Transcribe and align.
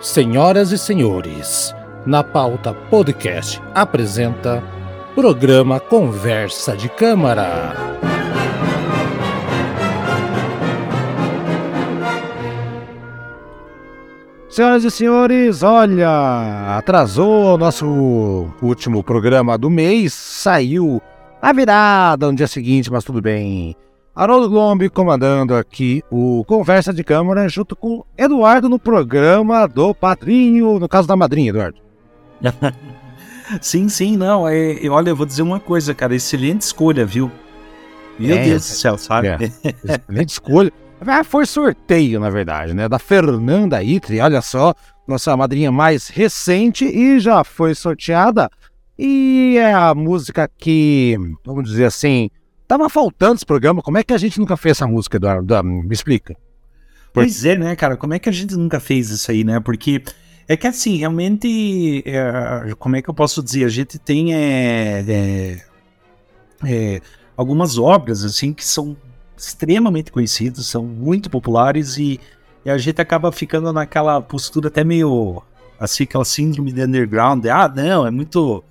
Senhoras 0.00 0.70
e 0.70 0.78
senhores, 0.78 1.74
na 2.06 2.22
pauta 2.22 2.72
podcast 2.72 3.60
apresenta 3.74 4.62
programa 5.12 5.80
Conversa 5.80 6.76
de 6.76 6.88
Câmara. 6.88 7.74
Senhoras 14.48 14.84
e 14.84 14.90
senhores, 14.92 15.64
olha, 15.64 16.76
atrasou 16.78 17.54
o 17.54 17.58
nosso 17.58 18.46
último 18.62 19.02
programa 19.02 19.58
do 19.58 19.68
mês, 19.68 20.14
saiu 20.14 21.02
na 21.42 21.52
virada 21.52 22.28
no 22.28 22.36
dia 22.36 22.46
seguinte, 22.46 22.88
mas 22.88 23.02
tudo 23.02 23.20
bem. 23.20 23.74
Haroldo 24.18 24.52
Lombi 24.52 24.90
comandando 24.90 25.54
aqui 25.54 26.02
o 26.10 26.44
Conversa 26.44 26.92
de 26.92 27.04
Câmara 27.04 27.48
junto 27.48 27.76
com 27.76 28.04
Eduardo 28.18 28.68
no 28.68 28.76
programa 28.76 29.68
do 29.68 29.94
Padrinho, 29.94 30.80
no 30.80 30.88
caso 30.88 31.06
da 31.06 31.14
madrinha, 31.14 31.50
Eduardo. 31.50 31.78
sim, 33.62 33.88
sim, 33.88 34.16
não. 34.16 34.48
É, 34.48 34.76
olha, 34.88 35.10
eu 35.10 35.16
vou 35.16 35.24
dizer 35.24 35.42
uma 35.42 35.60
coisa, 35.60 35.94
cara. 35.94 36.16
Excelente 36.16 36.62
escolha, 36.62 37.06
viu? 37.06 37.30
Meu 38.18 38.36
é, 38.36 38.42
Deus 38.42 38.62
do 38.62 38.74
céu, 38.74 38.98
sabe? 38.98 39.28
É, 39.28 39.38
excelente 39.84 40.30
escolha. 40.30 40.72
Ah, 41.00 41.22
foi 41.22 41.46
sorteio, 41.46 42.18
na 42.18 42.28
verdade, 42.28 42.74
né? 42.74 42.88
Da 42.88 42.98
Fernanda 42.98 43.80
Itri, 43.84 44.18
olha 44.18 44.42
só, 44.42 44.74
nossa 45.06 45.36
madrinha 45.36 45.70
mais 45.70 46.08
recente 46.08 46.84
e 46.84 47.20
já 47.20 47.44
foi 47.44 47.72
sorteada. 47.72 48.50
E 48.98 49.54
é 49.58 49.72
a 49.72 49.94
música 49.94 50.50
que, 50.58 51.16
vamos 51.46 51.70
dizer 51.70 51.84
assim, 51.84 52.28
Tava 52.68 52.90
faltando 52.90 53.36
esse 53.36 53.46
programa. 53.46 53.80
Como 53.80 53.96
é 53.96 54.04
que 54.04 54.12
a 54.12 54.18
gente 54.18 54.38
nunca 54.38 54.54
fez 54.54 54.76
essa 54.76 54.86
música, 54.86 55.16
Eduardo? 55.16 55.64
Me 55.64 55.92
explica. 55.94 56.36
Pois 57.14 57.42
é, 57.46 57.56
né, 57.56 57.74
cara? 57.74 57.96
Como 57.96 58.12
é 58.12 58.18
que 58.18 58.28
a 58.28 58.32
gente 58.32 58.54
nunca 58.54 58.78
fez 58.78 59.08
isso 59.08 59.30
aí, 59.30 59.42
né? 59.42 59.58
Porque 59.58 60.02
é 60.46 60.54
que 60.54 60.66
assim, 60.66 60.98
realmente, 60.98 62.02
é, 62.06 62.74
como 62.78 62.96
é 62.96 63.02
que 63.02 63.08
eu 63.08 63.14
posso 63.14 63.42
dizer? 63.42 63.64
A 63.64 63.68
gente 63.68 63.98
tem 63.98 64.34
é, 64.34 65.04
é, 65.08 65.62
é, 66.66 67.00
algumas 67.34 67.78
obras 67.78 68.22
assim 68.22 68.52
que 68.52 68.64
são 68.64 68.94
extremamente 69.36 70.12
conhecidas, 70.12 70.66
são 70.66 70.84
muito 70.84 71.30
populares 71.30 71.96
e, 71.96 72.20
e, 72.64 72.70
a 72.70 72.76
gente 72.76 73.00
acaba 73.00 73.32
ficando 73.32 73.72
naquela 73.72 74.20
postura 74.20 74.68
até 74.68 74.84
meio 74.84 75.42
assim, 75.80 76.04
aquela 76.04 76.24
síndrome 76.24 76.70
de 76.70 76.82
underground. 76.82 77.42
De, 77.42 77.48
ah, 77.48 77.68
não, 77.68 78.06
é 78.06 78.10
muito 78.10 78.62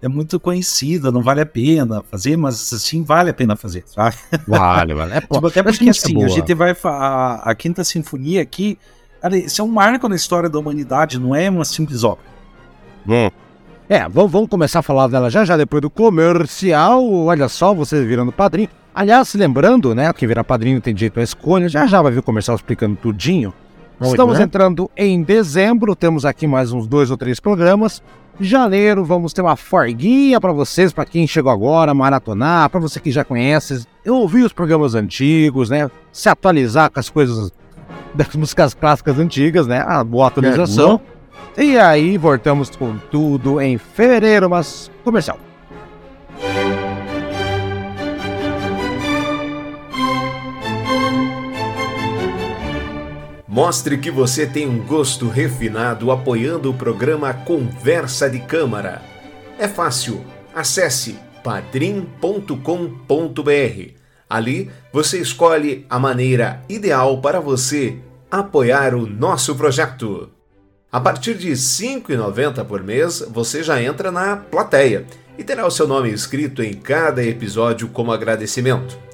é 0.00 0.08
muito 0.08 0.38
conhecida, 0.38 1.10
não 1.10 1.22
vale 1.22 1.40
a 1.40 1.46
pena 1.46 2.02
fazer, 2.10 2.36
mas 2.36 2.72
assim 2.72 3.02
vale 3.02 3.30
a 3.30 3.34
pena 3.34 3.56
fazer, 3.56 3.84
sabe? 3.86 4.16
Vale, 4.46 4.94
vale. 4.94 5.14
É, 5.14 5.20
tipo, 5.22 5.46
até 5.46 5.62
porque 5.62 5.90
assim, 5.90 6.22
é 6.22 6.24
a 6.24 6.28
gente 6.28 6.54
vai 6.54 6.76
a, 6.84 7.42
a 7.44 7.54
Quinta 7.54 7.82
Sinfonia 7.82 8.40
aqui, 8.40 8.78
cara, 9.20 9.36
isso 9.36 9.60
é 9.60 9.64
um 9.64 9.68
marco 9.68 10.08
na 10.08 10.16
história 10.16 10.48
da 10.48 10.58
humanidade, 10.58 11.18
não 11.18 11.34
é 11.34 11.50
uma 11.50 11.64
simples 11.64 12.04
obra. 12.04 12.24
Hum. 13.08 13.30
É, 13.88 14.06
vamos, 14.08 14.30
vamos 14.30 14.48
começar 14.48 14.80
a 14.80 14.82
falar 14.82 15.08
dela 15.08 15.30
já 15.30 15.44
já 15.44 15.56
depois 15.56 15.80
do 15.80 15.88
comercial. 15.88 17.10
Olha 17.10 17.48
só, 17.48 17.72
você 17.72 18.04
virando 18.04 18.30
padrinho. 18.30 18.68
Aliás, 18.94 19.32
lembrando, 19.34 19.94
né, 19.94 20.12
que 20.12 20.26
virar 20.26 20.44
padrinho 20.44 20.80
tem 20.80 20.94
direito 20.94 21.18
à 21.18 21.22
escolha. 21.22 21.68
Já 21.68 21.86
já 21.86 22.02
vai 22.02 22.12
vir 22.12 22.18
o 22.18 22.22
comercial 22.22 22.54
explicando 22.54 22.96
tudinho. 22.96 23.54
Muito 23.98 24.12
Estamos 24.12 24.38
né? 24.38 24.44
entrando 24.44 24.90
em 24.96 25.22
dezembro, 25.22 25.96
temos 25.96 26.24
aqui 26.24 26.46
mais 26.46 26.70
uns 26.70 26.86
dois 26.86 27.10
ou 27.10 27.16
três 27.16 27.40
programas 27.40 28.02
janeiro 28.40 29.04
vamos 29.04 29.32
ter 29.32 29.42
uma 29.42 29.56
forguinha 29.56 30.40
para 30.40 30.52
vocês, 30.52 30.92
para 30.92 31.04
quem 31.04 31.26
chegou 31.26 31.50
agora, 31.50 31.92
maratonar, 31.94 32.70
para 32.70 32.80
você 32.80 33.00
que 33.00 33.10
já 33.10 33.24
conhece, 33.24 33.86
ouvir 34.06 34.44
os 34.44 34.52
programas 34.52 34.94
antigos, 34.94 35.70
né? 35.70 35.90
Se 36.12 36.28
atualizar 36.28 36.90
com 36.90 37.00
as 37.00 37.10
coisas 37.10 37.52
das 38.14 38.34
músicas 38.34 38.74
clássicas 38.74 39.18
antigas, 39.18 39.66
né? 39.66 39.84
A 39.86 40.02
boa 40.04 40.28
atualização. 40.28 41.00
E 41.56 41.76
aí 41.76 42.16
voltamos 42.16 42.70
com 42.70 42.96
tudo 43.10 43.60
em 43.60 43.78
fevereiro, 43.78 44.48
mas 44.48 44.90
comercial. 45.02 45.38
Mostre 53.58 53.98
que 53.98 54.08
você 54.08 54.46
tem 54.46 54.68
um 54.68 54.78
gosto 54.78 55.28
refinado 55.28 56.12
apoiando 56.12 56.70
o 56.70 56.74
programa 56.74 57.34
Conversa 57.34 58.30
de 58.30 58.38
Câmara. 58.38 59.02
É 59.58 59.66
fácil. 59.66 60.24
Acesse 60.54 61.18
padrim.com.br. 61.42 62.54
Ali 64.30 64.70
você 64.92 65.18
escolhe 65.18 65.84
a 65.90 65.98
maneira 65.98 66.62
ideal 66.68 67.20
para 67.20 67.40
você 67.40 67.98
apoiar 68.30 68.94
o 68.94 69.04
nosso 69.04 69.56
projeto. 69.56 70.30
A 70.92 71.00
partir 71.00 71.34
de 71.34 71.48
R$ 71.48 71.54
5,90 71.54 72.64
por 72.64 72.84
mês, 72.84 73.26
você 73.28 73.64
já 73.64 73.82
entra 73.82 74.12
na 74.12 74.36
plateia 74.36 75.04
e 75.36 75.42
terá 75.42 75.66
o 75.66 75.70
seu 75.72 75.88
nome 75.88 76.10
escrito 76.12 76.62
em 76.62 76.74
cada 76.74 77.24
episódio 77.24 77.88
como 77.88 78.12
agradecimento. 78.12 79.07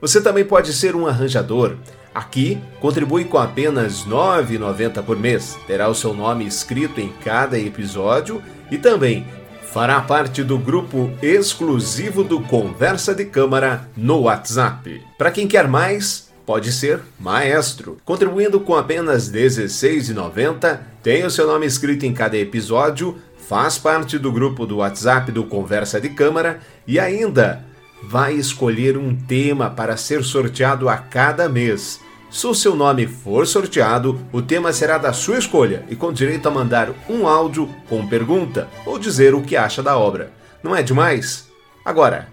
Você 0.00 0.20
também 0.20 0.44
pode 0.44 0.72
ser 0.72 0.94
um 0.94 1.06
arranjador 1.06 1.76
Aqui, 2.18 2.58
contribui 2.80 3.24
com 3.24 3.38
apenas 3.38 4.02
R$ 4.02 4.10
9,90 4.10 5.04
por 5.04 5.16
mês. 5.16 5.56
Terá 5.68 5.88
o 5.88 5.94
seu 5.94 6.12
nome 6.12 6.44
escrito 6.44 7.00
em 7.00 7.10
cada 7.24 7.56
episódio 7.56 8.42
e 8.72 8.76
também 8.76 9.24
fará 9.62 10.00
parte 10.00 10.42
do 10.42 10.58
grupo 10.58 11.12
exclusivo 11.22 12.24
do 12.24 12.40
Conversa 12.40 13.14
de 13.14 13.24
Câmara 13.24 13.88
no 13.96 14.22
WhatsApp. 14.22 15.00
Para 15.16 15.30
quem 15.30 15.46
quer 15.46 15.68
mais, 15.68 16.28
pode 16.44 16.72
ser 16.72 17.00
maestro. 17.20 17.98
Contribuindo 18.04 18.58
com 18.58 18.74
apenas 18.74 19.28
R$ 19.28 19.46
16,90, 19.46 20.80
tem 21.00 21.24
o 21.24 21.30
seu 21.30 21.46
nome 21.46 21.66
escrito 21.66 22.04
em 22.04 22.12
cada 22.12 22.36
episódio, 22.36 23.16
faz 23.48 23.78
parte 23.78 24.18
do 24.18 24.32
grupo 24.32 24.66
do 24.66 24.78
WhatsApp 24.78 25.30
do 25.30 25.44
Conversa 25.44 26.00
de 26.00 26.08
Câmara 26.08 26.58
e 26.84 26.98
ainda 26.98 27.64
vai 28.02 28.34
escolher 28.34 28.96
um 28.96 29.14
tema 29.14 29.70
para 29.70 29.96
ser 29.96 30.22
sorteado 30.22 30.88
a 30.88 30.96
cada 30.96 31.48
mês. 31.48 32.00
Se 32.30 32.46
o 32.46 32.54
seu 32.54 32.76
nome 32.76 33.06
for 33.06 33.46
sorteado, 33.46 34.20
o 34.32 34.42
tema 34.42 34.72
será 34.72 34.98
da 34.98 35.12
sua 35.12 35.38
escolha 35.38 35.84
e 35.88 35.96
com 35.96 36.12
direito 36.12 36.46
a 36.46 36.50
mandar 36.50 36.90
um 37.08 37.26
áudio 37.26 37.68
com 37.88 38.06
pergunta 38.06 38.68
ou 38.84 38.98
dizer 38.98 39.34
o 39.34 39.42
que 39.42 39.56
acha 39.56 39.82
da 39.82 39.96
obra. 39.96 40.32
Não 40.62 40.76
é 40.76 40.82
demais? 40.82 41.48
Agora, 41.84 42.28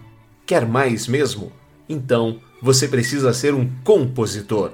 quer 0.46 0.66
mais 0.66 1.08
mesmo? 1.08 1.52
Então 1.88 2.40
você 2.62 2.88
precisa 2.88 3.32
ser 3.32 3.54
um 3.54 3.70
compositor. 3.84 4.72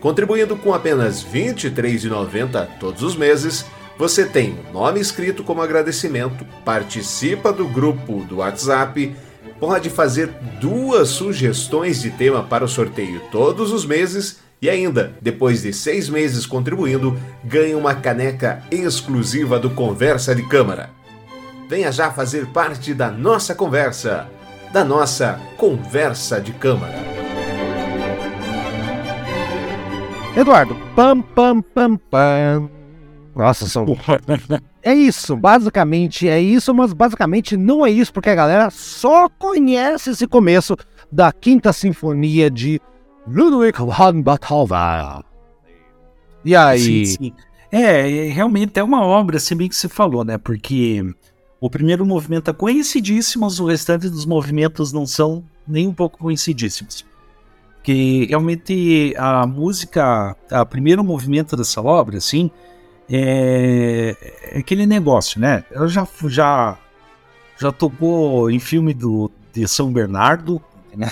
Contribuindo 0.00 0.56
com 0.56 0.74
apenas 0.74 1.22
R$ 1.22 1.52
23,90 1.52 2.68
todos 2.78 3.02
os 3.02 3.16
meses, 3.16 3.64
você 3.98 4.26
tem 4.26 4.58
o 4.68 4.72
nome 4.72 5.00
escrito 5.00 5.42
como 5.42 5.62
agradecimento, 5.62 6.44
participa 6.64 7.52
do 7.52 7.66
grupo 7.66 8.24
do 8.24 8.38
WhatsApp, 8.38 9.14
pode 9.60 9.90
fazer 9.90 10.28
duas 10.60 11.08
sugestões 11.08 12.00
de 12.02 12.10
tema 12.10 12.42
para 12.42 12.64
o 12.64 12.68
sorteio 12.68 13.20
todos 13.30 13.72
os 13.72 13.84
meses 13.84 14.38
e 14.60 14.70
ainda, 14.70 15.14
depois 15.20 15.62
de 15.62 15.72
seis 15.72 16.08
meses 16.08 16.46
contribuindo, 16.46 17.18
ganha 17.44 17.76
uma 17.76 17.94
caneca 17.94 18.62
exclusiva 18.70 19.58
do 19.58 19.70
Conversa 19.70 20.34
de 20.34 20.42
Câmara. 20.42 20.90
Venha 21.68 21.92
já 21.92 22.10
fazer 22.10 22.46
parte 22.46 22.94
da 22.94 23.10
nossa 23.10 23.54
conversa, 23.54 24.28
da 24.72 24.84
nossa 24.84 25.40
Conversa 25.56 26.40
de 26.40 26.52
Câmara. 26.52 26.94
Eduardo, 30.36 30.76
pam, 30.94 31.20
pam, 31.20 31.60
pam, 31.60 31.96
pam. 31.96 32.75
Nossa, 33.36 33.68
são. 33.68 33.84
é 34.82 34.94
isso, 34.94 35.36
basicamente 35.36 36.26
é 36.26 36.40
isso, 36.40 36.74
mas 36.74 36.94
basicamente 36.94 37.54
não 37.54 37.84
é 37.84 37.90
isso, 37.90 38.10
porque 38.10 38.30
a 38.30 38.34
galera 38.34 38.70
só 38.70 39.28
conhece 39.28 40.10
esse 40.10 40.26
começo 40.26 40.74
da 41.12 41.30
Quinta 41.30 41.70
Sinfonia 41.70 42.50
de 42.50 42.80
Ludwig 43.28 43.76
van 43.78 44.22
Beethoven. 44.22 45.22
E 46.42 46.56
aí? 46.56 46.80
Sim, 46.80 47.04
sim. 47.04 47.32
É, 47.70 48.28
realmente 48.28 48.78
é 48.80 48.82
uma 48.82 49.04
obra, 49.04 49.38
se 49.38 49.54
bem 49.54 49.68
que 49.68 49.76
você 49.76 49.88
falou, 49.88 50.24
né? 50.24 50.38
Porque 50.38 51.04
o 51.60 51.68
primeiro 51.68 52.06
movimento 52.06 52.50
é 52.50 52.54
conhecidíssimo, 52.54 53.44
mas 53.44 53.60
o 53.60 53.66
restante 53.66 54.08
dos 54.08 54.24
movimentos 54.24 54.92
não 54.94 55.04
são 55.04 55.44
nem 55.68 55.86
um 55.86 55.92
pouco 55.92 56.18
conhecidíssimos. 56.18 57.04
Que 57.82 58.26
realmente 58.26 59.14
a 59.18 59.46
música, 59.46 60.34
o 60.50 60.66
primeiro 60.66 61.04
movimento 61.04 61.54
dessa 61.54 61.82
obra, 61.82 62.16
assim, 62.16 62.50
é, 63.10 64.16
é 64.52 64.58
aquele 64.58 64.86
negócio, 64.86 65.40
né? 65.40 65.64
Ela 65.70 65.88
já, 65.88 66.06
já, 66.24 66.76
já 67.58 67.72
tocou 67.72 68.50
em 68.50 68.58
filme 68.58 68.92
do, 68.92 69.30
de 69.52 69.66
São 69.68 69.92
Bernardo, 69.92 70.60
né? 70.94 71.10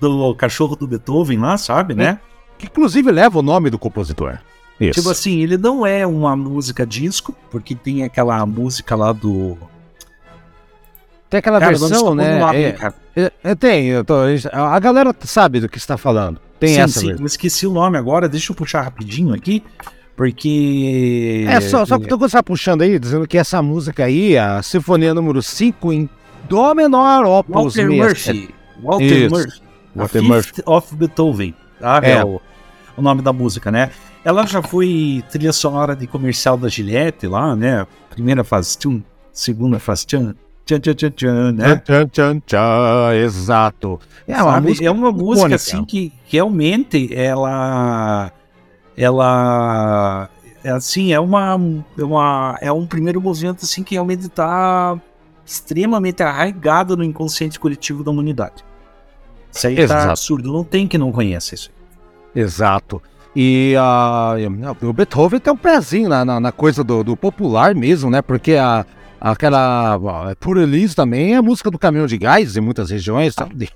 Do 0.00 0.34
cachorro 0.34 0.76
do 0.76 0.86
Beethoven 0.86 1.38
lá, 1.38 1.56
sabe, 1.58 1.94
né? 1.94 2.20
Que 2.58 2.66
inclusive 2.66 3.10
leva 3.10 3.38
o 3.38 3.42
nome 3.42 3.68
do 3.70 3.78
compositor. 3.78 4.38
Isso. 4.80 5.00
Tipo 5.00 5.10
assim, 5.10 5.40
ele 5.40 5.56
não 5.56 5.86
é 5.86 6.06
uma 6.06 6.36
música 6.36 6.86
disco, 6.86 7.34
porque 7.50 7.74
tem 7.74 8.04
aquela 8.04 8.44
música 8.44 8.94
lá 8.94 9.12
do. 9.12 9.56
Tem 11.30 11.38
aquela 11.38 11.58
cara, 11.58 11.76
versão, 11.76 12.14
né? 12.14 12.38
Nome, 12.38 12.56
é, 12.56 12.92
é, 13.16 13.32
é, 13.42 13.54
tem, 13.54 14.04
tô, 14.04 14.14
a 14.52 14.78
galera 14.78 15.14
sabe 15.22 15.60
do 15.60 15.68
que 15.68 15.78
está 15.78 15.96
falando. 15.96 16.38
Tem 16.60 16.74
sim, 16.74 16.80
essa 16.80 17.00
sim, 17.00 17.06
mesmo. 17.08 17.22
Eu 17.22 17.26
esqueci 17.26 17.66
o 17.66 17.72
nome 17.72 17.98
agora, 17.98 18.28
deixa 18.28 18.52
eu 18.52 18.56
puxar 18.56 18.82
rapidinho 18.82 19.34
aqui, 19.34 19.64
Porque. 20.16 21.44
É, 21.46 21.60
só, 21.60 21.84
só 21.84 21.98
que 21.98 22.08
você 22.08 22.24
está 22.24 22.42
puxando 22.42 22.80
aí, 22.80 22.98
dizendo 22.98 23.28
que 23.28 23.36
essa 23.36 23.60
música 23.60 24.04
aí, 24.04 24.36
a 24.38 24.62
Sinfonia 24.62 25.12
número 25.12 25.42
5, 25.42 25.92
em 25.92 26.08
Dó 26.48 26.74
menor, 26.74 27.24
Opus 27.26 27.76
Walter 27.76 27.90
Murphy. 27.90 28.48
Walter 28.82 29.04
Isso. 29.04 29.34
Murphy. 29.34 29.62
Walter 29.94 30.18
A 30.18 30.22
Murphy. 30.22 30.48
Fifth 30.54 30.62
of 30.66 30.96
Beethoven. 30.96 31.54
Tá? 31.78 32.00
É. 32.02 32.10
É, 32.12 32.24
o, 32.24 32.40
o 32.96 33.02
nome 33.02 33.20
da 33.20 33.32
música, 33.32 33.70
né? 33.70 33.90
Ela 34.24 34.46
já 34.46 34.62
foi 34.62 35.22
trilha 35.30 35.52
sonora 35.52 35.94
de 35.94 36.06
comercial 36.06 36.56
da 36.56 36.68
Gillette 36.68 37.26
lá, 37.26 37.54
né? 37.54 37.86
Primeira 38.10 38.42
fase 38.42 38.76
tchum, 38.78 39.02
segunda 39.32 39.78
fase 39.78 40.06
tchan, 40.06 40.34
tchan, 40.64 40.80
tchan, 40.80 40.94
tchan, 40.94 41.10
tchan, 41.10 41.52
né? 41.52 41.76
Tchan, 41.76 42.08
tchan, 42.08 42.40
tchan, 42.40 43.14
exato. 43.22 44.00
É 44.26 44.42
uma 44.42 44.52
Sabe? 44.54 44.68
música 44.68 44.86
é 44.86 44.90
uma 44.90 45.12
música 45.12 45.54
assim 45.54 45.84
que 45.84 46.12
realmente 46.26 47.14
ela 47.14 48.32
ela 48.96 50.28
é 50.64 50.70
assim 50.70 51.12
é 51.12 51.20
uma, 51.20 51.60
é 51.96 52.04
uma 52.04 52.58
é 52.60 52.72
um 52.72 52.86
primeiro 52.86 53.20
movimento 53.20 53.64
assim 53.64 53.82
que 53.82 53.94
realmente 53.94 54.26
está 54.26 54.98
extremamente 55.44 56.22
arraigado 56.22 56.96
no 56.96 57.04
inconsciente 57.04 57.60
coletivo 57.60 58.02
da 58.02 58.10
humanidade. 58.10 58.64
Isso 59.52 59.66
aí 59.66 59.78
Exato. 59.78 60.04
tá 60.06 60.10
absurdo, 60.10 60.52
não 60.52 60.64
tem 60.64 60.88
que 60.88 60.98
não 60.98 61.12
conheça 61.12 61.54
isso. 61.54 61.70
Exato. 62.34 63.00
E 63.34 63.74
ah, 63.78 64.34
o 64.82 64.92
Beethoven 64.92 65.38
tem 65.38 65.52
um 65.52 65.56
pezinho 65.56 66.08
na, 66.08 66.24
na, 66.24 66.40
na 66.40 66.52
coisa 66.52 66.82
do, 66.82 67.04
do 67.04 67.16
popular 67.16 67.74
mesmo, 67.74 68.10
né? 68.10 68.22
Porque 68.22 68.54
a, 68.54 68.84
aquela 69.20 69.98
ó, 69.98 70.34
Por 70.34 70.56
Elise 70.56 70.96
também 70.96 71.34
é 71.34 71.40
música 71.40 71.70
do 71.70 71.78
caminhão 71.78 72.06
de 72.06 72.16
gás 72.16 72.56
em 72.56 72.60
muitas 72.60 72.90
regiões. 72.90 73.34
sabe? 73.34 73.68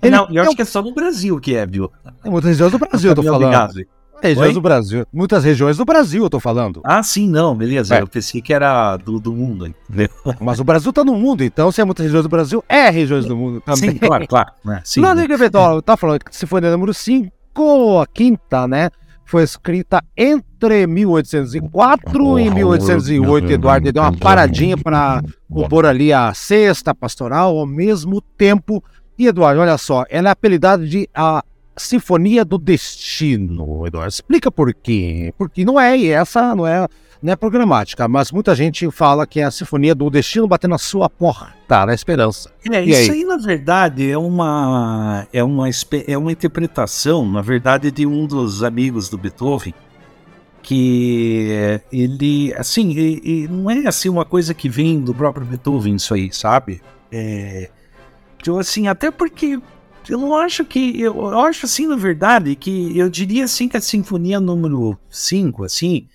É, 0.00 0.10
não, 0.10 0.28
eu 0.32 0.42
acho 0.42 0.56
que 0.56 0.62
é 0.62 0.64
só 0.64 0.80
no 0.80 0.94
Brasil 0.94 1.38
que 1.40 1.56
é, 1.56 1.66
viu? 1.66 1.90
Em 2.24 2.30
muitas 2.30 2.50
regiões 2.50 2.72
do 2.72 2.78
Brasil, 2.78 3.10
eu 3.10 3.16
tô 3.16 3.22
falando. 3.22 3.84
Regiões 4.24 4.48
Oi? 4.48 4.54
do 4.54 4.60
Brasil. 4.62 5.06
Muitas 5.12 5.44
regiões 5.44 5.76
do 5.76 5.84
Brasil, 5.84 6.24
eu 6.24 6.30
tô 6.30 6.40
falando. 6.40 6.80
Ah, 6.82 7.02
sim, 7.02 7.28
não, 7.28 7.54
beleza. 7.54 7.94
É. 7.94 8.00
Eu 8.00 8.06
pensei 8.06 8.40
que 8.40 8.54
era 8.54 8.96
do, 8.96 9.20
do 9.20 9.34
mundo, 9.34 9.66
entendeu? 9.66 10.08
Mas 10.40 10.58
o 10.58 10.64
Brasil 10.64 10.90
tá 10.94 11.04
no 11.04 11.14
mundo, 11.14 11.44
então 11.44 11.70
se 11.70 11.82
é 11.82 11.84
muitas 11.84 12.04
regiões 12.04 12.22
do 12.22 12.28
Brasil, 12.30 12.64
é 12.66 12.88
regiões 12.88 13.26
do 13.26 13.36
mundo 13.36 13.60
também. 13.60 13.90
Sim, 13.90 13.98
claro, 13.98 14.26
claro. 14.26 14.52
né? 14.64 14.80
Sim, 14.82 15.02
Não, 15.02 15.14
nem 15.14 15.26
que 15.26 15.34
eu 15.34 15.82
tá 15.82 15.94
falando 15.94 16.24
que 16.24 16.34
Sinfonia 16.34 16.70
número 16.70 16.94
5, 16.94 18.00
a 18.00 18.06
quinta, 18.06 18.66
né? 18.66 18.88
Foi 19.26 19.42
escrita 19.42 20.02
entre 20.16 20.86
1804 20.86 22.38
e 22.38 22.50
1808. 22.50 23.52
Eduardo 23.52 23.92
deu 23.92 24.02
uma 24.02 24.16
paradinha 24.16 24.76
para 24.76 25.22
compor 25.50 25.84
ali 25.84 26.12
a 26.12 26.32
sexta 26.32 26.94
pastoral 26.94 27.58
ao 27.58 27.66
mesmo 27.66 28.20
tempo. 28.20 28.82
E 29.18 29.26
Eduardo, 29.26 29.60
olha 29.60 29.76
só, 29.78 30.04
ela 30.08 30.28
é 30.28 30.32
apelidada 30.32 30.86
de 30.86 31.08
a 31.14 31.42
Sinfonia 31.76 32.44
do 32.44 32.58
Destino, 32.58 33.86
Eduardo. 33.86 34.08
Explica 34.10 34.50
por 34.50 34.72
quê. 34.72 35.32
Porque 35.36 35.64
não 35.64 35.78
é, 35.78 36.04
essa 36.06 36.54
não 36.54 36.66
é, 36.66 36.86
não 37.22 37.32
é 37.32 37.36
programática, 37.36 38.06
mas 38.06 38.30
muita 38.30 38.54
gente 38.54 38.90
fala 38.90 39.26
que 39.26 39.40
é 39.40 39.44
a 39.44 39.50
Sinfonia 39.50 39.94
do 39.94 40.08
Destino 40.10 40.46
batendo 40.46 40.72
na 40.72 40.78
sua 40.78 41.08
porta, 41.08 41.86
na 41.86 41.94
esperança. 41.94 42.50
É, 42.70 42.84
E 42.84 42.90
isso 42.90 43.12
aí? 43.12 43.18
aí, 43.18 43.24
na 43.24 43.36
verdade, 43.36 44.10
é 44.10 44.16
uma, 44.18 45.26
é, 45.32 45.42
uma, 45.42 45.68
é 46.06 46.18
uma 46.18 46.32
interpretação, 46.32 47.28
na 47.30 47.42
verdade, 47.42 47.90
de 47.90 48.06
um 48.06 48.26
dos 48.26 48.62
amigos 48.62 49.08
do 49.08 49.18
Beethoven, 49.18 49.74
que 50.62 51.48
é, 51.50 51.80
ele, 51.92 52.54
assim, 52.56 53.46
não 53.50 53.70
é 53.70 53.86
assim 53.86 54.08
uma 54.08 54.24
coisa 54.24 54.54
que 54.54 54.68
vem 54.68 55.00
do 55.00 55.12
próprio 55.12 55.44
Beethoven, 55.44 55.96
isso 55.96 56.14
aí, 56.14 56.32
sabe? 56.32 56.80
É, 57.12 57.68
eu, 58.46 58.58
assim, 58.58 58.88
até 58.88 59.10
porque 59.10 59.58
eu 60.08 60.18
não 60.18 60.36
acho 60.36 60.64
que, 60.64 61.00
eu, 61.00 61.28
acho 61.40 61.66
assim, 61.66 61.86
na 61.86 61.96
verdade, 61.96 62.54
que 62.56 62.96
eu 62.98 63.08
diria 63.08 63.44
assim 63.44 63.68
que 63.68 63.76
a 63.76 63.80
Sinfonia 63.80 64.40
número 64.40 64.98
5, 65.08 65.64
assim, 65.64 66.08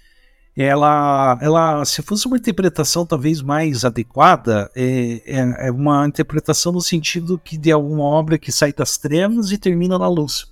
ela, 0.56 1.38
ela, 1.42 1.86
se 1.86 2.02
fosse 2.02 2.28
uma 2.28 2.38
interpretação 2.38 3.06
talvez 3.06 3.42
mais 3.42 3.86
adequada, 3.86 4.70
é, 4.76 5.22
é, 5.26 5.68
é 5.68 5.72
uma 5.72 6.06
interpretação 6.08 6.72
no 6.72 6.82
sentido 6.82 7.40
que 7.40 7.58
de 7.58 7.72
alguma 7.72 8.04
obra 8.04 8.38
que 8.38 8.52
sai 8.52 8.74
das 8.74 8.98
trevas 8.98 9.52
e 9.52 9.58
termina 9.58 9.98
na 9.98 10.08
luz. 10.08 10.48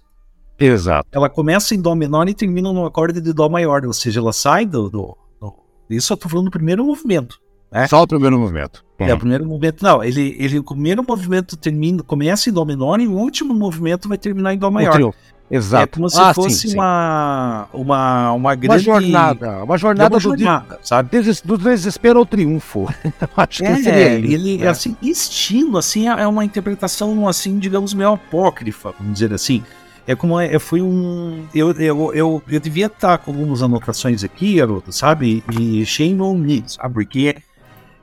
Exato. 0.60 1.07
Ela 1.12 1.30
começa 1.30 1.75
em 1.75 1.81
dó 1.81 1.94
menor 1.94 2.28
e 2.30 2.34
termina 2.34 2.72
no 2.72 2.86
acorde 2.86 3.22
de 3.22 3.34
dó 3.34 3.48
maior, 3.50 3.86
ou 3.86 3.94
seja, 3.94 4.19
ela 4.19 4.34
sai 4.34 4.66
do, 4.66 4.89
do, 4.89 5.18
do- 5.39 5.54
isso 5.89 6.13
eu 6.13 6.18
tô 6.18 6.28
falando 6.30 6.45
do 6.45 6.51
primeiro 6.51 6.84
movimento. 6.86 7.39
É. 7.72 7.88
Só 7.88 8.04
o 8.04 8.08
primeiro 8.08 8.40
movimento. 8.40 8.84
É, 9.00 9.14
o 9.14 9.18
primeiro 9.18 9.46
movimento, 9.46 9.84
não, 9.84 10.04
ele, 10.04 10.36
ele, 10.40 10.58
o 10.60 10.64
primeiro 10.64 11.04
movimento 11.08 11.56
termina, 11.56 12.02
começa 12.02 12.50
em 12.50 12.54
dó 12.54 12.66
menor 12.66 13.00
e 13.00 13.08
o 13.08 13.12
último 13.12 13.54
movimento 13.54 14.10
vai 14.10 14.18
terminar 14.18 14.54
em 14.54 14.58
dó 14.58 14.72
maior. 14.72 15.14
Exato. 15.50 15.84
É 15.84 15.88
como 15.88 16.10
se 16.10 16.19
Ah, 16.19 16.34
fosse 16.34 16.58
sim, 16.58 16.68
sim. 16.69 16.74
uma, 16.75 17.68
uma, 17.72 18.31
uma 18.31 18.34
Uma 18.34 18.56
grande 18.56 18.84
jornada. 18.84 19.64
Uma 19.64 19.75
é 19.75 19.78
jornada 19.78 20.16
uma 20.16 20.19
do, 20.19 20.36
de- 20.36 20.44
jornada, 20.44 20.80
sabe? 20.84 21.10
deses- 21.10 21.42
do 21.42 21.58
desespero 21.58 22.19
ao 22.19 22.25
triunfo. 22.25 22.86
Acho 23.38 23.64
que 23.64 23.75
seria 23.78 23.92
É, 24.10 24.20
isso, 24.20 24.34
ele, 24.34 24.58
né? 24.58 24.68
assim, 24.68 24.98
estilo, 25.02 25.78
assim, 25.78 26.08
é 26.08 26.28
uma 26.28 26.44
interpretação, 26.44 27.28
assim, 27.30 27.60
digamos, 27.60 27.94
meio 27.94 28.13
apócrifa, 28.13 28.94
vamos 29.00 29.13
dizer 29.13 29.31
assim. 29.34 29.63
É 30.06 30.16
como, 30.16 30.40
é, 30.40 30.58
foi 30.60 30.81
um, 30.81 31.44
eu, 31.54 31.72
eu, 31.74 32.13
eu, 32.13 32.44
eu 32.48 32.60
devia 32.60 32.88
estar 32.88 33.18
com 33.18 33.31
algumas 33.31 33.62
anotações 33.62 34.24
aqui, 34.24 34.60
Haroldo, 34.62 34.92
sabe, 34.92 35.44
e 35.58 35.86
shame 35.86 36.20
on 36.22 36.34
me, 36.38 36.63
sabe, 36.66 36.94
porque 36.94 37.36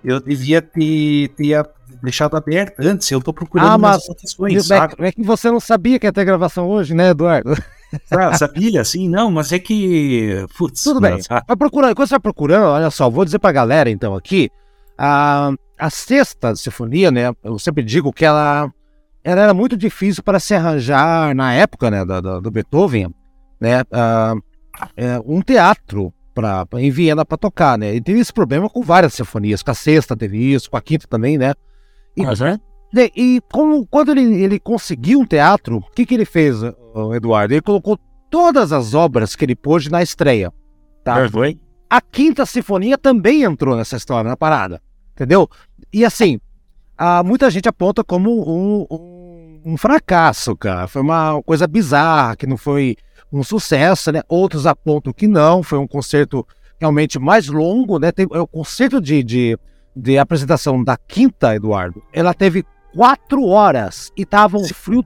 eu 0.05 0.21
devia 0.21 0.61
ter, 0.63 1.29
ter 1.31 1.65
deixado 2.03 2.37
aberto 2.37 2.81
antes, 2.81 3.11
eu 3.11 3.21
tô 3.23 3.33
procurando 3.33 3.69
Ah, 3.71 3.79
mas- 3.79 4.03
É, 5.01 5.07
é 5.09 5.13
que 5.13 5.23
você 5.23 5.51
não 5.51 5.59
sabia 5.61 5.99
que 5.99 6.07
ia 6.07 6.13
ter 6.13 6.25
gravação 6.25 6.69
hoje, 6.69 6.95
né, 6.95 7.11
Eduardo? 7.11 7.51
Ah, 8.11 8.37
sabia, 8.37 8.81
assim, 8.81 9.09
não, 9.09 9.31
mas 9.31 9.53
é 9.53 9.59
que, 9.61 10.45
putz, 10.59 10.83
Tudo 10.83 11.01
bem. 11.01 11.23
sabe? 11.23 11.45
Vai 11.47 11.57
procurando. 11.57 11.93
Enquanto 11.93 12.09
você 12.09 12.15
vai 12.15 12.21
procurando, 12.21 12.65
olha 12.67 12.91
só, 12.91 13.09
vou 13.09 13.25
dizer 13.25 13.39
pra 13.39 13.53
galera 13.53 13.89
então 13.89 14.17
aqui. 14.17 14.51
A, 14.99 15.53
a 15.79 15.91
sexta 15.91 16.57
sinfonia, 16.57 17.13
né? 17.13 17.33
Eu 17.45 17.57
sempre 17.57 17.85
digo 17.85 18.13
que 18.13 18.25
ela, 18.25 18.69
ela 19.23 19.41
era 19.43 19.55
muito 19.55 19.77
difícil 19.77 20.25
para 20.25 20.41
se 20.41 20.53
arranjar 20.55 21.37
na 21.37 21.53
época, 21.55 21.89
né? 21.89 22.05
da- 22.05 22.21
do 22.41 22.51
Beethoven, 22.51 23.15
né? 23.61 23.85
ah, 23.93 24.35
é, 24.97 25.21
um 25.25 25.41
teatro 25.41 26.13
pra, 26.35 26.67
pra- 26.67 26.81
em 26.83 26.91
Viena 26.91 27.25
para 27.25 27.39
tocar, 27.39 27.79
né? 27.79 27.95
E 27.95 28.01
teve 28.01 28.19
esse 28.21 28.33
problema 28.33 28.69
com 28.69 28.83
várias 28.83 29.15
sinfonias. 29.15 29.63
Com 29.63 29.71
a 29.71 29.75
sexta 29.75 30.17
teve 30.17 30.39
isso, 30.39 30.71
com 30.71 30.77
a 30.77 30.81
quinta 30.83 31.07
também, 31.07 31.39
né? 31.39 31.55
E, 32.17 32.23
né, 32.93 33.09
e 33.17 33.41
como- 33.53 33.87
quando 33.87 34.11
ele, 34.13 34.43
ele 34.43 34.59
conseguiu 34.61 35.21
um 35.21 35.27
teatro, 35.27 35.79
o 35.79 35.91
que, 35.95 36.05
que 36.07 36.15
ele 36.15 36.25
fez, 36.25 36.57
Eduardo? 37.15 37.55
Ele 37.55 37.63
colocou 37.63 37.99
todas 38.31 38.73
as 38.73 38.95
obras 38.95 39.35
que 39.37 39.45
ele 39.45 39.55
pôde 39.57 39.91
na 39.91 40.03
estreia. 40.03 40.53
Tá? 41.03 41.15
A 41.91 42.01
quinta 42.01 42.45
sinfonia 42.47 42.97
também 42.99 43.43
entrou 43.43 43.77
nessa 43.77 43.97
história, 43.97 44.29
na 44.29 44.37
parada. 44.37 44.81
Entendeu? 45.15 45.49
E 45.93 46.05
assim, 46.05 46.41
ah, 46.99 47.23
muita 47.23 47.49
gente 47.51 47.69
aponta 47.69 48.03
como 48.03 48.31
um, 48.31 48.87
um- 48.91 49.61
um 49.67 49.77
fracasso, 49.77 50.57
cara. 50.57 50.87
Foi 50.89 51.01
uma 51.03 51.41
coisa 51.43 51.67
bizarra, 51.67 52.37
que 52.37 52.47
não 52.47 52.57
foi 52.57 52.97
um 53.35 53.43
sucesso, 53.43 54.13
né? 54.13 54.23
Outros 54.29 54.67
apontam 54.67 55.13
que 55.13 55.27
não, 55.27 55.63
foi 55.63 55.79
um 55.79 55.87
concerto 55.87 56.47
realmente 56.79 57.19
mais 57.19 57.49
longo, 57.49 57.99
né? 57.99 58.13
Tem, 58.13 58.27
é 58.33 58.41
o 58.41 58.47
concerto 58.47 59.01
de, 59.01 59.23
de, 59.23 59.59
de 59.95 60.19
apresentação 60.19 60.83
da 60.83 60.97
quinta, 60.97 61.55
Eduardo, 61.55 62.03
ela 62.13 62.33
teve 62.33 62.65
quatro 62.95 63.45
horas 63.47 64.13
e 64.17 64.25
tava 64.25 64.57
um 64.57 64.65
frio, 64.65 65.05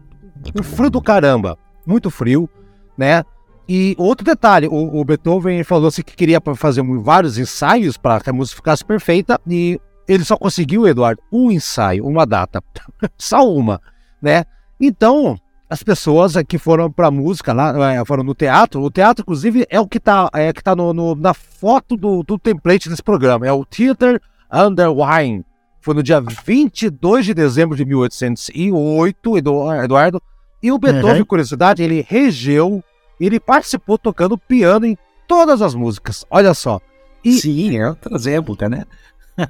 um 0.54 0.62
frio 0.62 0.90
do 0.90 1.00
caramba. 1.00 1.56
Muito 1.87 2.11
frio, 2.11 2.49
né? 2.97 3.25
E 3.66 3.94
outro 3.99 4.25
detalhe, 4.25 4.66
o, 4.66 5.00
o 5.00 5.04
Beethoven 5.04 5.62
falou 5.64 5.88
assim 5.88 6.02
que 6.02 6.16
queria 6.16 6.40
fazer 6.56 6.82
vários 7.00 7.38
ensaios 7.38 7.97
para 7.97 8.20
que 8.20 8.30
a 8.30 8.32
música 8.32 8.56
ficasse 8.56 8.85
perfeita 8.85 9.40
e 9.47 9.80
ele 10.06 10.25
só 10.25 10.37
conseguiu, 10.37 10.87
Eduardo, 10.87 11.23
um 11.30 11.50
ensaio, 11.50 12.06
uma 12.06 12.26
data, 12.26 12.62
só 13.16 13.47
uma, 13.50 13.80
né? 14.20 14.44
Então, 14.80 15.38
as 15.70 15.82
pessoas 15.82 16.34
que 16.48 16.56
foram 16.58 16.90
para 16.90 17.10
música 17.10 17.52
lá, 17.52 17.92
eh, 17.94 18.04
foram 18.04 18.22
no 18.25 18.34
teatro, 18.34 18.80
o 18.82 18.90
teatro, 18.90 19.22
inclusive, 19.22 19.66
é 19.68 19.78
o 19.78 19.87
que 19.87 20.00
tá, 20.00 20.30
é, 20.32 20.52
que 20.52 20.62
tá 20.62 20.75
no, 20.75 20.92
no- 20.94 21.14
na 21.14 21.34
foto 21.34 21.96
do, 21.96 22.22
do 22.22 22.38
template 22.38 22.88
desse 22.88 23.02
programa, 23.02 23.46
é 23.46 23.52
o 23.52 23.64
Theater 23.64 24.20
Under 24.52 24.88
Wine. 24.90 25.44
Foi 25.80 25.94
no 25.94 26.02
dia 26.02 26.20
22 26.20 27.26
de 27.26 27.34
dezembro 27.34 27.76
de 27.76 27.84
1808, 27.84 29.38
Edu- 29.38 29.72
Eduardo, 29.72 30.22
e 30.62 30.72
o 30.72 30.78
Beethoven, 30.78 31.20
Uhum. 31.20 31.25
curiosidade, 31.26 31.82
ele 31.82 32.04
regeu, 32.08 32.82
ele 33.20 33.38
participou 33.38 33.96
tocando 33.98 34.37
piano 34.37 34.87
em 34.87 34.96
todas 35.26 35.62
as 35.62 35.75
músicas, 35.75 36.25
olha 36.30 36.54
só. 36.54 36.80
E- 37.25 37.32
Sim, 37.40 37.76
é 37.76 37.88
outras 37.88 38.26
épocas, 38.26 38.70
né? 38.70 38.84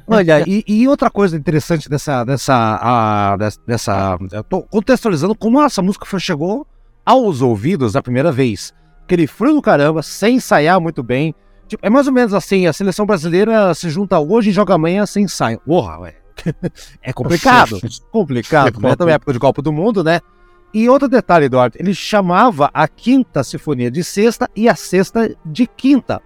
Olha, 0.06 0.44
e, 0.46 0.64
e 0.66 0.86
outra 0.88 1.10
coisa 1.10 1.36
interessante 1.36 1.88
dessa. 1.88 2.24
dessa, 2.24 2.78
a, 2.80 3.36
des- 3.36 3.58
dessa 3.66 4.18
eu 4.32 4.44
tô 4.44 4.62
contextualizando 4.62 5.34
como 5.34 5.60
essa 5.62 5.80
música 5.82 6.04
foi, 6.06 6.20
chegou 6.20 6.66
aos 7.04 7.40
ouvidos 7.42 7.92
da 7.94 8.02
primeira 8.02 8.30
vez. 8.30 8.74
Aquele 9.04 9.26
frio 9.26 9.54
do 9.54 9.62
caramba, 9.62 10.02
sem 10.02 10.36
ensaiar 10.36 10.80
muito 10.80 11.02
bem. 11.02 11.34
Tipo, 11.66 11.84
é 11.86 11.90
mais 11.90 12.06
ou 12.06 12.12
menos 12.12 12.34
assim: 12.34 12.66
a 12.66 12.72
seleção 12.72 13.06
brasileira 13.06 13.72
se 13.74 13.88
junta 13.88 14.18
hoje 14.18 14.50
e 14.50 14.52
joga 14.52 14.74
amanhã 14.74 15.06
sem 15.06 15.24
ensaio. 15.24 15.60
Porra, 15.60 15.98
ué. 16.00 16.14
É 17.02 17.12
complicado. 17.12 17.80
complicado, 18.12 18.80
né? 18.80 18.94
Também 18.94 19.12
é 19.12 19.16
época 19.16 19.32
de 19.32 19.38
Copa 19.38 19.60
do 19.62 19.72
Mundo, 19.72 20.04
né? 20.04 20.20
E 20.72 20.88
outro 20.88 21.08
detalhe, 21.08 21.46
Eduardo, 21.46 21.76
ele 21.80 21.94
chamava 21.94 22.70
a 22.74 22.86
quinta 22.86 23.42
sinfonia 23.42 23.90
de 23.90 24.04
sexta 24.04 24.48
e 24.54 24.68
a 24.68 24.74
sexta 24.74 25.34
de 25.44 25.66
quinta. 25.66 26.20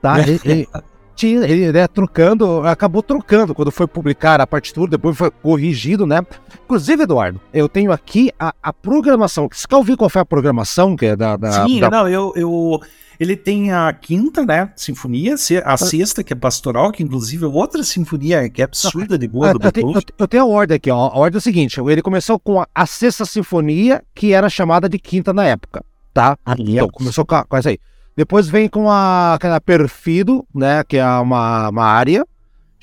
tá? 0.00 0.20
Ele, 0.20 0.40
ele, 0.44 0.68
tinha, 1.14 1.44
ele 1.44 1.72
né, 1.72 1.86
trocando, 1.86 2.60
acabou 2.66 3.02
trocando 3.02 3.54
quando 3.54 3.70
foi 3.70 3.86
publicar 3.86 4.40
a 4.40 4.46
partitura, 4.46 4.90
depois 4.90 5.16
foi 5.16 5.30
corrigido, 5.30 6.06
né? 6.06 6.24
Inclusive, 6.64 7.02
Eduardo, 7.02 7.40
eu 7.52 7.68
tenho 7.68 7.92
aqui 7.92 8.30
a, 8.38 8.54
a 8.62 8.72
programação. 8.72 9.48
Você 9.52 9.66
quer 9.66 9.76
ouvir 9.76 9.96
qual 9.96 10.08
foi 10.08 10.22
a 10.22 10.24
programação 10.24 10.96
que 10.96 11.06
é 11.06 11.16
da. 11.16 11.36
da 11.36 11.66
Sim, 11.66 11.80
da... 11.80 11.90
não, 11.90 12.08
eu, 12.08 12.32
eu. 12.34 12.80
Ele 13.20 13.36
tem 13.36 13.70
a 13.72 13.92
quinta, 13.92 14.44
né? 14.44 14.72
Sinfonia, 14.74 15.34
a 15.64 15.76
sexta, 15.76 16.24
que 16.24 16.32
é 16.32 16.36
pastoral, 16.36 16.90
que 16.90 17.02
inclusive 17.02 17.44
é 17.44 17.48
outra 17.48 17.84
sinfonia 17.84 18.48
que 18.48 18.62
é 18.62 18.64
absurda 18.64 19.16
de 19.16 19.28
boa 19.28 19.52
do 19.52 19.64
eu, 19.64 19.70
tenho, 19.70 19.92
eu, 19.92 20.02
eu 20.18 20.28
tenho 20.28 20.42
a 20.42 20.46
ordem 20.46 20.76
aqui, 20.76 20.90
ó. 20.90 20.96
A 20.96 21.18
ordem 21.18 21.36
é 21.36 21.38
a 21.38 21.42
seguinte: 21.42 21.80
ele 21.80 22.02
começou 22.02 22.38
com 22.38 22.60
a, 22.60 22.66
a 22.74 22.86
sexta 22.86 23.24
sinfonia, 23.24 24.02
que 24.14 24.32
era 24.32 24.48
chamada 24.48 24.88
de 24.88 24.98
quinta 24.98 25.32
na 25.32 25.44
época, 25.44 25.84
tá? 26.12 26.36
Ali, 26.44 26.76
então, 26.76 26.88
começou 26.88 27.24
com, 27.24 27.40
com 27.44 27.56
essa 27.56 27.68
aí. 27.68 27.78
Depois 28.16 28.46
vem 28.48 28.68
com 28.68 28.90
a, 28.90 29.34
a 29.34 29.60
Perfido, 29.60 30.46
né? 30.54 30.84
Que 30.84 30.98
é 30.98 31.06
uma, 31.06 31.70
uma 31.70 31.84
área. 31.84 32.26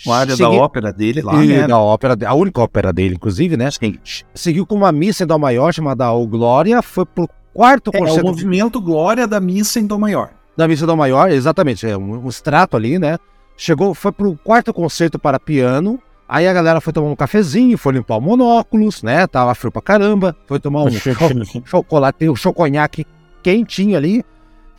Uma 0.06 0.18
área 0.18 0.36
Segui... 0.36 0.50
da 0.50 0.64
ópera 0.64 0.94
dele 0.94 1.22
lá, 1.22 1.44
e, 1.44 1.48
né? 1.48 1.68
Da 1.68 1.78
ópera, 1.78 2.18
a 2.26 2.34
única 2.34 2.62
ópera 2.62 2.92
dele, 2.92 3.16
inclusive, 3.16 3.58
né? 3.58 3.70
Sim. 3.70 3.98
Seguiu 4.34 4.66
com 4.66 4.76
uma 4.76 4.92
missa 4.92 5.24
em 5.24 5.28
Dó 5.28 5.38
maior 5.38 5.74
chamada 5.74 6.10
O 6.12 6.26
Glória, 6.26 6.82
foi 6.82 7.06
pro 7.06 7.30
quarto 7.54 7.92
é, 7.94 8.00
concerto. 8.00 8.20
É 8.20 8.24
o 8.24 8.26
movimento 8.26 8.82
Glória 8.82 9.28
da 9.28 9.40
missa 9.40 9.80
em 9.80 9.86
Dó 9.86 9.98
maior. 9.98 10.30
Da 10.56 10.68
missa 10.68 10.84
em 10.84 10.88
Dó 10.88 10.96
maior, 10.96 11.30
exatamente. 11.30 11.86
É 11.86 11.98
um, 11.98 12.26
um 12.26 12.30
extrato 12.30 12.78
ali, 12.78 12.98
né? 12.98 13.18
Chegou, 13.58 13.94
foi 13.94 14.12
pro 14.12 14.38
quarto 14.38 14.74
concerto 14.74 15.20
para 15.20 15.40
piano. 15.40 16.00
Aí 16.28 16.48
a 16.48 16.54
galera 16.54 16.80
foi 16.80 16.94
tomar 16.94 17.10
um 17.10 17.16
cafezinho, 17.16 17.78
foi 17.78 17.94
limpar 17.94 18.18
o 18.18 18.22
monóculos, 18.22 19.04
né? 19.04 19.28
Tava 19.28 19.54
frio 19.54 19.72
pra 19.72 19.82
caramba. 19.82 20.36
Foi 20.48 20.60
tomar 20.60 20.84
um 20.88 21.66
chocolate, 21.66 22.30
um 22.30 22.36
choconhaque 22.36 23.06
quentinho 23.44 23.98
ali 23.98 24.24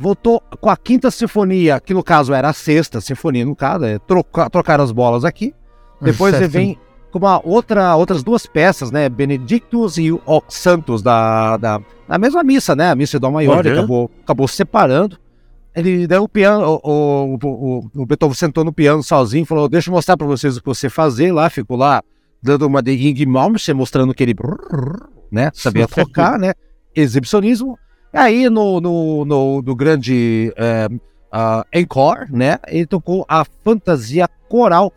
voltou 0.00 0.42
com 0.60 0.70
a 0.70 0.76
quinta 0.76 1.10
sinfonia, 1.10 1.78
que 1.78 1.92
no 1.92 2.02
caso 2.02 2.32
era 2.32 2.48
a 2.48 2.52
sexta 2.54 3.02
sinfonia, 3.02 3.44
no 3.44 3.54
caso, 3.54 3.84
é 3.84 3.98
trocar, 3.98 4.48
trocar 4.48 4.80
as 4.80 4.90
bolas 4.90 5.26
aqui. 5.26 5.54
Depois 6.00 6.34
ele 6.34 6.48
vem 6.48 6.78
com 7.12 7.18
uma 7.18 7.38
outra, 7.46 7.94
outras 7.96 8.22
duas 8.22 8.46
peças, 8.46 8.90
né? 8.90 9.10
Benedictus 9.10 9.98
e 9.98 10.10
o 10.10 10.20
Santos, 10.48 11.02
da, 11.02 11.58
da, 11.58 11.82
da 12.08 12.18
mesma 12.18 12.42
missa, 12.42 12.74
né? 12.74 12.90
A 12.90 12.94
missa 12.94 13.20
do 13.20 13.30
maior, 13.30 13.66
uhum. 13.66 13.72
acabou, 13.72 14.10
acabou 14.22 14.48
separando. 14.48 15.18
Ele 15.76 16.06
deu 16.06 16.22
o 16.22 16.28
piano, 16.28 16.80
o, 16.82 17.34
o, 17.34 17.90
o, 17.94 18.06
Beethoven 18.06 18.34
sentou 18.34 18.64
no 18.64 18.72
piano 18.72 19.02
sozinho, 19.02 19.44
falou: 19.44 19.68
Deixa 19.68 19.90
eu 19.90 19.94
mostrar 19.94 20.16
para 20.16 20.26
vocês 20.26 20.56
o 20.56 20.60
que 20.60 20.66
você 20.66 20.88
fazer 20.88 21.30
lá. 21.30 21.50
Ficou 21.50 21.76
lá 21.76 22.02
dando 22.42 22.66
uma 22.66 22.82
de 22.82 22.92
Ing 22.92 23.26
Malmsteen, 23.26 23.76
mostrando 23.76 24.14
que 24.14 24.22
ele 24.22 24.34
né, 25.30 25.50
sabia 25.52 25.86
tocar, 25.88 26.38
né? 26.38 26.54
Exibicionismo. 26.96 27.78
Aí 28.12 28.48
no, 28.50 28.80
no, 28.80 29.24
no, 29.24 29.62
no 29.62 29.74
grande 29.74 30.52
é, 30.56 30.88
uh, 31.32 31.64
Encore, 31.72 32.26
né? 32.30 32.58
Ele 32.66 32.86
tocou 32.86 33.24
a 33.28 33.44
fantasia 33.44 34.28
coral 34.48 34.92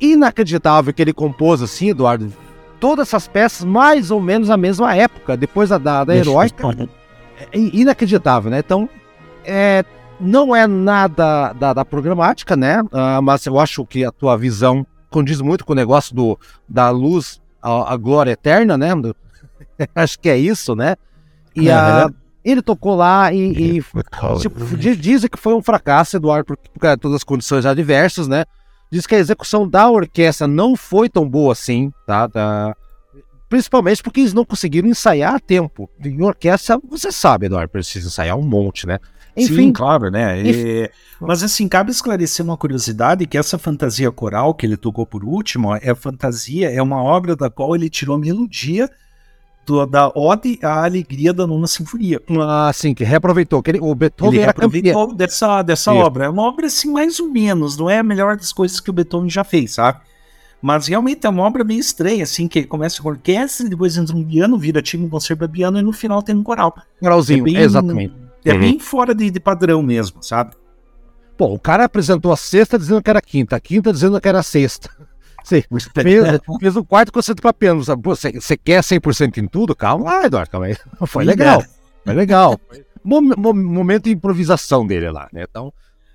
inacreditável 0.00 0.92
que 0.92 1.02
ele 1.02 1.12
compôs, 1.12 1.62
assim, 1.62 1.90
Eduardo. 1.90 2.32
Todas 2.80 3.08
essas 3.08 3.28
peças 3.28 3.64
mais 3.64 4.10
ou 4.10 4.20
menos 4.20 4.48
na 4.48 4.56
mesma 4.56 4.94
época, 4.94 5.36
depois 5.36 5.68
da, 5.68 5.78
da, 5.78 6.04
da 6.04 6.16
Heroica. 6.16 6.88
É 7.52 7.58
inacreditável, 7.58 8.50
né? 8.50 8.58
Então, 8.58 8.88
é, 9.44 9.84
não 10.20 10.54
é 10.54 10.66
nada 10.66 11.52
da, 11.52 11.72
da 11.72 11.84
programática, 11.84 12.56
né? 12.56 12.82
Uh, 12.82 13.22
mas 13.22 13.44
eu 13.46 13.58
acho 13.58 13.84
que 13.84 14.04
a 14.04 14.12
tua 14.12 14.36
visão 14.36 14.86
condiz 15.10 15.40
muito 15.40 15.64
com 15.64 15.72
o 15.72 15.76
negócio 15.76 16.14
do, 16.14 16.38
da 16.68 16.90
luz, 16.90 17.40
a, 17.60 17.92
a 17.92 17.96
glória 17.96 18.32
eterna, 18.32 18.76
né? 18.76 18.90
acho 19.94 20.18
que 20.18 20.28
é 20.28 20.36
isso, 20.36 20.74
né? 20.74 20.96
E 21.54 21.68
é, 21.68 21.72
a, 21.72 22.10
ele 22.44 22.62
tocou 22.62 22.94
lá 22.94 23.32
e, 23.32 23.78
e 23.78 23.82
tipo, 24.40 24.76
dizem 24.76 25.30
que 25.30 25.38
foi 25.38 25.54
um 25.54 25.62
fracasso, 25.62 26.16
Eduardo, 26.16 26.44
por, 26.46 26.56
por 26.56 26.98
todas 26.98 27.16
as 27.16 27.24
condições 27.24 27.64
adversas, 27.64 28.26
né? 28.26 28.44
Diz 28.90 29.06
que 29.06 29.14
a 29.14 29.18
execução 29.18 29.66
da 29.66 29.88
orquestra 29.88 30.46
não 30.46 30.76
foi 30.76 31.08
tão 31.08 31.28
boa 31.28 31.52
assim, 31.52 31.90
tá? 32.06 32.28
tá? 32.28 32.76
Principalmente 33.48 34.02
porque 34.02 34.20
eles 34.20 34.34
não 34.34 34.44
conseguiram 34.44 34.88
ensaiar 34.88 35.34
a 35.34 35.40
tempo. 35.40 35.88
Em 36.04 36.22
orquestra, 36.22 36.78
você 36.88 37.10
sabe, 37.10 37.46
Eduardo, 37.46 37.70
precisa 37.70 38.08
ensaiar 38.08 38.36
um 38.36 38.42
monte, 38.42 38.86
né? 38.86 38.98
Enfim, 39.36 39.54
Sim, 39.54 39.72
claro, 39.72 40.10
né? 40.10 40.42
E, 40.42 40.90
mas 41.18 41.42
assim, 41.42 41.66
cabe 41.66 41.90
esclarecer 41.90 42.44
uma 42.44 42.56
curiosidade 42.56 43.26
que 43.26 43.38
essa 43.38 43.58
fantasia 43.58 44.10
coral 44.10 44.52
que 44.52 44.66
ele 44.66 44.76
tocou 44.76 45.06
por 45.06 45.24
último 45.24 45.74
é 45.74 45.94
fantasia, 45.94 46.70
é 46.70 46.82
uma 46.82 47.02
obra 47.02 47.34
da 47.34 47.48
qual 47.48 47.74
ele 47.74 47.88
tirou 47.88 48.18
melodia 48.18 48.88
do, 48.88 48.92
da 49.88 50.08
Ode 50.14 50.58
à 50.62 50.84
Alegria 50.84 51.32
da 51.32 51.46
Nona 51.46 51.66
Sinfonia. 51.66 52.20
Ah, 52.40 52.70
sim, 52.74 52.94
que 52.94 53.04
reaproveitou. 53.04 53.62
Que 53.62 53.72
ele, 53.72 53.80
o 53.80 53.94
Beethoven 53.94 54.34
ele 54.34 54.44
reaproveitou 54.44 55.14
dessa, 55.14 55.62
dessa 55.62 55.92
obra. 55.92 56.24
É 56.24 56.28
uma 56.28 56.42
obra, 56.42 56.66
assim, 56.66 56.90
mais 56.90 57.20
ou 57.20 57.28
menos. 57.28 57.76
Não 57.76 57.88
é 57.88 57.98
a 57.98 58.02
melhor 58.02 58.36
das 58.36 58.52
coisas 58.52 58.80
que 58.80 58.90
o 58.90 58.92
Beethoven 58.92 59.30
já 59.30 59.44
fez, 59.44 59.74
sabe? 59.74 60.00
Mas 60.60 60.86
realmente 60.86 61.26
é 61.26 61.28
uma 61.28 61.42
obra 61.42 61.64
meio 61.64 61.80
estranha, 61.80 62.22
assim, 62.22 62.46
que 62.46 62.62
começa 62.64 63.02
com 63.02 63.08
orquestra, 63.08 63.68
depois 63.68 63.96
entra 63.96 64.16
um 64.16 64.24
piano, 64.24 64.56
vira 64.56 64.80
time 64.80 65.08
concerto 65.08 65.48
piano 65.48 65.78
e 65.78 65.82
no 65.82 65.92
final 65.92 66.22
tem 66.22 66.36
um 66.36 66.42
coral. 66.42 66.72
Coralzinho, 67.00 67.40
é 67.40 67.42
bem, 67.42 67.56
exatamente. 67.56 68.14
É 68.44 68.52
uhum. 68.52 68.60
bem 68.60 68.78
fora 68.78 69.12
de, 69.12 69.28
de 69.28 69.40
padrão 69.40 69.82
mesmo, 69.82 70.22
sabe? 70.22 70.54
Pô, 71.36 71.52
o 71.52 71.58
cara 71.58 71.84
apresentou 71.84 72.32
a 72.32 72.36
sexta 72.36 72.78
dizendo 72.78 73.02
que 73.02 73.10
era 73.10 73.20
quinta, 73.20 73.56
a 73.56 73.60
quinta 73.60 73.92
dizendo 73.92 74.20
que 74.20 74.28
era 74.28 74.42
sexta. 74.42 74.88
Sim, 75.44 75.62
fez, 76.60 76.76
um 76.76 76.84
quarto 76.84 77.12
concerto 77.12 77.42
para 77.42 77.52
piano. 77.52 77.82
Você, 77.82 78.32
você 78.32 78.56
quer 78.56 78.80
100% 78.80 79.38
em 79.38 79.46
tudo? 79.46 79.74
Calma 79.74 80.04
lá, 80.04 80.26
Eduardo, 80.26 80.50
calma 80.50 80.66
aí. 80.66 80.76
Foi 81.06 81.24
legal. 81.24 81.62
Foi 82.04 82.14
legal. 82.14 82.58
Mom, 83.04 83.20
momento 83.20 84.04
de 84.04 84.10
improvisação 84.10 84.86
dele 84.86 85.10
lá, 85.10 85.28
né? 85.32 85.44
Então, 85.48 85.72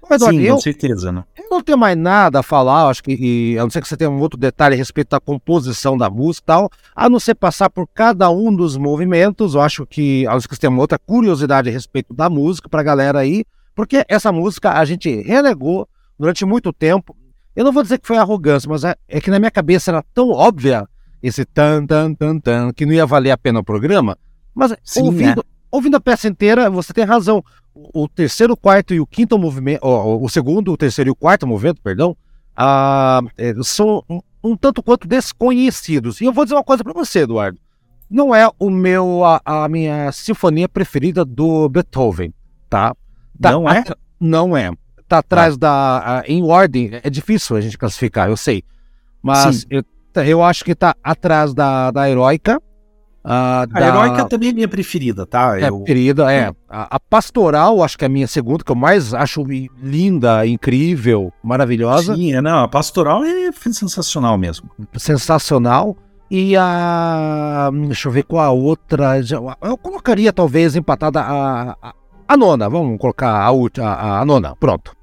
Eduardo, 0.10 0.38
Sim, 0.38 0.44
eu, 0.44 0.56
com 0.56 0.62
certeza, 0.62 1.12
né? 1.12 1.24
Eu 1.38 1.50
não 1.50 1.62
tenho 1.62 1.78
mais 1.78 1.98
nada 1.98 2.40
a 2.40 2.44
falar, 2.44 2.88
acho 2.88 3.04
que, 3.04 3.18
e, 3.20 3.60
a 3.60 3.64
não 3.64 3.70
ser 3.70 3.82
que 3.82 3.88
você 3.88 3.98
tenha 3.98 4.10
um 4.10 4.20
outro 4.20 4.40
detalhe 4.40 4.76
a 4.76 4.78
respeito 4.78 5.10
da 5.10 5.20
composição 5.20 5.98
da 5.98 6.10
música 6.10 6.44
e 6.44 6.48
tal, 6.48 6.70
a 6.96 7.10
não 7.10 7.20
ser 7.20 7.36
passar 7.36 7.70
por 7.70 7.88
cada 7.94 8.30
um 8.30 8.56
dos 8.56 8.78
movimentos, 8.78 9.54
eu 9.54 9.62
acho 9.62 9.86
que, 9.86 10.26
a 10.28 10.34
não 10.34 10.40
ser 10.40 10.48
que 10.48 10.56
você 10.56 10.62
tenha 10.62 10.72
uma 10.72 10.82
outra 10.82 10.98
curiosidade 10.98 11.70
a 11.70 11.72
respeito 11.72 12.14
da 12.14 12.30
música 12.30 12.70
pra 12.70 12.84
galera 12.84 13.20
aí, 13.20 13.44
porque 13.76 14.06
essa 14.08 14.32
música 14.32 14.72
a 14.72 14.86
gente 14.86 15.22
renegou 15.22 15.88
durante 16.18 16.46
muito 16.46 16.72
tempo, 16.72 17.16
eu 17.58 17.64
não 17.64 17.72
vou 17.72 17.82
dizer 17.82 17.98
que 17.98 18.06
foi 18.06 18.18
arrogância, 18.18 18.70
mas 18.70 18.84
é, 18.84 18.96
é 19.08 19.20
que 19.20 19.32
na 19.32 19.40
minha 19.40 19.50
cabeça 19.50 19.90
era 19.90 20.04
tão 20.14 20.30
óbvia 20.30 20.88
esse 21.24 21.44
tan, 21.44 21.88
tan, 21.88 22.14
tan, 22.14 22.38
tan, 22.38 22.72
que 22.72 22.86
não 22.86 22.94
ia 22.94 23.04
valer 23.04 23.32
a 23.32 23.38
pena 23.38 23.62
o 23.62 23.64
programa. 23.64 24.16
Mas 24.54 24.76
Sim, 24.84 25.02
ouvindo, 25.02 25.38
né? 25.38 25.44
ouvindo 25.72 25.98
a 25.98 26.00
peça 26.00 26.28
inteira, 26.28 26.70
você 26.70 26.94
tem 26.94 27.04
razão. 27.04 27.44
O, 27.74 28.08
terceiro, 28.08 28.56
quarto 28.56 28.94
e 28.94 29.00
o 29.00 29.08
quinto 29.08 29.40
movimento, 29.40 29.84
o, 29.84 30.24
o, 30.24 30.30
segundo, 30.30 30.72
o 30.72 30.78
terceiro 30.78 31.10
e 31.10 31.12
o 31.12 31.16
quarto 31.16 31.48
movimento, 31.48 31.82
perdão, 31.82 32.16
ah, 32.56 33.22
é, 33.36 33.56
são 33.64 34.04
um, 34.08 34.22
um, 34.44 34.56
tanto 34.56 34.84
quanto 34.84 35.08
desconhecidos. 35.08 36.22
E 36.22 36.26
eu 36.26 36.34
vou 36.34 36.46
dizer 36.46 36.56
uma 36.56 36.64
coisa 36.64 36.84
para 36.84 36.94
você, 36.94 37.22
Eduardo. 37.22 37.58
Não 38.08 38.36
é 38.36 38.48
o 38.60 38.70
meu, 38.70 39.26
a, 39.26 39.42
a, 39.44 39.68
minha 39.68 40.12
sinfonia 40.12 40.70
preferida 40.70 41.26
do 41.26 41.68
Beethoven, 41.70 42.32
tá? 42.70 42.96
tá 43.42 43.52
não 43.52 43.68
é? 43.68 43.84
Não 44.20 44.56
é 44.56 44.72
tá 45.08 45.20
atrás 45.20 45.56
ah. 45.56 45.58
da. 45.58 46.24
em 46.28 46.44
ordem, 46.44 46.92
é 47.04 47.10
difícil 47.10 47.56
a 47.56 47.62
gente 47.62 47.78
classificar, 47.78 48.30
eu 48.30 48.38
sei. 48.38 48.64
Mas 49.22 49.66
eu, 49.70 49.84
eu 50.26 50.44
acho 50.44 50.64
que 50.64 50.76
tá 50.76 50.96
atrás 51.04 51.54
da, 51.54 51.92
da 51.92 52.10
heróica. 52.10 52.62
Uh, 53.26 53.30
a 53.30 53.66
da... 53.66 53.88
heróica 53.88 54.26
também 54.26 54.50
é 54.50 54.54
minha 54.54 54.68
preferida, 54.68 55.26
tá? 55.26 55.60
É, 55.60 55.68
eu... 55.68 55.80
preferida, 55.80 56.32
é. 56.32 56.54
A, 56.70 56.96
a, 56.96 57.00
pastoral, 57.00 57.84
acho 57.84 57.98
que 57.98 58.06
é 58.06 58.08
a 58.08 58.10
minha 58.10 58.28
segunda, 58.28 58.64
que 58.64 58.72
eu 58.72 58.76
mais 58.76 59.14
acho 59.14 59.44
linda, 59.44 60.48
incrível, 60.48 61.34
maravilhosa. 61.44 62.16
Sim, 62.16 62.34
é, 62.34 62.42
não, 62.42 62.64
a 62.64 62.68
pastoral 62.68 63.24
é 63.26 63.52
sensacional 63.52 64.38
mesmo. 64.38 64.70
Sensacional. 64.96 65.98
E 66.30 66.58
a. 66.58 67.70
Deixa 67.88 68.10
eu 68.10 68.12
ver 68.12 68.24
qual 68.24 68.44
a 68.44 68.52
outra. 68.52 69.14
Eu 69.62 69.78
colocaria 69.78 70.34
talvez 70.34 70.76
empatada 70.76 71.22
a, 71.22 71.72
a, 71.82 71.94
a 72.28 72.38
nona. 72.38 72.68
Vamos 72.68 73.00
colocar 73.00 73.30
a, 73.30 73.48
a, 73.50 74.20
a 74.22 74.26
nona. 74.26 74.54
Pronto 74.58 74.97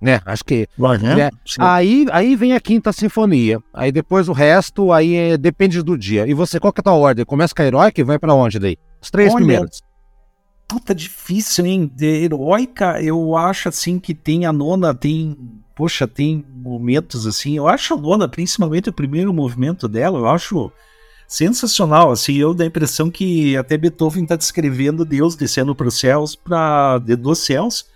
né? 0.00 0.20
Acho 0.24 0.44
que. 0.44 0.68
Né? 0.78 1.30
Aí, 1.58 2.06
aí 2.10 2.36
vem 2.36 2.54
a 2.54 2.60
quinta 2.60 2.92
sinfonia. 2.92 3.60
Aí 3.74 3.90
depois 3.90 4.28
o 4.28 4.32
resto, 4.32 4.92
aí 4.92 5.14
é, 5.14 5.36
depende 5.36 5.82
do 5.82 5.98
dia. 5.98 6.26
E 6.26 6.34
você, 6.34 6.60
qual 6.60 6.72
que 6.72 6.80
é 6.80 6.82
a 6.82 6.84
tua 6.84 6.92
ordem? 6.94 7.24
Começa 7.24 7.54
com 7.54 7.62
a 7.62 7.66
heróica 7.66 8.00
e 8.00 8.04
vai 8.04 8.18
para 8.18 8.34
onde 8.34 8.58
daí? 8.58 8.76
Os 9.00 9.10
três 9.10 9.30
Olha, 9.30 9.36
primeiros. 9.36 9.82
Puta, 10.68 10.94
difícil, 10.94 11.66
hein? 11.66 11.90
De 11.94 12.06
heróica, 12.06 13.02
eu 13.02 13.36
acho 13.36 13.68
assim 13.68 13.98
que 13.98 14.14
tem 14.14 14.46
a 14.46 14.52
nona, 14.52 14.94
tem. 14.94 15.36
Poxa, 15.74 16.06
tem 16.06 16.44
momentos 16.54 17.26
assim. 17.26 17.56
Eu 17.56 17.66
acho 17.66 17.94
a 17.94 17.96
nona, 17.96 18.28
principalmente 18.28 18.88
o 18.88 18.92
primeiro 18.92 19.32
movimento 19.32 19.88
dela, 19.88 20.18
eu 20.18 20.28
acho 20.28 20.70
sensacional. 21.26 22.12
Assim, 22.12 22.34
eu 22.36 22.54
dou 22.54 22.64
a 22.64 22.68
impressão 22.68 23.10
que 23.10 23.56
até 23.56 23.76
Beethoven 23.76 24.22
está 24.22 24.36
descrevendo 24.36 25.04
Deus 25.04 25.34
descendo 25.34 25.74
para 25.74 25.88
os 25.88 25.98
céus, 25.98 26.36
para 26.36 26.98
dos 26.98 27.40
céus 27.40 27.86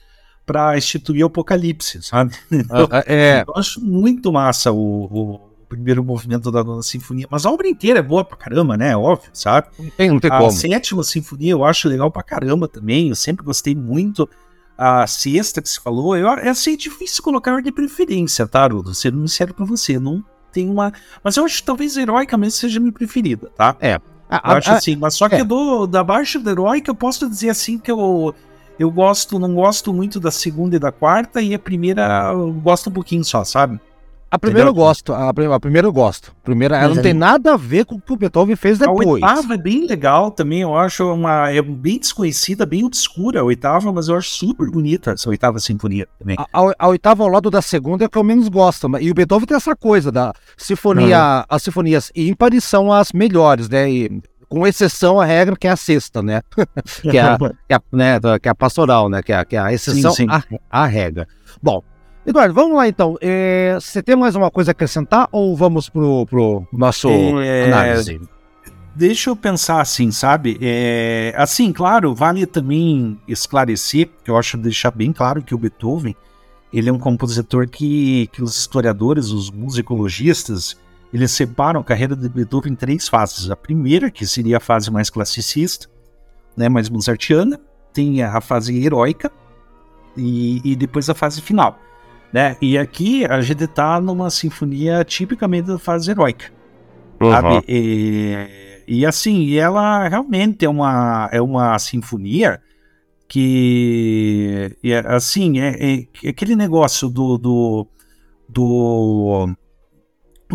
para 0.53 0.77
instituir 0.77 1.25
o 1.25 1.29
apocalipse, 1.29 2.03
sabe? 2.03 2.35
Uh, 2.53 2.93
é. 3.07 3.43
Eu 3.47 3.55
acho 3.57 3.81
muito 3.81 4.31
massa 4.31 4.71
o, 4.71 5.05
o, 5.05 5.41
primeiro 5.67 6.05
movimento 6.05 6.53
da 6.53 6.63
nona 6.63 6.83
sinfonia, 6.83 7.27
mas 7.31 7.47
a 7.47 7.51
obra 7.51 7.67
inteira 7.67 8.01
é 8.01 8.03
boa 8.03 8.23
pra 8.23 8.37
caramba, 8.37 8.77
né? 8.77 8.95
Óbvio, 8.95 9.31
sabe? 9.33 9.69
Não 9.79 9.91
tem, 9.91 10.11
não 10.11 10.21
tem 10.21 10.31
a 10.31 10.39
como. 10.39 10.51
sétima 10.51 11.03
sinfonia 11.03 11.53
eu 11.53 11.65
acho 11.65 11.89
legal 11.89 12.11
pra 12.11 12.23
caramba 12.23 12.69
também, 12.69 13.09
eu 13.09 13.17
sempre 13.17 13.43
gostei 13.43 13.75
muito. 13.75 14.29
a 14.77 15.07
sexta 15.07 15.63
que 15.63 15.69
se 15.71 15.81
falou, 15.81 16.15
eu, 16.15 16.29
é 16.29 16.51
assim, 16.51 16.77
difícil 16.77 17.23
colocar 17.23 17.63
de 17.63 17.73
preferência, 17.73 18.47
tá, 18.47 18.67
Rudo? 18.67 18.95
Sendo 18.95 19.27
sincero 19.27 19.55
pra 19.55 19.65
você, 19.65 19.99
não 19.99 20.23
tem 20.53 20.69
uma. 20.69 20.93
Mas 21.25 21.39
eu 21.39 21.47
acho 21.47 21.57
que 21.57 21.65
talvez 21.65 21.97
Heroica 21.97 22.37
mesmo 22.37 22.59
seja 22.59 22.79
a 22.79 22.81
minha 22.81 22.93
preferida, 22.93 23.51
tá? 23.57 23.75
É. 23.81 23.99
A, 24.29 24.53
eu 24.53 24.57
acho 24.59 24.71
a, 24.71 24.75
assim, 24.75 24.97
mas 24.97 25.15
só 25.15 25.29
que 25.29 25.37
é. 25.37 25.45
do, 25.45 25.87
da 25.87 26.05
Baixa 26.05 26.39
da 26.39 26.51
Heroica 26.51 26.91
eu 26.91 26.95
posso 26.95 27.29
dizer 27.29 27.49
assim 27.49 27.79
que 27.79 27.91
eu. 27.91 28.35
Eu 28.79 28.91
gosto, 28.91 29.39
não 29.39 29.55
gosto 29.55 29.93
muito 29.93 30.19
da 30.19 30.31
segunda 30.31 30.77
e 30.77 30.79
da 30.79 30.91
quarta, 30.91 31.41
e 31.41 31.55
a 31.55 31.59
primeira 31.59 32.31
eu 32.33 32.53
gosto 32.53 32.91
um 32.91 32.93
pouquinho 32.93 33.25
só, 33.25 33.45
sabe? 33.45 33.81
A 34.33 34.39
primeira 34.39 34.71
Entendeu? 34.71 34.83
eu 34.83 34.87
gosto, 34.87 35.13
a, 35.13 35.29
a, 35.29 35.61
primeira 35.61 35.87
eu 35.87 35.93
gosto. 35.93 36.35
A 36.41 36.43
primeira, 36.43 36.79
ela 36.79 36.95
não 36.95 37.03
tem 37.03 37.13
nada 37.13 37.53
a 37.53 37.57
ver 37.59 37.85
com 37.85 37.97
o 37.97 38.01
que 38.01 38.15
o 38.15 38.17
Beethoven 38.17 38.57
fez 38.57 38.79
depois. 38.79 39.07
A 39.07 39.11
oitava 39.11 39.53
é 39.53 39.59
bem 39.59 39.87
legal 39.87 40.31
também, 40.31 40.63
eu 40.63 40.75
acho 40.75 41.13
uma 41.13 41.51
é 41.51 41.61
bem 41.61 41.99
desconhecida, 41.99 42.65
bem 42.65 42.83
obscura 42.83 43.41
a 43.41 43.45
oitava, 43.45 43.93
mas 43.93 44.09
eu 44.09 44.17
acho 44.17 44.31
super 44.31 44.71
bonita 44.71 45.11
essa 45.11 45.29
oitava 45.29 45.59
sinfonia 45.59 46.09
também. 46.19 46.37
A, 46.39 46.47
a, 46.51 46.73
a 46.79 46.89
oitava 46.89 47.23
ao 47.23 47.29
lado 47.29 47.51
da 47.51 47.61
segunda 47.61 48.07
é 48.07 48.09
que 48.09 48.17
eu 48.17 48.25
menos 48.25 48.49
gosto, 48.49 48.89
e 48.99 49.11
o 49.11 49.15
Beethoven 49.15 49.47
tem 49.47 49.55
essa 49.55 49.77
coisa 49.77 50.11
da 50.11 50.33
sinfonia, 50.57 51.41
uhum. 51.41 51.45
as 51.51 51.63
sinfonias 51.63 52.11
ímpares 52.17 52.65
são 52.65 52.91
as 52.91 53.13
melhores, 53.13 53.69
né? 53.69 53.91
E, 53.91 54.23
com 54.53 54.67
exceção 54.67 55.19
a 55.19 55.25
regra 55.25 55.57
que 55.57 55.67
é 55.67 55.71
a 55.71 55.77
sexta, 55.77 56.23
né? 56.23 56.43
que, 57.01 57.17
é 57.17 57.23
a, 57.23 57.39
que, 57.41 57.73
é 57.73 57.75
a, 57.75 57.83
né? 57.91 58.21
que 58.39 58.49
é 58.49 58.51
a 58.51 58.55
pastoral, 58.55 59.09
né? 59.09 59.23
Que 59.23 59.33
é, 59.33 59.43
que 59.47 59.57
é 59.57 59.59
a 59.59 59.73
exceção 59.73 60.13
sim, 60.13 60.27
sim. 60.29 60.59
A, 60.71 60.83
a 60.83 60.87
regra. 60.87 61.27
Bom, 61.63 61.83
Eduardo, 62.27 62.53
vamos 62.53 62.77
lá 62.77 62.87
então. 62.87 63.17
É, 63.23 63.79
você 63.81 64.03
tem 64.03 64.15
mais 64.15 64.37
uma 64.37 64.51
coisa 64.51 64.71
a 64.71 64.73
acrescentar 64.73 65.27
ou 65.33 65.57
vamos 65.57 65.89
pro, 65.89 66.27
pro 66.27 66.67
nosso 66.71 67.09
é, 67.41 67.65
análise? 67.65 68.21
Deixa 68.95 69.31
eu 69.31 69.37
pensar 69.37 69.81
assim, 69.81 70.11
sabe? 70.11 70.59
É, 70.61 71.33
assim, 71.35 71.73
claro, 71.73 72.15
vale 72.15 72.45
também 72.45 73.19
esclarecer, 73.27 74.11
que 74.23 74.31
eu 74.31 74.37
acho 74.37 74.59
deixar 74.59 74.91
bem 74.91 75.15
claro 75.15 75.43
que 75.43 75.55
o 75.55 75.59
Beethoven, 75.59 76.15
ele 76.71 76.91
é 76.91 76.93
um 76.93 76.99
compositor 76.99 77.67
que, 77.67 78.29
que 78.31 78.43
os 78.43 78.55
historiadores, 78.55 79.31
os 79.31 79.51
musicologistas, 79.51 80.77
eles 81.13 81.31
separam 81.33 81.81
a 81.81 81.85
carreira 81.85 82.17
de 82.17 82.29
Beethoven 82.29 82.73
em 82.73 82.77
três 82.77 83.09
fases. 83.09 83.51
A 83.51 83.57
primeira, 83.57 84.11
que 84.11 84.27
seria 84.27 84.57
a 84.57 84.61
fase 84.61 84.91
mais 84.91 85.11
classicista, 85.11 85.89
né, 86.57 86.69
mais 86.69 86.89
mozartiana, 86.89 87.61
tem 87.93 88.23
a 88.23 88.41
fase 88.41 88.83
heróica 88.83 89.31
e, 90.17 90.61
e 90.65 90.75
depois 90.75 91.09
a 91.11 91.15
fase 91.15 91.43
final. 91.43 91.79
Né? 92.33 92.57
E 92.63 92.79
aqui 92.79 93.27
a 93.27 93.43
gente 93.43 93.67
tá 93.67 94.01
numa 94.01 94.31
sinfonia 94.31 95.05
tipicamente 95.05 95.67
da 95.67 95.79
fase 95.79 96.11
heróica. 96.11 96.47
Uhum. 97.21 97.31
Sabe? 97.31 97.65
E, 97.69 98.85
e 98.89 99.07
assim, 99.07 99.55
ela 99.55 100.09
realmente 100.09 100.65
é 100.65 100.69
uma, 100.69 101.29
é 101.31 101.43
uma 101.43 101.79
sinfonia 101.79 102.61
que 103.29 104.77
é, 104.83 104.99
assim, 105.07 105.61
é, 105.61 106.07
é, 106.25 106.29
aquele 106.29 106.57
negócio 106.57 107.09
do, 107.09 107.39
do, 107.39 107.87
do 108.49 109.55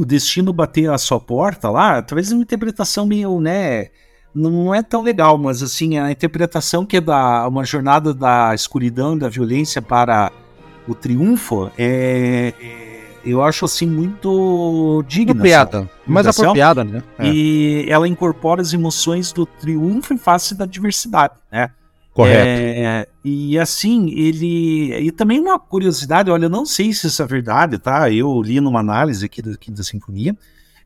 o 0.02 0.06
destino 0.06 0.54
bater 0.54 0.90
a 0.90 0.98
sua 0.98 1.20
porta 1.20 1.70
lá, 1.70 2.02
talvez 2.02 2.32
uma 2.32 2.42
interpretação 2.42 3.06
meio, 3.06 3.40
né, 3.40 3.88
não 4.34 4.74
é 4.74 4.84
tão 4.84 5.02
legal, 5.02 5.38
mas 5.38 5.64
assim, 5.64 5.98
a 5.98 6.12
interpretação 6.12 6.86
que 6.86 6.98
é 6.98 7.02
da 7.02 7.48
uma 7.48 7.66
jornada 7.66 8.14
da 8.14 8.54
escuridão, 8.54 9.18
da 9.18 9.30
violência 9.30 9.82
para 9.82 10.32
o 10.88 10.94
triunfo 10.94 11.72
é, 11.78 12.54
é, 12.62 12.98
eu 13.26 13.44
acho 13.44 13.66
assim 13.66 13.86
muito 13.86 15.04
digna. 15.08 15.32
Apropriada, 15.32 15.90
mais 16.06 16.28
apropriada, 16.28 16.84
né? 16.84 17.04
É. 17.18 17.28
E 17.28 17.86
ela 17.90 18.08
incorpora 18.08 18.62
as 18.62 18.74
emoções 18.74 19.32
do 19.32 19.46
triunfo 19.46 20.14
em 20.14 20.18
face 20.18 20.56
da 20.56 20.66
diversidade, 20.66 21.34
né? 21.52 21.72
Correto. 22.18 22.48
É, 22.48 23.08
e 23.24 23.60
assim, 23.60 24.10
ele. 24.10 24.92
E 25.06 25.12
também 25.12 25.40
uma 25.40 25.60
curiosidade, 25.60 26.32
olha, 26.32 26.46
eu 26.46 26.50
não 26.50 26.66
sei 26.66 26.92
se 26.92 27.06
isso 27.06 27.22
é 27.22 27.28
verdade, 27.28 27.78
tá? 27.78 28.10
Eu 28.12 28.42
li 28.42 28.60
numa 28.60 28.80
análise 28.80 29.24
aqui 29.24 29.40
da 29.40 29.56
Quinta 29.56 29.84
Sinfonia, 29.84 30.36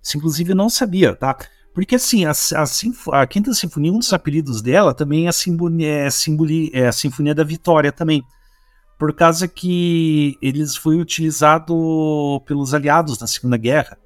isso 0.04 0.18
inclusive 0.18 0.54
não 0.54 0.70
sabia, 0.70 1.16
tá? 1.16 1.38
Porque 1.74 1.96
assim, 1.96 2.26
a, 2.26 2.32
a, 2.32 3.22
a, 3.22 3.26
Quinta 3.26 3.54
Sinfonia, 3.54 3.94
um 3.94 4.00
dos 4.00 4.12
apelidos 4.12 4.62
dela 4.62 4.94
também 4.94 5.28
é 5.28 5.30
a, 5.30 5.32
simboli, 5.32 5.86
é, 5.86 6.10
simboli, 6.10 6.70
é 6.74 6.88
a 6.88 6.92
Sinfonia 6.92 7.34
da 7.34 7.46
Vitória 7.46 7.94
também 7.94 8.22
por 9.00 9.14
causa 9.14 9.48
que 9.48 10.38
eles 10.42 10.76
foi 10.76 10.98
utilizado 10.98 12.44
pelos 12.46 12.74
aliados 12.74 13.18
na 13.20 13.26
Segunda 13.26 13.56
Guerra, 13.56 13.98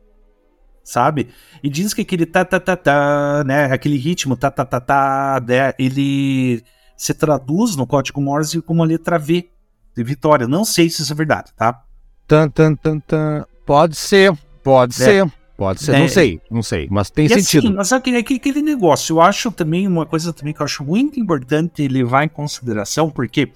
sabe? 0.84 1.30
E 1.64 1.70
diz 1.72 1.92
que 1.92 2.04
aquele 2.04 2.28
tá 2.28 2.46
tá 2.46 2.60
tá 2.60 2.78
tá, 2.78 3.44
né, 3.44 3.66
aquele 3.66 3.98
ritmo 3.98 4.38
tá 4.38 4.52
tá 4.52 4.64
tá 4.64 4.80
tá, 4.80 5.44
né, 5.46 5.74
ele 5.80 6.64
se 6.98 7.14
traduz 7.14 7.76
no 7.76 7.86
código 7.86 8.22
Morse 8.22 8.62
como 8.62 8.84
a 8.84 8.86
letra 8.86 9.18
V 9.18 9.50
de 9.96 10.04
vitória. 10.04 10.48
Não 10.48 10.66
sei 10.66 10.90
se 10.90 11.02
isso 11.02 11.12
é 11.12 11.16
verdade, 11.16 11.52
tá? 11.56 11.84
Tan, 12.28 12.50
tan, 12.50 12.76
tan, 12.76 13.00
tan. 13.00 13.46
Pode 13.66 13.96
ser, 13.96 14.34
pode 14.64 14.94
é. 14.94 15.06
ser. 15.06 15.34
Pode 15.58 15.82
ser, 15.82 15.96
é. 15.96 16.00
não 16.00 16.10
sei, 16.10 16.42
não 16.52 16.62
sei, 16.62 16.88
mas 16.92 17.10
tem 17.10 17.28
e 17.28 17.34
assim, 17.34 17.42
sentido. 17.42 17.68
Assim, 17.68 17.76
mas 17.78 17.94
aquele, 17.94 18.18
aquele 18.18 18.62
negócio, 18.62 19.14
eu 19.14 19.22
acho 19.22 19.50
também 19.52 19.88
uma 19.88 20.06
coisa 20.06 20.34
também 20.34 20.54
que 20.54 20.62
eu 20.62 20.66
acho 20.66 20.84
muito 20.84 21.18
importante 21.18 21.88
levar 21.88 22.26
em 22.26 22.28
consideração, 22.28 23.10
porque 23.10 23.50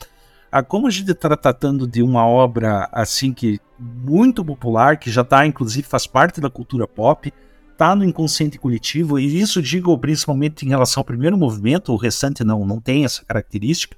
a, 0.49 0.63
como 0.63 0.87
a 0.87 0.89
gente 0.89 1.11
está 1.11 1.35
tratando 1.35 1.85
de 1.85 2.01
uma 2.01 2.25
obra 2.25 2.87
assim 2.93 3.33
que 3.33 3.59
muito 3.77 4.43
popular, 4.45 4.97
que 4.97 5.11
já 5.11 5.21
está, 5.21 5.45
inclusive, 5.45 5.85
faz 5.85 6.07
parte 6.07 6.39
da 6.39 6.49
cultura 6.49 6.87
pop, 6.87 7.33
está 7.79 7.95
no 7.95 8.03
inconsciente 8.03 8.59
coletivo, 8.59 9.17
e 9.17 9.39
isso 9.39 9.61
digo 9.61 9.97
principalmente 9.97 10.65
em 10.65 10.69
relação 10.69 10.99
ao 10.99 11.05
primeiro 11.05 11.37
movimento, 11.37 11.93
o 11.93 11.95
restante 11.95 12.43
não, 12.43 12.65
não 12.65 12.81
tem 12.81 13.05
essa 13.05 13.23
característica, 13.23 13.95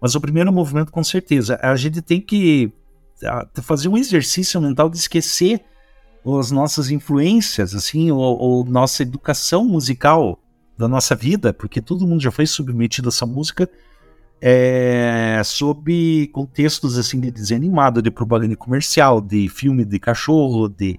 mas 0.00 0.14
o 0.14 0.20
primeiro 0.20 0.52
movimento 0.52 0.92
com 0.92 1.02
certeza. 1.02 1.58
A 1.60 1.74
gente 1.74 2.00
tem 2.00 2.20
que 2.20 2.72
fazer 3.60 3.88
um 3.88 3.98
exercício 3.98 4.60
mental 4.60 4.88
de 4.88 4.96
esquecer 4.96 5.60
as 6.38 6.52
nossas 6.52 6.92
influências, 6.92 7.74
assim, 7.74 8.12
ou, 8.12 8.20
ou 8.20 8.64
nossa 8.64 9.02
educação 9.02 9.64
musical 9.64 10.38
da 10.76 10.86
nossa 10.86 11.16
vida, 11.16 11.52
porque 11.52 11.80
todo 11.80 12.06
mundo 12.06 12.22
já 12.22 12.30
foi 12.30 12.46
submetido 12.46 13.08
a 13.08 13.10
essa 13.10 13.26
música 13.26 13.68
é, 14.40 15.42
sob 15.44 16.28
contextos 16.28 16.96
assim 16.96 17.18
de 17.18 17.32
desenho 17.32 17.58
animado, 17.58 18.00
de 18.00 18.12
propaganda 18.12 18.54
comercial, 18.54 19.20
de 19.20 19.48
filme 19.48 19.84
de 19.84 19.98
cachorro, 19.98 20.68
de 20.68 20.96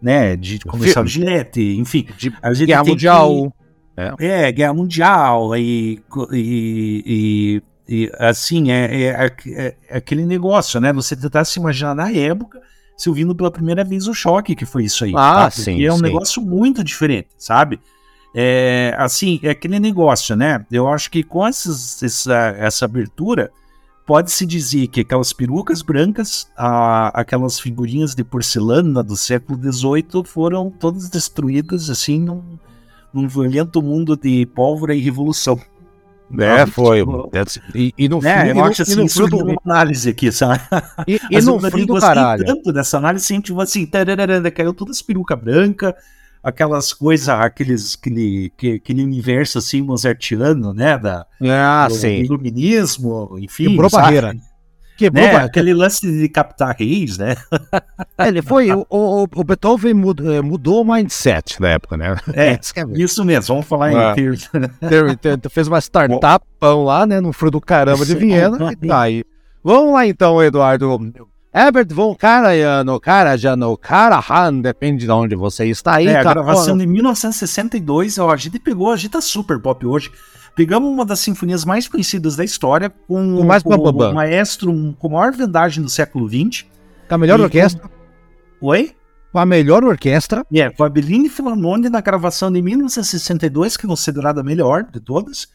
né, 0.00 0.36
de 0.36 0.58
comercial 0.60 1.04
de 1.04 1.10
gilete, 1.10 1.76
enfim, 1.78 2.06
de 2.16 2.30
guerra 2.66 2.84
mundial. 2.84 3.52
Que, 4.16 4.24
é. 4.24 4.48
é. 4.48 4.52
guerra 4.52 4.74
mundial 4.74 5.56
e, 5.56 6.00
e, 6.32 7.02
e, 7.06 7.62
e 7.88 8.12
assim 8.18 8.70
é, 8.70 8.84
é, 8.84 9.08
é, 9.08 9.76
é, 9.88 9.96
aquele 9.96 10.24
negócio, 10.24 10.80
né? 10.80 10.92
Você 10.92 11.16
tentar 11.16 11.44
se 11.44 11.58
imaginar 11.58 11.94
na 11.94 12.10
época 12.10 12.60
se 12.96 13.08
ouvindo 13.08 13.34
pela 13.34 13.50
primeira 13.50 13.84
vez 13.84 14.08
o 14.08 14.14
choque 14.14 14.54
que 14.54 14.66
foi 14.66 14.84
isso 14.84 15.04
aí. 15.04 15.12
Ah, 15.16 15.44
tá? 15.44 15.50
sim. 15.50 15.84
é 15.84 15.92
um 15.92 15.96
sim. 15.96 16.02
negócio 16.02 16.42
muito 16.42 16.82
diferente, 16.82 17.28
sabe? 17.36 17.80
É, 18.34 18.94
assim, 18.98 19.40
é 19.42 19.50
aquele 19.50 19.80
negócio, 19.80 20.36
né? 20.36 20.64
Eu 20.70 20.88
acho 20.88 21.10
que 21.10 21.22
com 21.22 21.46
esses, 21.46 22.02
essa, 22.02 22.54
essa 22.58 22.84
abertura, 22.84 23.50
pode-se 24.08 24.46
dizer 24.46 24.86
que 24.86 25.02
aquelas 25.02 25.34
perucas 25.34 25.82
brancas, 25.82 26.50
a, 26.56 27.08
aquelas 27.08 27.60
figurinhas 27.60 28.14
de 28.14 28.24
porcelana 28.24 29.02
do 29.02 29.14
século 29.14 29.60
XVIII 29.60 30.24
foram 30.24 30.70
todas 30.70 31.10
destruídas, 31.10 31.90
assim, 31.90 32.18
num, 32.18 32.58
num 33.12 33.28
violento 33.28 33.82
mundo 33.82 34.16
de 34.16 34.46
pólvora 34.46 34.94
e 34.94 35.00
revolução. 35.00 35.60
É, 36.38 36.64
foi. 36.64 37.04
E, 37.74 37.92
e 37.98 38.08
no 38.08 38.22
né, 38.22 38.46
fim, 38.46 38.58
eu 38.58 38.64
acho 38.64 38.80
assim, 38.80 39.04
isso 39.04 39.26
do... 39.26 39.44
uma 39.44 39.60
análise 39.62 40.08
aqui, 40.08 40.32
sabe? 40.32 40.60
E, 41.06 41.20
e 41.30 41.40
no 41.42 41.60
fim 41.70 41.84
do 41.84 42.00
caralho. 42.00 42.46
tanto 42.46 42.72
dessa 42.72 42.96
análise, 42.96 43.30
a 43.30 43.36
gente 43.36 43.46
tipo 43.46 43.60
assim, 43.60 43.84
tararara, 43.84 44.50
caiu 44.50 44.72
todas 44.72 44.96
as 44.96 45.02
perucas 45.02 45.38
brancas, 45.38 45.92
aquelas 46.42 46.92
coisas, 46.92 47.28
aqueles, 47.28 47.96
aquele, 48.00 48.52
aquele 48.76 49.02
universo 49.02 49.58
assim 49.58 49.82
mozartiano, 49.82 50.72
né? 50.72 50.98
Da, 50.98 51.26
ah, 51.42 51.88
do 51.88 52.06
iluminismo, 52.06 53.36
enfim. 53.38 53.70
Quebrou 53.70 53.90
sabe? 53.90 54.02
barreira. 54.02 54.34
Quebrou 54.98 55.24
né? 55.24 55.36
Aquele 55.36 55.72
lance 55.72 56.00
de 56.10 56.28
captar 56.28 56.74
reis, 56.76 57.18
né? 57.18 57.36
É, 58.18 58.26
ele 58.26 58.42
foi. 58.42 58.72
o, 58.72 58.84
o, 58.90 59.22
o, 59.22 59.44
Beethoven 59.44 59.94
mudou, 59.94 60.32
eh, 60.32 60.42
mudou 60.42 60.82
o 60.82 60.84
mindset 60.84 61.60
na 61.60 61.68
época, 61.68 61.96
né? 61.96 62.16
É, 62.34 62.54
é 62.58 62.58
isso 62.94 63.24
mesmo, 63.24 63.54
vamos 63.54 63.66
falar 63.68 63.90
ah. 63.96 64.12
em 64.12 64.14
termos. 64.16 64.50
Fez 65.50 65.68
uma 65.68 65.78
startupão 65.78 66.82
lá, 66.82 67.06
né? 67.06 67.20
No 67.20 67.32
frio 67.32 67.52
do 67.52 67.60
caramba 67.60 68.04
de 68.04 68.16
Viena. 68.16 68.72
e 68.72 68.88
tá 68.88 69.02
aí. 69.02 69.24
Vamos 69.62 69.94
lá 69.94 70.04
então, 70.04 70.42
Eduardo. 70.42 70.98
Herbert 71.58 71.92
von 71.92 72.14
Karajan, 72.14 72.86
Karajan, 73.00 73.76
Karahan, 73.80 74.60
depende 74.60 75.06
de 75.06 75.10
onde 75.10 75.34
você 75.34 75.66
está 75.66 75.96
aí. 75.96 76.06
É, 76.06 76.16
a 76.16 76.22
gravação 76.22 76.78
de 76.78 76.86
1962, 76.86 78.16
ó, 78.18 78.30
a 78.30 78.36
gente 78.36 78.60
pegou, 78.60 78.92
a 78.92 78.96
gente 78.96 79.10
tá 79.10 79.20
super 79.20 79.58
pop 79.58 79.84
hoje. 79.84 80.08
Pegamos 80.54 80.88
uma 80.88 81.04
das 81.04 81.18
sinfonias 81.18 81.64
mais 81.64 81.88
conhecidas 81.88 82.36
da 82.36 82.44
história, 82.44 82.88
com 83.08 83.40
o, 83.40 83.44
mais 83.44 83.64
com 83.64 83.70
maestro 84.12 84.94
com 85.00 85.08
a 85.08 85.10
maior 85.10 85.32
vendagem 85.32 85.82
do 85.82 85.90
século 85.90 86.28
XX. 86.28 86.64
Com 87.08 87.14
a 87.16 87.18
melhor 87.18 87.40
orquestra. 87.40 87.88
Com... 88.60 88.68
Oi? 88.68 88.92
Com 89.32 89.40
a 89.40 89.46
melhor 89.46 89.82
orquestra. 89.82 90.46
É, 90.54 90.70
com 90.70 90.84
a 90.84 90.88
Bellini 90.88 91.28
na 91.90 92.00
gravação 92.00 92.52
de 92.52 92.62
1962, 92.62 93.76
que 93.76 93.84
é 93.84 93.88
considerada 93.88 94.42
a 94.42 94.44
melhor 94.44 94.84
de 94.84 95.00
todas. 95.00 95.48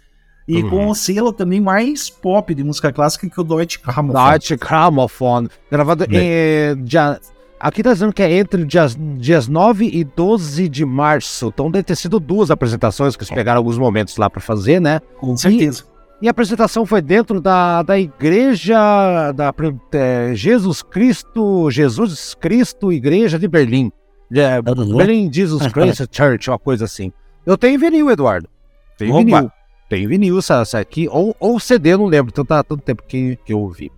E 0.47 0.61
uhum. 0.61 0.69
com 0.69 0.87
o 0.89 0.95
selo 0.95 1.31
também 1.31 1.61
mais 1.61 2.09
pop 2.09 2.53
de 2.53 2.63
música 2.63 2.91
clássica 2.91 3.29
que 3.29 3.39
o 3.39 3.43
Deutsche 3.43 3.79
Grammophon. 3.81 4.29
Deutsche 4.29 4.55
Grammophon. 4.57 5.47
Gravado 5.71 6.05
é. 6.09 6.73
em. 6.73 6.83
Dia, 6.83 7.19
aqui 7.59 7.81
tá 7.81 7.93
dizendo 7.93 8.11
que 8.11 8.21
é 8.21 8.31
entre 8.37 8.65
dias, 8.65 8.97
dias 9.17 9.47
9 9.47 9.89
e 9.91 10.03
12 10.03 10.67
de 10.67 10.85
março. 10.85 11.47
Então 11.47 11.71
deve 11.71 11.83
ter 11.83 11.95
sido 11.95 12.19
duas 12.19 12.51
apresentações 12.51 13.15
que 13.15 13.23
eles 13.23 13.33
pegaram 13.33 13.59
alguns 13.59 13.77
momentos 13.77 14.17
lá 14.17 14.29
para 14.29 14.41
fazer, 14.41 14.81
né? 14.81 14.99
Com 15.17 15.37
certeza. 15.37 15.85
E, 16.21 16.25
e, 16.25 16.27
a 16.27 16.31
apresentação 16.31 16.85
foi 16.85 17.01
dentro 17.01 17.39
da, 17.39 17.81
da 17.81 17.97
igreja 17.97 19.31
da 19.31 19.53
é, 19.93 20.31
Jesus 20.35 20.81
Cristo, 20.81 21.71
Jesus 21.71 22.35
Cristo 22.35 22.91
Igreja 22.91 23.39
de 23.39 23.47
Berlim. 23.47 23.91
É, 24.33 24.61
Berlim 24.61 25.31
Jesus 25.31 25.67
Christ 25.67 26.05
Church, 26.11 26.49
uma 26.49 26.59
coisa 26.59 26.83
assim. 26.83 27.13
Eu 27.45 27.57
tenho 27.57 27.79
vinil, 27.79 28.09
Eduardo. 28.09 28.49
Tem 28.97 29.11
vinil. 29.11 29.49
Tem 29.89 30.07
vinil, 30.07 30.39
essa 30.39 30.79
aqui, 30.79 31.07
ou, 31.09 31.35
ou 31.39 31.59
CD, 31.59 31.95
não 31.95 32.05
lembro, 32.05 32.31
então 32.31 32.45
tá 32.45 32.63
tanto 32.63 32.81
tempo 32.81 33.03
que, 33.07 33.37
que 33.45 33.53
eu 33.53 33.59
ouvi. 33.59 33.91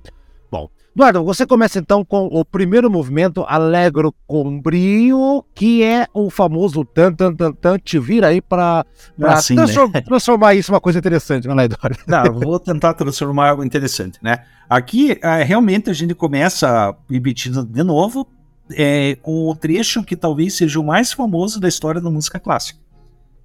Bom, 0.52 0.70
Eduardo, 0.96 1.24
você 1.24 1.46
começa 1.46 1.80
então 1.80 2.04
com 2.04 2.28
o 2.28 2.44
primeiro 2.46 2.90
movimento, 2.90 3.46
Alegro 3.48 4.14
com 4.26 4.60
brio, 4.60 5.44
que 5.54 5.84
é 5.84 6.08
o 6.14 6.30
famoso 6.30 6.86
tan 6.86 7.14
tan 7.14 7.36
tan 7.36 7.52
tan, 7.52 7.78
te 7.78 8.00
vira 8.00 8.28
aí 8.28 8.42
para 8.42 8.86
assim, 9.22 9.56
transform, 9.56 9.92
né? 9.94 10.02
transformar 10.02 10.56
isso 10.56 10.72
em 10.72 10.74
uma 10.74 10.82
coisa 10.82 11.00
interessante, 11.00 11.48
não 11.48 11.60
é, 11.60 11.66
Eduardo? 11.66 12.00
Não, 12.08 12.40
vou 12.40 12.60
tentar 12.60 12.94
transformar 12.94 13.50
algo 13.50 13.64
interessante, 13.64 14.20
né? 14.22 14.44
Aqui, 14.70 15.20
é, 15.22 15.44
realmente, 15.44 15.90
a 15.90 15.94
gente 15.94 16.16
começa 16.16 16.96
repetindo 17.10 17.64
de 17.64 17.84
novo 17.84 18.28
é, 18.72 19.18
com 19.22 19.50
o 19.50 19.56
trecho 19.56 20.04
que 20.04 20.16
talvez 20.16 20.56
seja 20.56 20.80
o 20.80 20.84
mais 20.84 21.12
famoso 21.14 21.60
da 21.60 21.68
história 21.68 22.02
da 22.02 22.10
música 22.10 22.40
clássica 22.40 22.85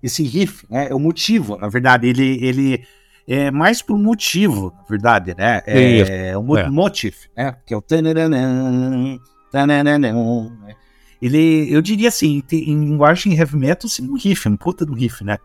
esse 0.03 0.23
riff, 0.23 0.65
né? 0.69 0.89
É 0.91 0.95
o 0.95 0.99
motivo, 0.99 1.57
na 1.57 1.69
verdade, 1.69 2.09
ele, 2.09 2.45
ele 2.45 2.85
é 3.29 3.51
mais 3.51 3.83
por 3.83 3.99
motivo, 3.99 4.73
na 4.77 4.85
verdade, 4.89 5.35
né? 5.37 5.63
É, 5.67 6.31
é 6.31 6.39
o 6.39 6.57
é. 6.57 6.69
motif, 6.69 7.29
né? 7.37 7.57
Que 7.67 7.75
é 7.75 7.77
o 7.77 7.83
ele, 11.21 11.71
eu 11.71 11.83
diria 11.83 12.09
assim, 12.09 12.43
em 12.51 12.85
linguagem 12.85 13.35
heavy 13.35 13.57
metal, 13.57 13.89
sim, 13.89 14.09
um 14.09 14.17
riff, 14.17 14.49
um 14.49 14.57
puta 14.57 14.87
do 14.87 14.95
riff, 14.95 15.23
né? 15.23 15.37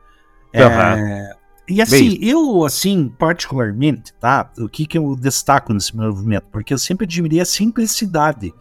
É, 0.54 1.36
e 1.68 1.82
assim, 1.82 2.18
Bem. 2.18 2.30
eu, 2.30 2.64
assim, 2.64 3.12
particularmente, 3.20 4.14
tá? 4.14 4.50
O 4.58 4.70
que 4.70 4.86
que 4.86 4.98
eu 4.98 5.16
destaco 5.16 5.74
nesse 5.74 5.96
movimento? 5.96 6.46
Porque 6.50 6.74
eu 6.74 6.78
sempre 6.78 7.06
admirei 7.06 7.42
a 7.42 7.46
simplicidade 7.46 8.54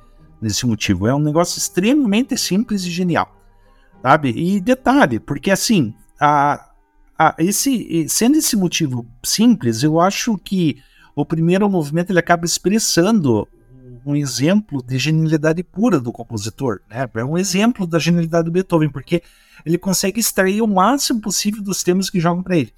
desse 0.42 0.66
motivo. 0.66 1.06
É 1.06 1.14
um 1.14 1.20
negócio 1.20 1.58
extremamente 1.58 2.36
simples 2.36 2.82
e 2.84 2.90
genial 2.90 3.43
sabe? 4.04 4.34
E 4.36 4.60
detalhe, 4.60 5.18
porque 5.18 5.50
assim, 5.50 5.94
a, 6.20 6.68
a, 7.18 7.34
esse, 7.38 8.06
sendo 8.06 8.36
esse 8.36 8.54
motivo 8.54 9.06
simples, 9.24 9.82
eu 9.82 9.98
acho 9.98 10.36
que 10.36 10.76
o 11.16 11.24
primeiro 11.24 11.70
movimento 11.70 12.10
ele 12.10 12.18
acaba 12.18 12.44
expressando 12.44 13.48
um 14.04 14.14
exemplo 14.14 14.82
de 14.82 14.98
genialidade 14.98 15.62
pura 15.62 15.98
do 15.98 16.12
compositor, 16.12 16.80
né? 16.90 17.08
É 17.14 17.24
um 17.24 17.38
exemplo 17.38 17.86
da 17.86 17.98
genialidade 17.98 18.44
do 18.44 18.50
Beethoven, 18.50 18.90
porque 18.90 19.22
ele 19.64 19.78
consegue 19.78 20.20
extrair 20.20 20.60
o 20.60 20.66
máximo 20.66 21.22
possível 21.22 21.62
dos 21.62 21.82
temas 21.82 22.10
que 22.10 22.20
jogam 22.20 22.42
para 22.42 22.58
ele. 22.58 22.74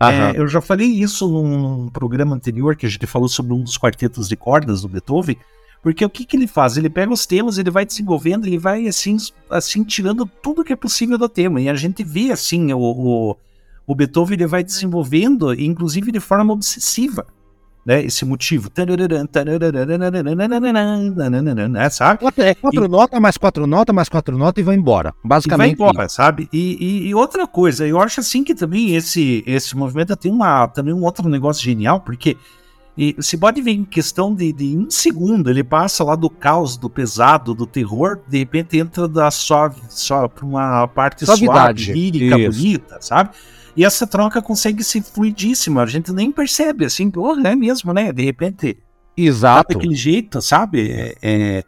É, 0.00 0.40
eu 0.40 0.48
já 0.48 0.62
falei 0.62 0.86
isso 0.86 1.28
num 1.28 1.90
programa 1.90 2.34
anterior 2.34 2.74
que 2.74 2.86
a 2.86 2.88
gente 2.88 3.06
falou 3.06 3.28
sobre 3.28 3.52
um 3.52 3.62
dos 3.62 3.76
quartetos 3.76 4.30
de 4.30 4.36
cordas 4.36 4.80
do 4.80 4.88
Beethoven, 4.88 5.36
porque 5.82 6.04
o 6.04 6.10
que, 6.10 6.24
que 6.24 6.36
ele 6.36 6.46
faz? 6.46 6.76
Ele 6.76 6.90
pega 6.90 7.12
os 7.12 7.24
temas, 7.24 7.56
ele 7.56 7.70
vai 7.70 7.86
desenvolvendo, 7.86 8.46
ele 8.46 8.58
vai 8.58 8.86
assim, 8.86 9.16
assim 9.48 9.82
tirando 9.82 10.26
tudo 10.26 10.62
que 10.64 10.72
é 10.72 10.76
possível 10.76 11.16
do 11.16 11.28
tema. 11.28 11.60
E 11.60 11.68
a 11.68 11.74
gente 11.74 12.04
vê 12.04 12.30
assim 12.30 12.72
o, 12.72 12.78
o, 12.78 13.36
o 13.86 13.94
Beethoven 13.94 14.34
ele 14.34 14.46
vai 14.46 14.62
desenvolvendo, 14.62 15.54
inclusive 15.54 16.12
de 16.12 16.20
forma 16.20 16.52
obsessiva, 16.52 17.26
né? 17.84 18.04
Esse 18.04 18.26
motivo. 18.26 18.68
Né, 21.66 21.88
sabe? 21.88 22.20
É 22.36 22.54
quatro 22.54 22.86
notas, 22.86 23.18
mais 23.18 23.38
quatro 23.38 23.66
notas, 23.66 23.94
mais 23.94 24.08
quatro 24.10 24.36
notas 24.36 24.60
e 24.60 24.64
vai 24.64 24.76
embora. 24.76 25.14
Basicamente. 25.24 25.72
E 25.72 25.76
vai 25.76 25.88
embora, 25.88 26.08
sabe? 26.10 26.46
E, 26.52 26.76
e, 26.78 27.08
e, 27.08 27.14
outra 27.14 27.46
coisa, 27.46 27.86
eu 27.86 27.98
acho 27.98 28.20
assim 28.20 28.44
que 28.44 28.54
também 28.54 28.94
esse, 28.94 29.42
esse 29.46 29.74
movimento 29.74 30.14
tem 30.14 30.30
uma, 30.30 30.68
também 30.68 30.92
um 30.92 31.04
outro 31.04 31.26
negócio 31.26 31.64
genial, 31.64 32.00
porque 32.00 32.36
e 33.02 33.14
você 33.14 33.34
pode 33.34 33.62
ver 33.62 33.70
em 33.70 33.82
questão 33.82 34.34
de, 34.34 34.52
de 34.52 34.76
um 34.76 34.90
segundo, 34.90 35.48
ele 35.48 35.64
passa 35.64 36.04
lá 36.04 36.14
do 36.14 36.28
caos, 36.28 36.76
do 36.76 36.90
pesado, 36.90 37.54
do 37.54 37.64
terror, 37.64 38.20
de 38.28 38.36
repente 38.36 38.76
entra 38.76 39.08
da 39.08 39.30
suave, 39.30 39.80
só 39.88 40.28
para 40.28 40.44
uma 40.44 40.86
parte 40.86 41.24
Suavidade. 41.24 41.86
suave, 41.86 41.98
lírica, 41.98 42.38
Isso. 42.38 42.60
bonita, 42.60 42.98
sabe? 43.00 43.30
E 43.74 43.86
essa 43.86 44.06
troca 44.06 44.42
consegue 44.42 44.84
ser 44.84 45.00
fluidíssima, 45.00 45.82
a 45.82 45.86
gente 45.86 46.12
nem 46.12 46.30
percebe, 46.30 46.84
assim, 46.84 47.10
porra, 47.10 47.48
é 47.48 47.56
mesmo, 47.56 47.94
né? 47.94 48.12
De 48.12 48.22
repente. 48.22 48.76
Exato. 49.16 49.68
Tá 49.68 49.74
daquele 49.74 49.94
jeito, 49.94 50.42
sabe? 50.42 50.90
É, 50.90 51.16
é, 51.22 51.64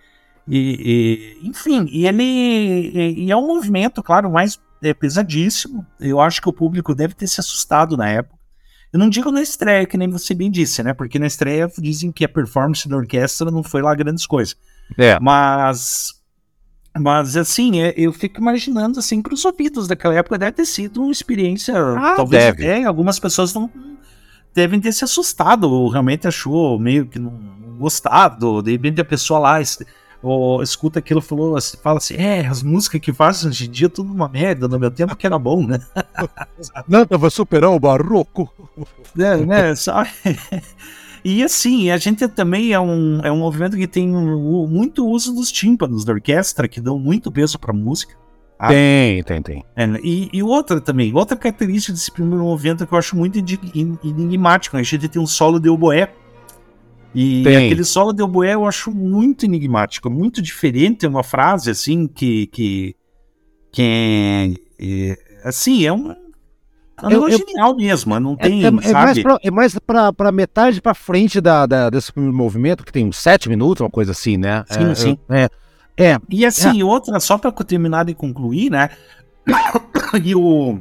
e, 0.47 1.38
e, 1.42 1.49
enfim, 1.49 1.87
e 1.90 2.07
ele 2.07 2.23
e, 2.23 3.25
e 3.25 3.31
é 3.31 3.37
um 3.38 3.47
movimento, 3.47 4.03
claro, 4.03 4.31
mais 4.31 4.61
é, 4.83 4.92
pesadíssimo. 4.92 5.87
Eu 5.99 6.21
acho 6.21 6.42
que 6.42 6.49
o 6.51 6.53
público 6.53 6.95
deve 6.95 7.14
ter 7.14 7.27
se 7.27 7.40
assustado 7.40 7.97
na 7.97 8.07
época. 8.07 8.42
Eu 8.93 8.99
não 8.99 9.09
digo 9.09 9.31
na 9.31 9.41
estreia, 9.41 9.87
que 9.87 9.97
nem 9.97 10.09
você 10.09 10.35
bem 10.35 10.51
disse, 10.51 10.83
né? 10.83 10.93
Porque 10.93 11.19
na 11.19 11.27
estreia 11.27 11.71
dizem 11.79 12.13
que 12.13 12.25
a 12.25 12.29
performance 12.29 12.87
da 12.87 12.97
orquestra 12.97 13.51
não 13.51 13.63
foi 13.63 13.81
lá 13.81 13.95
grandes 13.95 14.27
coisas. 14.27 14.57
É. 14.99 15.19
Mas. 15.19 16.21
Mas, 16.99 17.39
assim, 17.39 17.81
é, 17.81 17.95
eu 17.97 18.13
fico 18.13 18.39
imaginando, 18.39 18.99
assim, 18.99 19.23
para 19.23 19.33
os 19.33 19.43
ouvidos 19.47 19.89
daquela 19.89 20.15
época 20.15 20.37
deve 20.37 20.53
ter 20.53 20.67
sido 20.67 21.03
uma 21.03 21.11
experiência. 21.11 21.75
Ah, 21.75 22.17
talvez 22.17 22.45
deve. 22.45 22.65
até 22.65 22.85
algumas 22.85 23.19
pessoas 23.19 23.55
não 23.55 23.71
devem 24.55 24.79
ter 24.79 24.93
se 24.93 25.03
assustado, 25.03 25.71
ou 25.71 25.89
realmente 25.89 26.29
achou 26.29 26.79
meio 26.79 27.07
que 27.07 27.19
não 27.19 27.33
gostado. 27.79 28.63
De 28.63 28.73
repente 28.73 29.01
a 29.01 29.05
pessoa 29.05 29.41
lá 29.41 29.63
ou 30.23 30.63
escuta 30.63 31.01
aquilo 31.01 31.21
e 31.21 31.23
falou, 31.23 31.57
assim, 31.57 31.77
fala 31.83 31.99
assim, 31.99 32.15
é, 32.15 32.47
as 32.47 32.63
músicas 32.63 33.01
que 33.01 33.13
fazem 33.13 33.51
hoje 33.51 33.67
em 33.67 33.71
dia 33.71 33.89
tudo 33.89 34.13
uma 34.13 34.29
merda, 34.29 34.69
no 34.69 34.79
meu 34.79 34.91
tempo 34.91 35.17
que 35.17 35.27
era 35.27 35.39
bom, 35.39 35.67
né? 35.67 35.81
Nada 36.87 37.19
vai 37.19 37.31
superar 37.31 37.71
o 37.71 37.81
barroco. 37.81 38.49
É, 39.19 39.37
né, 39.37 39.75
sabe? 39.75 40.11
E 41.25 41.41
assim, 41.45 41.89
a 41.89 41.97
gente 41.99 42.27
também 42.27 42.73
é 42.73 42.81
um, 42.81 43.21
é 43.23 43.31
um 43.31 43.39
movimento 43.39 43.77
que 43.77 43.87
tem 43.87 44.13
um, 44.13 44.67
muito 44.67 45.07
uso 45.07 45.33
dos 45.33 45.53
tímpanos 45.53 46.05
da 46.05 46.13
orquestra, 46.13 46.67
que 46.67 46.81
dão 46.81 46.99
muito 46.99 47.31
peso 47.31 47.61
pra 47.61 47.73
música. 47.73 48.17
Ah, 48.59 48.69
tem, 48.69 49.23
tem, 49.23 49.41
tem. 49.41 49.65
É, 49.77 49.87
e, 50.03 50.29
e, 50.33 50.43
outra 50.43 50.81
também, 50.81 51.15
outra 51.15 51.37
característica 51.37 51.93
desse 51.93 52.11
primeiro 52.11 52.43
movimento 52.43 52.87
que 52.87 52.93
eu 52.93 52.99
acho 52.99 53.17
muito 53.17 53.39
enigmático, 53.39 54.77
a 54.77 54.83
gente 54.83 55.09
tem 55.09 55.23
um 55.23 55.27
solo 55.27 55.61
de 55.61 55.69
oboé 55.69 56.13
e 57.14 57.42
Tem. 57.42 57.66
aquele 57.66 57.85
solo 57.85 58.12
de 58.12 58.22
oboé 58.22 58.55
eu 58.55 58.66
acho 58.66 58.90
muito 58.90 59.44
enigmático, 59.44 60.11
muito 60.11 60.40
diferente, 60.40 61.05
é 61.05 61.09
uma 61.09 61.22
frase 61.22 61.70
assim 61.70 62.07
que 62.07 62.46
que, 62.48 62.96
que 63.70 63.83
é, 63.83 64.55
é 64.79 65.18
assim, 65.44 65.85
é 65.85 65.92
um 65.92 66.11
é 66.11 67.14
eu, 67.14 67.29
eu, 67.29 67.38
genial 67.38 67.75
mesmo, 67.75 68.18
não 68.20 68.37
é, 68.38 68.48
tem, 68.48 68.64
é, 68.64 68.68
é, 68.68 68.70
mais 68.70 69.22
pra, 69.22 69.38
é 69.42 69.51
mais 69.51 69.79
pra, 69.79 70.12
pra 70.12 70.31
metade 70.31 70.81
pra 70.81 70.94
frente 70.94 71.40
da, 71.40 71.66
da, 71.66 71.90
desse 71.90 72.12
movimento, 72.16 72.85
que 72.85 72.92
tem 72.92 73.07
uns 73.07 73.16
sete 73.16 73.48
minutos, 73.48 73.81
uma 73.81 73.90
coisa 73.90 74.12
assim, 74.12 74.37
né? 74.37 74.64
Sim, 74.68 74.90
é, 74.90 74.94
sim. 74.94 75.18
É, 75.29 75.51
é, 75.96 76.20
e 76.31 76.46
assim, 76.46 76.83
outra, 76.83 77.18
só 77.18 77.37
pra 77.38 77.51
terminar 77.51 78.09
e 78.09 78.14
concluir, 78.14 78.70
né? 78.70 78.90
e 80.22 80.35
o... 80.35 80.79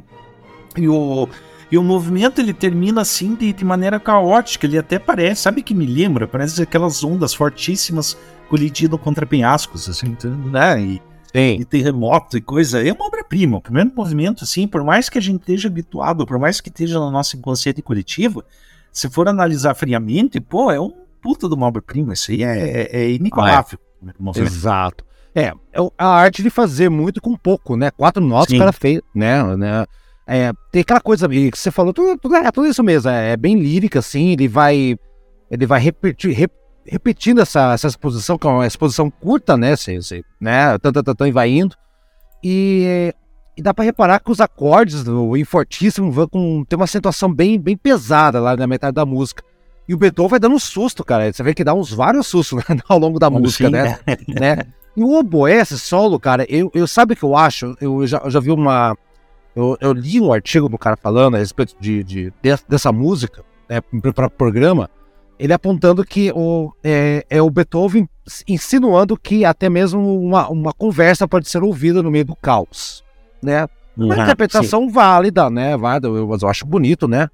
E 0.76 0.88
o 0.88 1.28
e 1.72 1.78
o 1.78 1.82
movimento 1.82 2.38
ele 2.38 2.52
termina 2.52 3.00
assim 3.00 3.34
de, 3.34 3.50
de 3.50 3.64
maneira 3.64 3.98
caótica. 3.98 4.66
Ele 4.66 4.76
até 4.76 4.98
parece, 4.98 5.40
sabe 5.40 5.62
que 5.62 5.72
me 5.72 5.86
lembra? 5.86 6.28
Parece 6.28 6.60
aquelas 6.60 7.02
ondas 7.02 7.32
fortíssimas 7.32 8.14
colidindo 8.50 8.98
contra 8.98 9.24
penhascos, 9.24 9.88
assim, 9.88 10.14
né? 10.50 10.78
E, 10.82 11.02
e 11.34 11.64
terremoto 11.64 12.36
e 12.36 12.42
coisa. 12.42 12.86
É 12.86 12.92
uma 12.92 13.06
obra-prima. 13.06 13.56
O 13.56 13.60
primeiro 13.62 13.90
movimento, 13.96 14.44
assim, 14.44 14.68
por 14.68 14.84
mais 14.84 15.08
que 15.08 15.16
a 15.16 15.20
gente 15.22 15.40
esteja 15.40 15.68
habituado, 15.68 16.26
por 16.26 16.38
mais 16.38 16.60
que 16.60 16.68
esteja 16.68 16.98
no 16.98 17.10
nosso 17.10 17.38
inconsciente 17.38 17.80
coletivo, 17.80 18.44
se 18.92 19.08
for 19.08 19.26
analisar 19.26 19.72
friamente, 19.72 20.38
pô, 20.40 20.70
é 20.70 20.78
um 20.78 20.92
puta 21.22 21.48
de 21.48 21.54
uma 21.54 21.68
obra-prima. 21.68 22.12
Isso 22.12 22.32
aí 22.32 22.42
é, 22.42 22.58
é, 22.58 22.96
é 23.00 23.10
inigualável. 23.12 23.78
Ah, 24.06 24.12
é. 24.36 24.40
Exato. 24.40 25.06
É, 25.34 25.44
é 25.72 25.90
a 25.96 26.06
arte 26.06 26.42
de 26.42 26.50
fazer 26.50 26.90
muito 26.90 27.18
com 27.18 27.34
pouco, 27.34 27.78
né? 27.78 27.90
Quatro 27.90 28.22
notas 28.22 28.54
o 28.54 28.58
cara 28.58 28.72
fez, 28.72 29.00
né? 29.14 29.56
né? 29.56 29.86
É, 30.26 30.52
tem 30.70 30.82
aquela 30.82 31.00
coisa 31.00 31.28
que 31.28 31.50
você 31.54 31.70
falou, 31.70 31.92
tudo, 31.92 32.18
tudo, 32.18 32.36
é 32.36 32.50
tudo 32.50 32.68
isso 32.68 32.82
mesmo, 32.82 33.10
é, 33.10 33.32
é, 33.32 33.36
bem 33.36 33.58
lírica, 33.58 33.98
assim, 33.98 34.30
ele 34.30 34.48
vai. 34.48 34.96
Ele 35.50 35.66
vai 35.66 35.80
repetir, 35.80 36.32
rep, 36.32 36.52
repetindo 36.86 37.40
essa, 37.40 37.74
essa 37.74 37.86
exposição, 37.86 38.38
que 38.38 38.46
é 38.46 38.50
uma 38.50 38.66
exposição 38.66 39.10
curta, 39.10 39.56
né? 39.56 39.72
Assim, 39.72 39.98
assim, 39.98 40.22
né? 40.40 40.78
Tanto, 40.78 41.02
tanto, 41.02 41.26
e 41.26 41.30
vai 41.30 41.50
indo. 41.50 41.76
E, 42.42 43.14
e 43.56 43.62
dá 43.62 43.74
para 43.74 43.84
reparar 43.84 44.20
que 44.20 44.30
os 44.30 44.40
acordes 44.40 45.04
do 45.04 45.36
em 45.36 45.44
fortíssimo 45.44 46.10
vão 46.10 46.26
com, 46.26 46.64
tem 46.66 46.76
uma 46.76 46.84
acentuação 46.84 47.32
bem, 47.32 47.60
bem 47.60 47.76
pesada 47.76 48.40
lá 48.40 48.56
na 48.56 48.66
metade 48.66 48.94
da 48.94 49.04
música. 49.04 49.44
E 49.86 49.92
o 49.92 49.98
Beethoven 49.98 50.30
vai 50.30 50.40
dando 50.40 50.54
um 50.54 50.60
susto, 50.60 51.04
cara. 51.04 51.30
Você 51.30 51.42
vê 51.42 51.52
que 51.52 51.64
dá 51.64 51.74
uns 51.74 51.92
vários 51.92 52.26
sustos 52.28 52.64
né, 52.68 52.78
ao 52.88 52.98
longo 52.98 53.18
da 53.18 53.28
música, 53.28 53.68
né? 53.68 53.98
né? 54.28 54.66
E 54.96 55.02
o 55.02 55.18
oboé, 55.18 55.56
esse 55.56 55.78
solo, 55.78 56.18
cara, 56.18 56.46
eu, 56.48 56.70
eu 56.74 56.86
sabe 56.86 57.14
o 57.14 57.16
que 57.16 57.22
eu 57.22 57.36
acho? 57.36 57.76
Eu 57.80 58.06
já, 58.06 58.18
eu 58.18 58.30
já 58.30 58.40
vi 58.40 58.50
uma 58.50 58.96
Eu, 59.54 59.76
eu 59.80 59.92
li 59.92 60.20
um 60.20 60.32
artigo 60.32 60.68
do 60.68 60.78
cara 60.78 60.96
falando 60.96 61.34
a 61.34 61.38
respeito 61.38 61.76
de, 61.78 62.02
de, 62.02 62.32
de 62.42 62.56
dessa 62.68 62.90
música, 62.90 63.44
né, 63.68 63.80
para 64.12 64.26
o 64.26 64.30
programa, 64.30 64.88
ele 65.38 65.52
apontando 65.52 66.04
que 66.04 66.32
o, 66.34 66.72
é, 66.82 67.26
é, 67.28 67.42
o 67.42 67.50
Beethoven 67.50 68.08
insinuando 68.46 69.16
que 69.16 69.44
até 69.44 69.68
mesmo 69.68 70.20
uma, 70.20 70.48
uma 70.48 70.72
conversa 70.72 71.26
pode 71.26 71.48
ser 71.48 71.62
ouvida 71.62 72.02
no 72.02 72.10
meio 72.10 72.24
do 72.24 72.36
caos, 72.36 73.04
né? 73.42 73.66
Uma 73.96 74.14
ah, 74.14 74.22
interpretação 74.22 74.86
sim. 74.86 74.92
válida, 74.92 75.50
né? 75.50 75.76
Válida, 75.76 76.08
eu, 76.08 76.36
eu 76.40 76.48
acho 76.48 76.64
bonito, 76.64 77.06
né? 77.08 77.28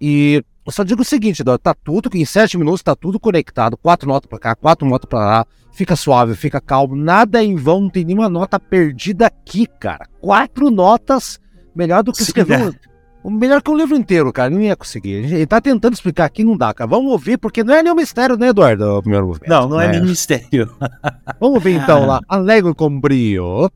E 0.00 0.42
eu 0.64 0.72
só 0.72 0.84
digo 0.84 1.02
o 1.02 1.04
seguinte, 1.04 1.42
tá 1.62 1.74
tudo, 1.74 2.08
em 2.14 2.24
sete 2.24 2.56
minutos 2.56 2.82
tá 2.82 2.94
tudo 2.94 3.18
conectado, 3.18 3.76
quatro 3.76 4.08
notas 4.08 4.28
para 4.28 4.38
cá, 4.38 4.54
quatro 4.54 4.86
notas 4.86 5.08
para 5.08 5.18
lá, 5.18 5.46
fica 5.72 5.96
suave, 5.96 6.34
fica 6.34 6.60
calmo, 6.60 6.94
nada 6.94 7.42
em 7.42 7.56
vão, 7.56 7.80
não 7.80 7.90
tem 7.90 8.04
nenhuma 8.04 8.28
nota 8.28 8.60
perdida 8.60 9.26
aqui, 9.26 9.66
cara. 9.66 10.06
Quatro 10.20 10.70
notas, 10.70 11.40
melhor 11.78 12.02
do 12.02 12.12
que 12.12 12.22
escrever. 12.22 12.76
Um, 13.24 13.30
melhor 13.30 13.62
que 13.62 13.70
um 13.70 13.76
livro 13.76 13.96
inteiro, 13.96 14.32
cara. 14.32 14.50
Não 14.50 14.60
ia 14.60 14.74
conseguir. 14.74 15.32
Ele 15.32 15.46
tá 15.46 15.60
tentando 15.60 15.94
explicar 15.94 16.24
aqui, 16.24 16.42
não 16.42 16.56
dá, 16.56 16.74
cara. 16.74 16.90
Vamos 16.90 17.12
ouvir, 17.12 17.38
porque 17.38 17.62
não 17.62 17.74
é 17.74 17.82
nenhum 17.82 17.94
mistério, 17.94 18.36
né, 18.36 18.48
Eduardo? 18.48 18.98
O 18.98 19.02
primeiro 19.02 19.26
movimento. 19.26 19.48
Não, 19.48 19.68
não 19.68 19.80
é, 19.80 19.86
é 19.86 19.88
nenhum 19.92 20.06
mistério. 20.06 20.68
Vamos 21.40 21.62
ver 21.62 21.76
então 21.76 22.04
lá. 22.06 22.20
Alegro 22.28 22.74
com 22.74 23.00
brio. 23.00 23.70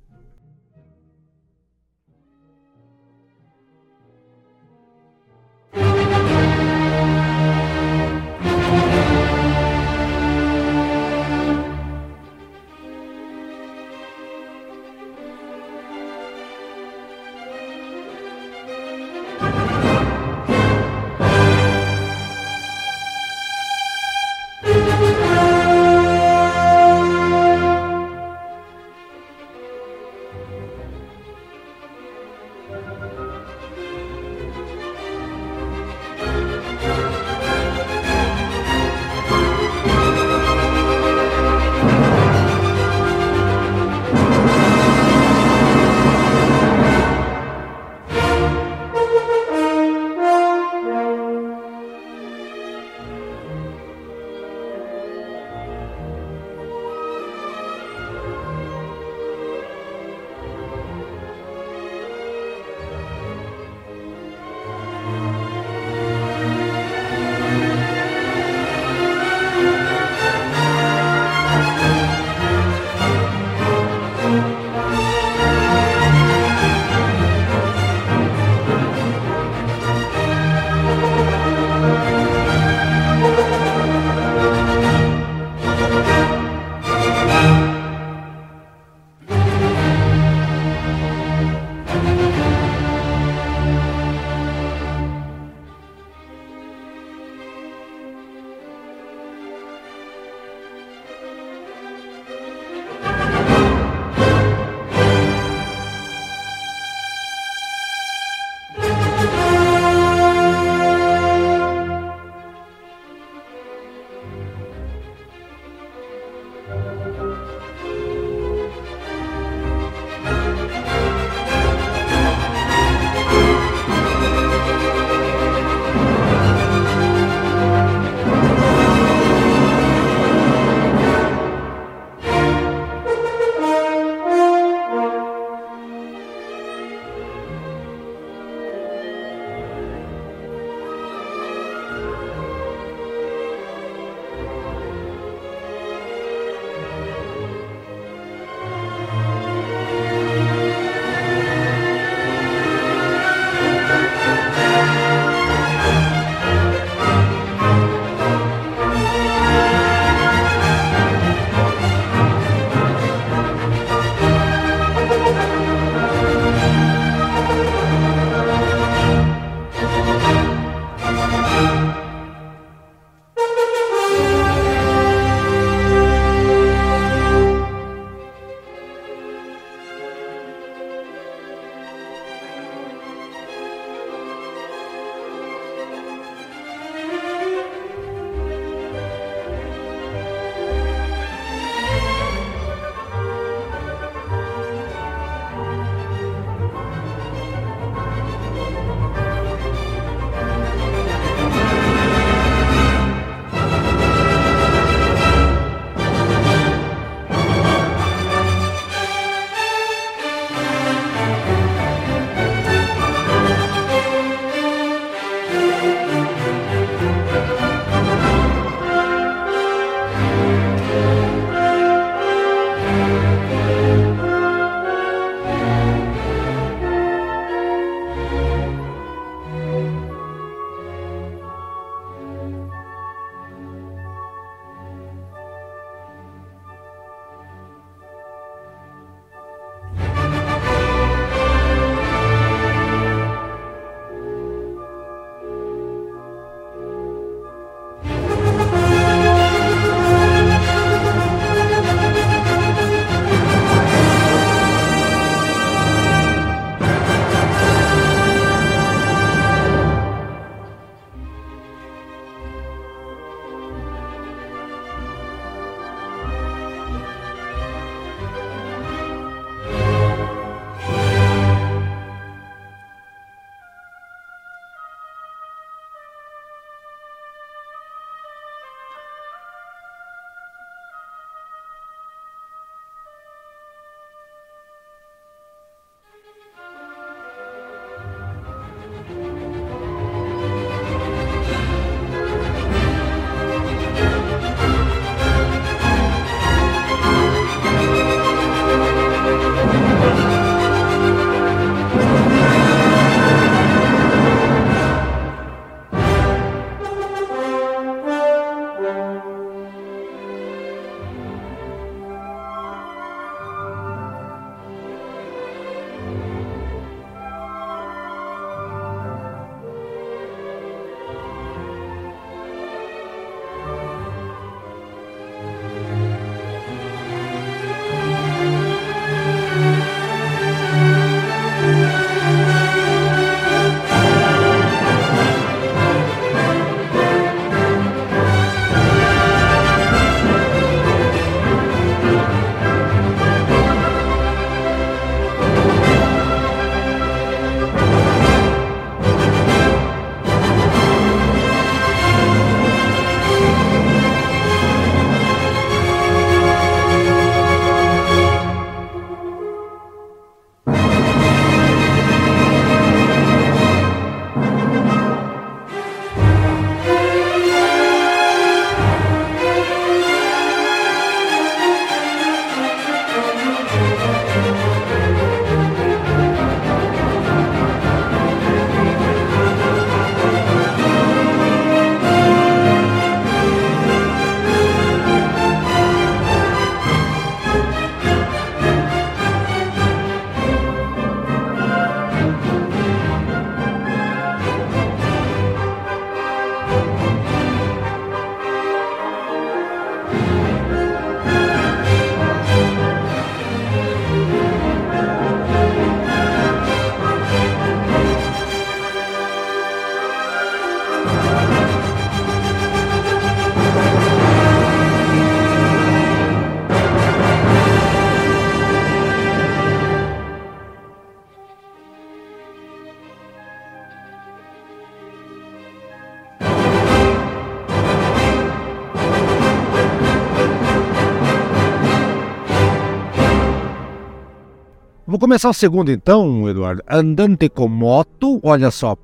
Começar 435.22 435.48
o 435.48 435.54
segundo 435.54 435.92
então, 435.92 436.48
Eduardo. 436.48 436.82
Andante 436.90 437.48
com 437.48 437.68
moto, 437.68 438.40
olha 438.42 438.72
só. 438.72 438.96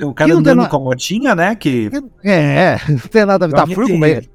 O 0.00 0.14
cara 0.14 0.32
andando 0.32 0.62
na... 0.62 0.68
com 0.68 0.78
motinha, 0.78 1.34
né? 1.34 1.56
Que... 1.56 1.90
É, 2.22 2.78
não 2.88 2.98
tem 2.98 3.26
nada 3.26 3.46
a 3.46 3.48
ver. 3.48 3.54
Tá 3.56 3.66
frio, 3.66 3.98
mas... 3.98 4.28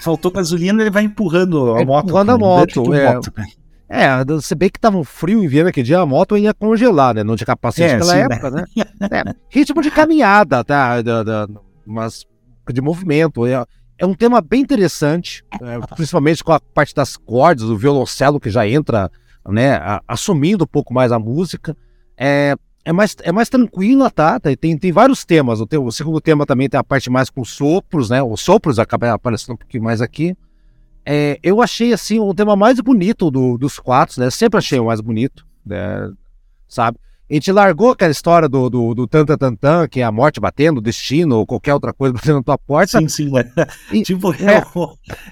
Faltou 0.00 0.32
gasolina, 0.32 0.82
ele 0.82 0.90
vai 0.90 1.04
empurrando 1.04 1.76
a 1.76 1.84
moto. 1.84 2.06
Empurrando 2.06 2.30
a 2.30 2.38
moto, 2.38 2.94
é. 2.94 3.14
moto 3.14 3.32
né? 3.36 3.46
É, 3.88 4.24
você 4.24 4.56
bem 4.56 4.68
que 4.68 4.80
tava 4.80 4.96
um 4.96 5.04
frio 5.04 5.42
em 5.42 5.46
Viena 5.46 5.70
que 5.70 5.84
dia, 5.84 6.00
a 6.00 6.06
moto 6.06 6.36
ia 6.36 6.52
congelar, 6.52 7.14
né? 7.14 7.22
Não 7.22 7.36
tinha 7.36 7.46
capacete 7.46 7.94
é, 7.94 7.98
naquela 7.98 8.12
sim, 8.12 8.18
época, 8.18 8.50
né? 8.50 8.64
né? 8.76 9.08
é, 9.30 9.34
ritmo 9.48 9.80
de 9.80 9.90
caminhada, 9.92 10.64
tá? 10.64 11.00
Da, 11.00 11.22
da, 11.22 11.48
mas 11.86 12.26
de 12.72 12.80
movimento. 12.80 13.46
É, 13.46 13.64
é 13.98 14.04
um 14.04 14.14
tema 14.14 14.40
bem 14.40 14.62
interessante, 14.62 15.44
é, 15.62 15.78
principalmente 15.94 16.42
com 16.42 16.52
a 16.52 16.58
parte 16.58 16.92
das 16.92 17.16
cordas, 17.16 17.66
do 17.66 17.78
violoncelo 17.78 18.40
que 18.40 18.50
já 18.50 18.66
entra 18.66 19.08
né, 19.48 19.80
assumindo 20.06 20.64
um 20.64 20.66
pouco 20.66 20.92
mais 20.92 21.12
a 21.12 21.18
música. 21.18 21.76
É, 22.16 22.56
é, 22.84 22.92
mais, 22.92 23.16
é 23.22 23.32
mais 23.32 23.48
tranquila, 23.48 24.10
tá? 24.10 24.38
Tem, 24.40 24.76
tem 24.78 24.92
vários 24.92 25.24
temas. 25.24 25.60
O, 25.60 25.66
o 25.84 25.92
segundo 25.92 26.20
tema 26.20 26.46
também 26.46 26.68
tem 26.68 26.78
a 26.78 26.84
parte 26.84 27.10
mais 27.10 27.30
com 27.30 27.44
sopros, 27.44 28.10
né? 28.10 28.22
Os 28.22 28.40
sopros 28.40 28.78
acabam 28.78 29.10
aparecendo 29.10 29.54
um 29.54 29.58
pouquinho 29.58 29.84
mais 29.84 30.00
aqui. 30.00 30.36
É, 31.04 31.38
eu 31.42 31.62
achei, 31.62 31.92
assim, 31.92 32.18
o 32.18 32.34
tema 32.34 32.56
mais 32.56 32.80
bonito 32.80 33.30
do, 33.30 33.56
dos 33.56 33.78
quatro, 33.78 34.20
né? 34.20 34.30
Sempre 34.30 34.58
achei 34.58 34.78
o 34.78 34.86
mais 34.86 35.00
bonito, 35.00 35.46
né? 35.64 36.10
sabe? 36.68 36.98
A 37.28 37.34
gente 37.34 37.50
largou 37.50 37.90
aquela 37.90 38.12
história 38.12 38.48
do, 38.48 38.70
do, 38.70 38.94
do 38.94 39.06
tanta 39.08 39.36
tan, 39.36 39.88
que 39.88 40.00
é 40.00 40.04
a 40.04 40.12
morte 40.12 40.38
batendo, 40.38 40.78
o 40.78 40.80
destino, 40.80 41.38
ou 41.38 41.46
qualquer 41.46 41.74
outra 41.74 41.92
coisa 41.92 42.14
batendo 42.14 42.36
na 42.36 42.42
tua 42.42 42.56
porta. 42.56 43.00
Sim, 43.00 43.08
sim, 43.08 43.30
mas, 43.30 43.46
e, 43.92 44.00
tipo, 44.02 44.32
é, 44.34 44.62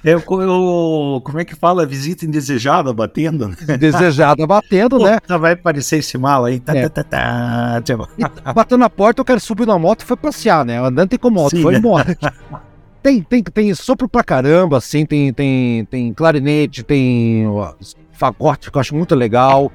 é, 0.05 0.11
é, 0.11 0.21
como 0.21 1.39
é 1.39 1.45
que 1.45 1.55
fala? 1.55 1.87
Visita 1.87 2.27
indesejada 2.27 2.93
batendo. 2.93 3.47
Né? 3.47 3.77
Desejada 3.79 4.45
batendo, 4.45 4.99
né? 4.99 5.21
Vai 5.39 5.53
aparecer 5.53 6.01
esse 6.01 6.19
mal 6.19 6.45
aí. 6.45 6.59
Tá, 6.59 6.77
é. 6.77 6.89
tá, 6.89 7.05
tá, 7.05 7.81
tipo. 7.83 8.09
batendo 8.53 8.81
na 8.81 8.91
porta, 8.91 9.21
eu 9.21 9.25
quero 9.25 9.39
subir 9.39 9.67
na 9.67 9.79
moto 9.79 10.03
e 10.03 10.05
foi 10.05 10.17
passear, 10.17 10.65
né? 10.65 10.85
Andando 10.85 11.17
com 11.17 11.31
moto, 11.31 11.57
sim, 11.57 11.63
foi 11.63 11.77
embora. 11.77 12.19
tem, 13.01 13.23
tem, 13.23 13.41
tem 13.41 13.73
sopro 13.73 14.09
pra 14.09 14.25
caramba, 14.25 14.79
assim, 14.79 15.07
tem, 15.07 15.33
tem, 15.33 15.85
tem 15.85 16.13
clarinete, 16.13 16.83
tem 16.83 17.47
fagote, 18.13 18.69
que 18.69 18.77
eu 18.77 18.81
acho 18.81 18.97
muito 18.97 19.15
legal, 19.15 19.71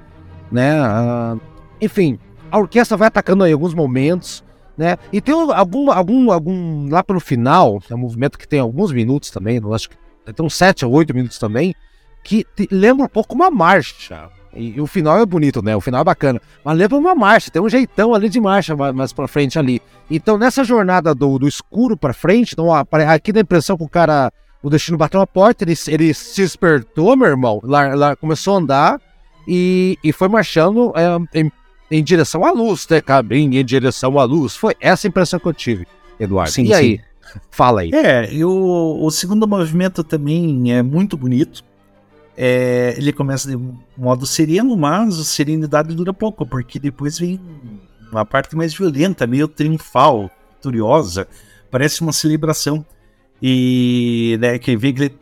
né? 0.51 0.81
Uh, 0.81 1.48
enfim, 1.81 2.19
a 2.51 2.57
orquestra 2.57 2.97
vai 2.97 3.07
atacando 3.07 3.45
em 3.45 3.53
alguns 3.53 3.73
momentos, 3.73 4.43
né? 4.77 4.97
E 5.11 5.19
tem 5.19 5.35
algum, 5.35 5.91
algum, 5.91 6.31
algum 6.31 6.89
lá 6.89 7.03
pelo 7.03 7.19
final, 7.19 7.81
é 7.89 7.95
um 7.95 7.99
movimento 7.99 8.37
que 8.37 8.47
tem 8.47 8.59
alguns 8.59 8.91
minutos 8.91 9.29
também, 9.29 9.61
acho 9.73 9.89
que 9.89 9.97
tem 10.33 10.45
uns 10.45 10.55
7 10.55 10.85
ou 10.85 10.91
8 10.93 11.13
minutos 11.13 11.37
também, 11.37 11.75
que 12.23 12.45
te, 12.55 12.67
lembra 12.71 13.05
um 13.05 13.09
pouco 13.09 13.35
uma 13.35 13.51
marcha. 13.51 14.29
E, 14.53 14.75
e, 14.77 14.81
o 14.81 14.87
final 14.87 15.19
é 15.19 15.25
bonito, 15.25 15.61
né? 15.61 15.75
O 15.75 15.81
final 15.81 16.01
é 16.01 16.03
bacana. 16.03 16.41
Mas 16.63 16.77
lembra 16.77 16.97
uma 16.97 17.13
marcha, 17.13 17.51
tem 17.51 17.61
um 17.61 17.69
jeitão 17.69 18.13
ali 18.13 18.29
de 18.29 18.39
marcha 18.39 18.75
mais, 18.75 18.95
mais 18.95 19.13
pra 19.13 19.27
frente 19.27 19.59
ali. 19.59 19.81
Então, 20.09 20.37
nessa 20.37 20.63
jornada 20.63 21.13
do, 21.13 21.37
do 21.37 21.47
escuro 21.47 21.95
pra 21.95 22.13
frente, 22.13 22.53
então, 22.53 22.73
aqui 22.73 23.31
dá 23.31 23.39
a 23.39 23.41
impressão 23.41 23.77
que 23.77 23.83
o 23.83 23.89
cara, 23.89 24.31
o 24.63 24.69
destino 24.69 24.97
bateu 24.97 25.19
na 25.19 25.27
porta, 25.27 25.63
ele, 25.63 25.73
ele 25.87 26.13
se 26.13 26.41
despertou, 26.41 27.15
meu 27.15 27.27
irmão, 27.27 27.59
lá, 27.63 27.93
lá 27.95 28.15
começou 28.15 28.55
a 28.55 28.59
andar 28.59 29.01
e, 29.47 29.97
e 30.03 30.11
foi 30.11 30.27
marchando 30.27 30.93
é, 30.95 31.39
em 31.39 31.51
em 31.91 32.03
direção 32.03 32.45
à 32.45 32.51
luz, 32.51 32.87
né? 32.89 33.01
Caminho 33.01 33.59
em 33.59 33.65
direção 33.65 34.19
à 34.19 34.23
luz. 34.23 34.55
Foi 34.55 34.75
essa 34.79 35.07
a 35.07 35.09
impressão 35.09 35.39
que 35.39 35.47
eu 35.47 35.53
tive, 35.53 35.87
Eduardo. 36.19 36.51
Sim, 36.51 36.63
e 36.63 36.67
sim. 36.67 36.73
aí? 36.73 37.01
Fala 37.51 37.81
aí. 37.81 37.91
É, 37.93 38.33
e 38.33 38.43
o, 38.43 38.99
o 39.01 39.11
segundo 39.11 39.47
movimento 39.47 40.03
também 40.03 40.73
é 40.73 40.81
muito 40.81 41.15
bonito. 41.15 41.63
É, 42.35 42.95
ele 42.97 43.11
começa 43.11 43.49
de 43.49 43.59
modo 43.97 44.25
sereno, 44.25 44.75
mas 44.77 45.19
a 45.19 45.23
serenidade 45.23 45.93
dura 45.93 46.13
pouco, 46.13 46.45
porque 46.45 46.79
depois 46.79 47.19
vem 47.19 47.39
uma 48.11 48.25
parte 48.25 48.55
mais 48.55 48.73
violenta, 48.73 49.27
meio 49.27 49.47
triunfal, 49.47 50.31
vitoriosa. 50.55 51.27
Parece 51.69 52.01
uma 52.01 52.13
celebração. 52.13 52.85
E 53.41 54.37
né, 54.41 54.59
que 54.59 54.75
vem 54.75 54.93
aquele. 54.93 55.15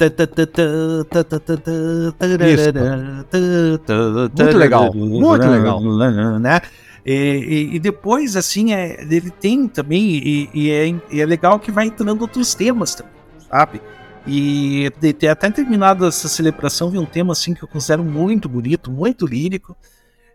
Muito 4.94 5.48
legal, 5.48 5.82
muito 5.82 5.98
legal. 5.98 6.40
Né? 6.40 6.62
E, 7.06 7.14
e, 7.14 7.76
e, 7.76 7.80
depois, 7.80 8.36
assim, 8.36 8.74
é, 8.74 9.02
ele 9.02 9.30
tem 9.30 9.68
também, 9.68 10.04
e, 10.04 10.50
e, 10.54 10.72
é, 10.72 10.88
e, 11.12 11.22
é, 11.22 11.26
legal 11.26 11.60
que 11.60 11.72
vai 11.72 11.86
entrando 11.86 12.22
outros 12.22 12.54
temas 12.54 12.96
também, 12.96 13.14
sabe? 13.50 13.82
E 14.26 14.92
de, 15.00 15.28
até 15.28 15.50
terminado 15.50 16.06
essa 16.06 16.28
celebração, 16.28 16.90
vi 16.90 16.98
um 16.98 17.06
tema 17.06 17.32
assim 17.32 17.54
que 17.54 17.64
eu 17.64 17.68
considero 17.68 18.04
muito 18.04 18.50
bonito, 18.50 18.92
muito 18.92 19.26
lírico. 19.26 19.78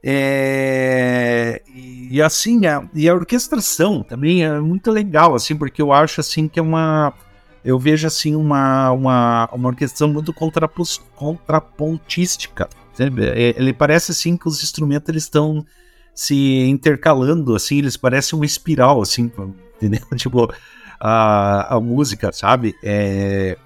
É, 0.02 1.60
e 1.74 2.22
assim, 2.22 2.64
a, 2.64 2.88
e 2.94 3.08
a 3.08 3.14
orquestração 3.14 4.02
também 4.02 4.44
é 4.44 4.58
muito 4.58 4.90
legal, 4.90 5.34
assim, 5.34 5.54
porque 5.54 5.82
eu 5.82 5.92
acho 5.92 6.20
assim 6.20 6.48
que 6.48 6.58
é 6.58 6.62
uma 6.62 7.12
eu 7.64 7.78
vejo 7.78 8.06
assim 8.06 8.34
uma, 8.34 8.90
uma, 8.90 9.48
uma 9.52 9.68
orquestração 9.68 10.08
muito 10.08 10.32
contrapontística. 11.14 12.68
É, 12.98 13.54
ele 13.56 13.72
parece 13.72 14.12
assim 14.12 14.36
que 14.36 14.48
os 14.48 14.62
instrumentos 14.62 15.08
eles 15.08 15.22
estão 15.24 15.64
se 16.14 16.66
intercalando, 16.68 17.54
assim, 17.54 17.78
eles 17.78 17.96
parecem 17.96 18.38
uma 18.38 18.44
espiral, 18.44 19.00
assim, 19.00 19.30
entendeu? 19.76 20.02
Tipo, 20.16 20.52
a, 21.00 21.74
a 21.76 21.80
música, 21.80 22.30
sabe? 22.32 22.74
É, 22.82 23.56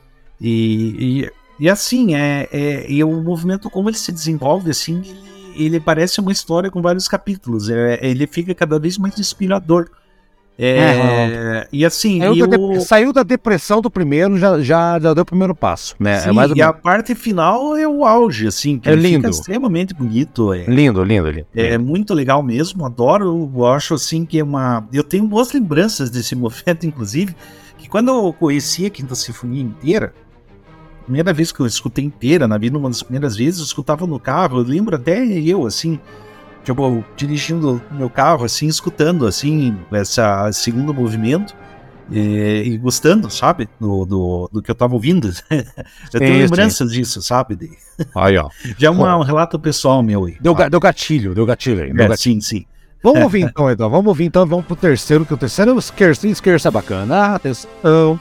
e, 0.40 1.28
e, 1.58 1.64
e, 1.64 1.68
assim, 1.68 2.14
é, 2.14 2.48
é, 2.52 2.90
e 2.90 3.02
o 3.02 3.22
movimento, 3.22 3.68
como 3.68 3.90
ele 3.90 3.96
se 3.96 4.12
desenvolve, 4.12 4.70
assim, 4.70 5.02
ele, 5.04 5.64
ele 5.64 5.80
parece 5.80 6.20
uma 6.20 6.32
história 6.32 6.70
com 6.70 6.80
vários 6.80 7.08
capítulos. 7.08 7.68
É, 7.68 7.98
ele 8.02 8.26
fica 8.26 8.54
cada 8.54 8.78
vez 8.78 8.96
mais 8.96 9.18
inspirador. 9.18 9.90
É, 10.58 10.78
é, 10.78 11.68
e 11.70 11.84
assim. 11.84 12.20
Saiu, 12.20 12.34
e 12.34 12.46
da 12.46 12.58
o... 12.58 12.80
saiu, 12.80 13.12
da 13.12 13.22
depressão 13.22 13.82
do 13.82 13.90
primeiro, 13.90 14.38
já, 14.38 14.58
já, 14.60 14.98
já 14.98 15.12
deu 15.12 15.22
o 15.22 15.26
primeiro 15.26 15.54
passo. 15.54 15.94
Né? 15.98 16.18
Sim, 16.20 16.30
é 16.30 16.56
e 16.56 16.62
a 16.62 16.72
parte 16.72 17.14
final 17.14 17.76
é 17.76 17.86
o 17.86 18.04
auge, 18.06 18.46
assim. 18.46 18.80
é 18.84 18.94
lindo. 18.94 19.28
extremamente 19.28 19.92
bonito. 19.92 20.54
É, 20.54 20.64
lindo, 20.64 21.04
lindo, 21.04 21.30
lindo. 21.30 21.46
É, 21.54 21.76
muito 21.76 22.14
legal 22.14 22.42
mesmo, 22.42 22.86
adoro. 22.86 23.50
Eu 23.54 23.66
acho 23.66 23.94
assim 23.94 24.24
que 24.24 24.38
é 24.38 24.44
uma. 24.44 24.86
Eu 24.92 25.04
tenho 25.04 25.26
boas 25.26 25.52
lembranças 25.52 26.08
desse 26.08 26.34
movimento, 26.36 26.86
inclusive, 26.86 27.36
que 27.76 27.88
quando 27.88 28.08
eu 28.08 28.32
conheci 28.32 28.86
a 28.86 28.90
Quinta 28.90 29.14
Sinfonia 29.14 29.62
inteira, 29.62 30.14
primeira 31.04 31.34
vez 31.34 31.52
que 31.52 31.60
eu 31.60 31.66
escutei 31.66 32.04
inteira 32.04 32.48
na 32.48 32.56
vida, 32.56 32.78
uma 32.78 32.88
das 32.88 33.02
primeiras 33.02 33.36
vezes, 33.36 33.60
eu 33.60 33.66
escutava 33.66 34.06
no 34.06 34.18
carro, 34.18 34.58
eu 34.58 34.64
lembro 34.64 34.96
até 34.96 35.22
eu, 35.24 35.66
assim, 35.66 36.00
tipo, 36.66 37.04
dirigindo 37.16 37.80
meu 37.92 38.10
carro, 38.10 38.44
assim, 38.44 38.66
escutando, 38.66 39.24
assim, 39.26 39.78
essa 39.92 40.50
segundo 40.52 40.92
movimento. 40.92 41.54
E, 42.10 42.62
e, 42.66 42.78
gostando, 42.78 43.28
sabe, 43.28 43.68
do, 43.80 44.04
do, 44.04 44.50
do, 44.52 44.62
que 44.62 44.70
eu 44.70 44.74
tava 44.76 44.94
ouvindo. 44.94 45.32
eu 46.12 46.20
tenho 46.20 46.38
lembranças 46.38 46.92
disso, 46.92 47.20
sabe? 47.20 47.56
De... 47.56 47.70
Aí, 48.14 48.36
ó. 48.36 48.48
Já 48.78 48.88
é 48.88 48.90
um 48.90 49.22
relato 49.22 49.58
pessoal 49.58 50.02
meu 50.02 50.24
aí. 50.24 50.36
Deu, 50.40 50.54
deu 50.54 50.78
gatilho, 50.78 51.34
deu 51.34 51.44
gatilho 51.44 51.82
aí. 51.82 51.92
Deu 51.92 52.04
é, 52.04 52.08
gatilho. 52.08 52.40
Sim, 52.40 52.58
sim. 52.58 52.66
Vamos 53.02 53.22
ouvir 53.22 53.40
então, 53.42 53.70
Eduardo. 53.70 53.96
Vamos 53.96 54.08
ouvir 54.08 54.24
então, 54.24 54.46
vamos 54.46 54.66
pro 54.66 54.76
terceiro, 54.76 55.24
que 55.24 55.34
o 55.34 55.36
terceiro 55.36 55.72
é 55.72 55.74
o 55.74 55.80
Scarce, 55.80 56.32
Scarce 56.34 56.66
é 56.66 56.70
bacana. 56.70 57.34
Atenção. 57.34 58.20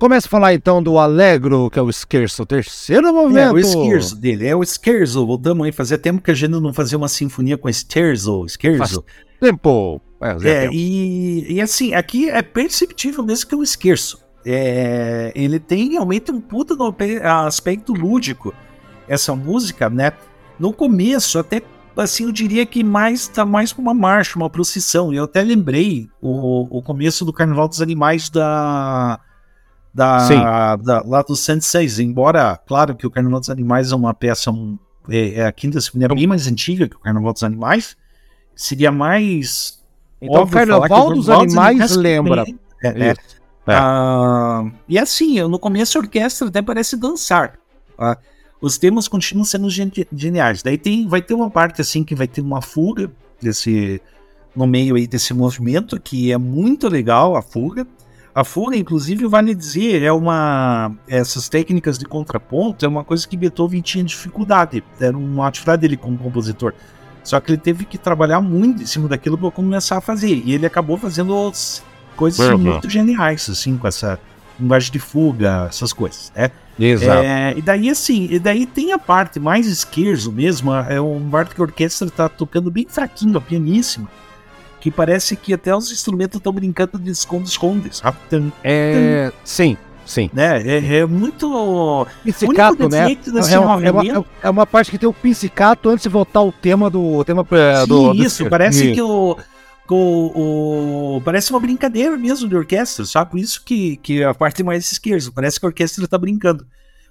Começa 0.00 0.26
a 0.26 0.30
falar 0.30 0.54
então 0.54 0.82
do 0.82 0.96
Allegro, 0.96 1.68
que 1.68 1.78
é 1.78 1.82
o 1.82 1.92
Scherzo, 1.92 2.42
o 2.42 2.46
terceiro 2.46 3.12
movimento. 3.12 3.58
É, 3.58 3.60
o 3.60 3.62
Scherzo 3.62 4.16
dele, 4.16 4.46
é 4.46 4.56
o 4.56 4.64
Scherzo. 4.64 5.26
Voltamos 5.26 5.66
aí, 5.66 5.72
fazia 5.72 5.98
tempo 5.98 6.22
que 6.22 6.30
a 6.30 6.34
gente 6.34 6.52
não 6.52 6.72
fazia 6.72 6.96
uma 6.96 7.06
sinfonia 7.06 7.58
com 7.58 7.70
Scherzo, 7.70 8.46
Scherzo. 8.48 8.78
Faz 8.78 8.98
tempo. 9.38 10.00
É, 10.18 10.30
é 10.30 10.62
tempo. 10.62 10.74
E, 10.74 11.52
e 11.52 11.60
assim, 11.60 11.92
aqui 11.92 12.30
é 12.30 12.40
perceptível 12.40 13.22
mesmo 13.22 13.46
que 13.46 13.54
é 13.54 13.58
o 13.58 13.66
Scherzo. 13.66 14.18
É, 14.42 15.32
ele 15.34 15.60
tem 15.60 15.90
realmente 15.90 16.32
um 16.32 16.40
puta 16.40 16.74
aspecto 17.46 17.92
lúdico, 17.92 18.54
essa 19.06 19.36
música, 19.36 19.90
né? 19.90 20.14
No 20.58 20.72
começo, 20.72 21.38
até 21.38 21.60
assim, 21.94 22.24
eu 22.24 22.32
diria 22.32 22.64
que 22.64 22.82
mais 22.82 23.28
tá 23.28 23.44
mais 23.44 23.70
uma 23.72 23.92
marcha, 23.92 24.38
uma 24.38 24.48
procissão. 24.48 25.12
Eu 25.12 25.24
até 25.24 25.42
lembrei 25.42 26.08
o, 26.22 26.78
o 26.78 26.82
começo 26.82 27.22
do 27.22 27.34
Carnaval 27.34 27.68
dos 27.68 27.82
Animais 27.82 28.30
da, 28.30 29.20
da, 29.92 30.76
da 30.76 31.02
lá 31.04 31.22
do 31.22 31.36
106. 31.36 31.98
Embora, 31.98 32.58
claro 32.66 32.94
que 32.94 33.06
o 33.06 33.10
Carnaval 33.10 33.40
dos 33.40 33.50
Animais 33.50 33.92
é 33.92 33.96
uma 33.96 34.14
peça, 34.14 34.50
é, 35.08 35.34
é, 35.34 35.46
a 35.46 35.52
quinta 35.52 35.80
sinfonia 35.80 36.06
é 36.06 36.14
bem 36.14 36.26
mais 36.26 36.46
antiga 36.46 36.88
que 36.88 36.96
o 36.96 37.00
Carnaval 37.00 37.32
dos 37.32 37.42
Animais, 37.42 37.96
seria 38.54 38.92
mais. 38.92 39.80
Então, 40.20 40.42
o 40.42 40.48
Carnaval 40.48 41.14
dos 41.14 41.28
Animais 41.28 41.96
lembra. 41.96 42.44
É, 42.82 43.10
é. 43.10 43.14
É. 43.66 43.78
Uh, 43.78 44.72
e 44.88 44.98
assim, 44.98 45.40
no 45.42 45.58
começo 45.58 45.96
a 45.96 46.00
orquestra 46.00 46.48
até 46.48 46.62
parece 46.62 46.96
dançar. 46.96 47.58
Uh, 47.98 48.16
os 48.60 48.76
temas 48.76 49.06
continuam 49.06 49.44
sendo 49.44 49.68
geniais. 49.70 50.62
Daí 50.62 50.76
tem, 50.76 51.06
vai 51.06 51.22
ter 51.22 51.34
uma 51.34 51.50
parte 51.50 51.80
assim 51.80 52.02
que 52.02 52.14
vai 52.14 52.26
ter 52.26 52.40
uma 52.40 52.60
fuga 52.60 53.10
desse 53.40 54.00
no 54.54 54.66
meio 54.66 54.96
aí 54.96 55.06
desse 55.06 55.32
movimento 55.32 55.98
que 56.00 56.32
é 56.32 56.36
muito 56.36 56.88
legal 56.88 57.36
a 57.36 57.42
fuga. 57.42 57.86
A 58.34 58.44
fuga, 58.44 58.76
inclusive, 58.76 59.26
vale 59.26 59.54
dizer, 59.54 60.02
é 60.02 60.12
uma 60.12 60.92
essas 61.08 61.48
técnicas 61.48 61.98
de 61.98 62.04
contraponto 62.04 62.84
é 62.84 62.88
uma 62.88 63.02
coisa 63.02 63.26
que 63.26 63.36
Beethoven 63.36 63.80
tinha 63.80 64.04
dificuldade. 64.04 64.84
Era 65.00 65.16
uma 65.16 65.48
atividade 65.48 65.82
dele 65.82 65.96
como 65.96 66.16
compositor. 66.16 66.72
Só 67.24 67.40
que 67.40 67.50
ele 67.50 67.58
teve 67.58 67.84
que 67.84 67.98
trabalhar 67.98 68.40
muito 68.40 68.82
em 68.82 68.86
cima 68.86 69.08
daquilo 69.08 69.36
para 69.36 69.50
começar 69.50 69.98
a 69.98 70.00
fazer. 70.00 70.42
E 70.44 70.54
ele 70.54 70.64
acabou 70.64 70.96
fazendo 70.96 71.52
coisas 72.16 72.48
uhum. 72.48 72.58
muito 72.58 72.88
geniais, 72.88 73.48
assim, 73.50 73.76
com 73.76 73.86
essa 73.86 74.18
linguagem 74.58 74.92
de 74.92 74.98
fuga, 74.98 75.66
essas 75.68 75.92
coisas, 75.92 76.32
né? 76.36 76.50
Exato. 76.78 77.22
É, 77.22 77.54
e 77.56 77.62
daí, 77.62 77.90
assim, 77.90 78.28
e 78.30 78.38
daí 78.38 78.66
tem 78.66 78.92
a 78.92 78.98
parte 78.98 79.40
mais 79.40 79.66
esquerdo 79.66 80.30
mesmo, 80.32 80.72
é 80.72 81.00
um 81.00 81.28
parte 81.28 81.54
que 81.54 81.60
a 81.60 81.64
orquestra 81.64 82.10
tá 82.10 82.28
tocando 82.28 82.70
bem 82.70 82.86
fraquinho, 82.88 83.36
a 83.36 83.40
pianíssima, 83.40 84.08
que 84.80 84.90
parece 84.90 85.36
que 85.36 85.52
até 85.52 85.74
os 85.74 85.92
instrumentos 85.92 86.38
estão 86.38 86.52
brincando 86.52 86.98
de 86.98 87.10
esconde-esconde, 87.10 87.94
sabe? 87.94 88.16
É, 88.64 89.30
sim, 89.44 89.76
sim. 90.06 90.30
Né? 90.32 90.62
É, 90.62 90.96
é 90.98 91.06
muito. 91.06 92.06
Pizzicato, 92.24 92.88
né? 92.88 93.16
É 93.50 93.58
uma, 93.58 93.86
é, 93.86 93.90
uma, 93.90 94.26
é 94.42 94.50
uma 94.50 94.66
parte 94.66 94.90
que 94.90 94.98
tem 94.98 95.08
o 95.08 95.12
pizzicato 95.12 95.90
antes 95.90 96.02
de 96.02 96.08
voltar 96.08 96.42
o 96.42 96.50
tema 96.50 96.88
do. 96.88 97.18
O 97.18 97.24
tema 97.24 97.46
é, 97.50 97.86
do, 97.86 98.12
Sim, 98.12 98.22
isso, 98.22 98.44
do... 98.44 98.50
parece 98.50 98.92
que 98.92 99.02
o 99.02 99.36
o, 99.92 101.16
o, 101.16 101.20
parece 101.22 101.50
uma 101.50 101.60
brincadeira 101.60 102.16
mesmo 102.16 102.48
de 102.48 102.56
orquestra, 102.56 103.04
sabe? 103.04 103.32
Por 103.32 103.40
isso 103.40 103.62
que, 103.64 103.96
que 103.96 104.22
a 104.22 104.32
parte 104.32 104.62
mais 104.62 104.90
esquerda, 104.90 105.30
parece 105.34 105.58
que 105.58 105.66
a 105.66 105.68
orquestra 105.68 106.06
tá 106.06 106.16
brincando. 106.16 106.66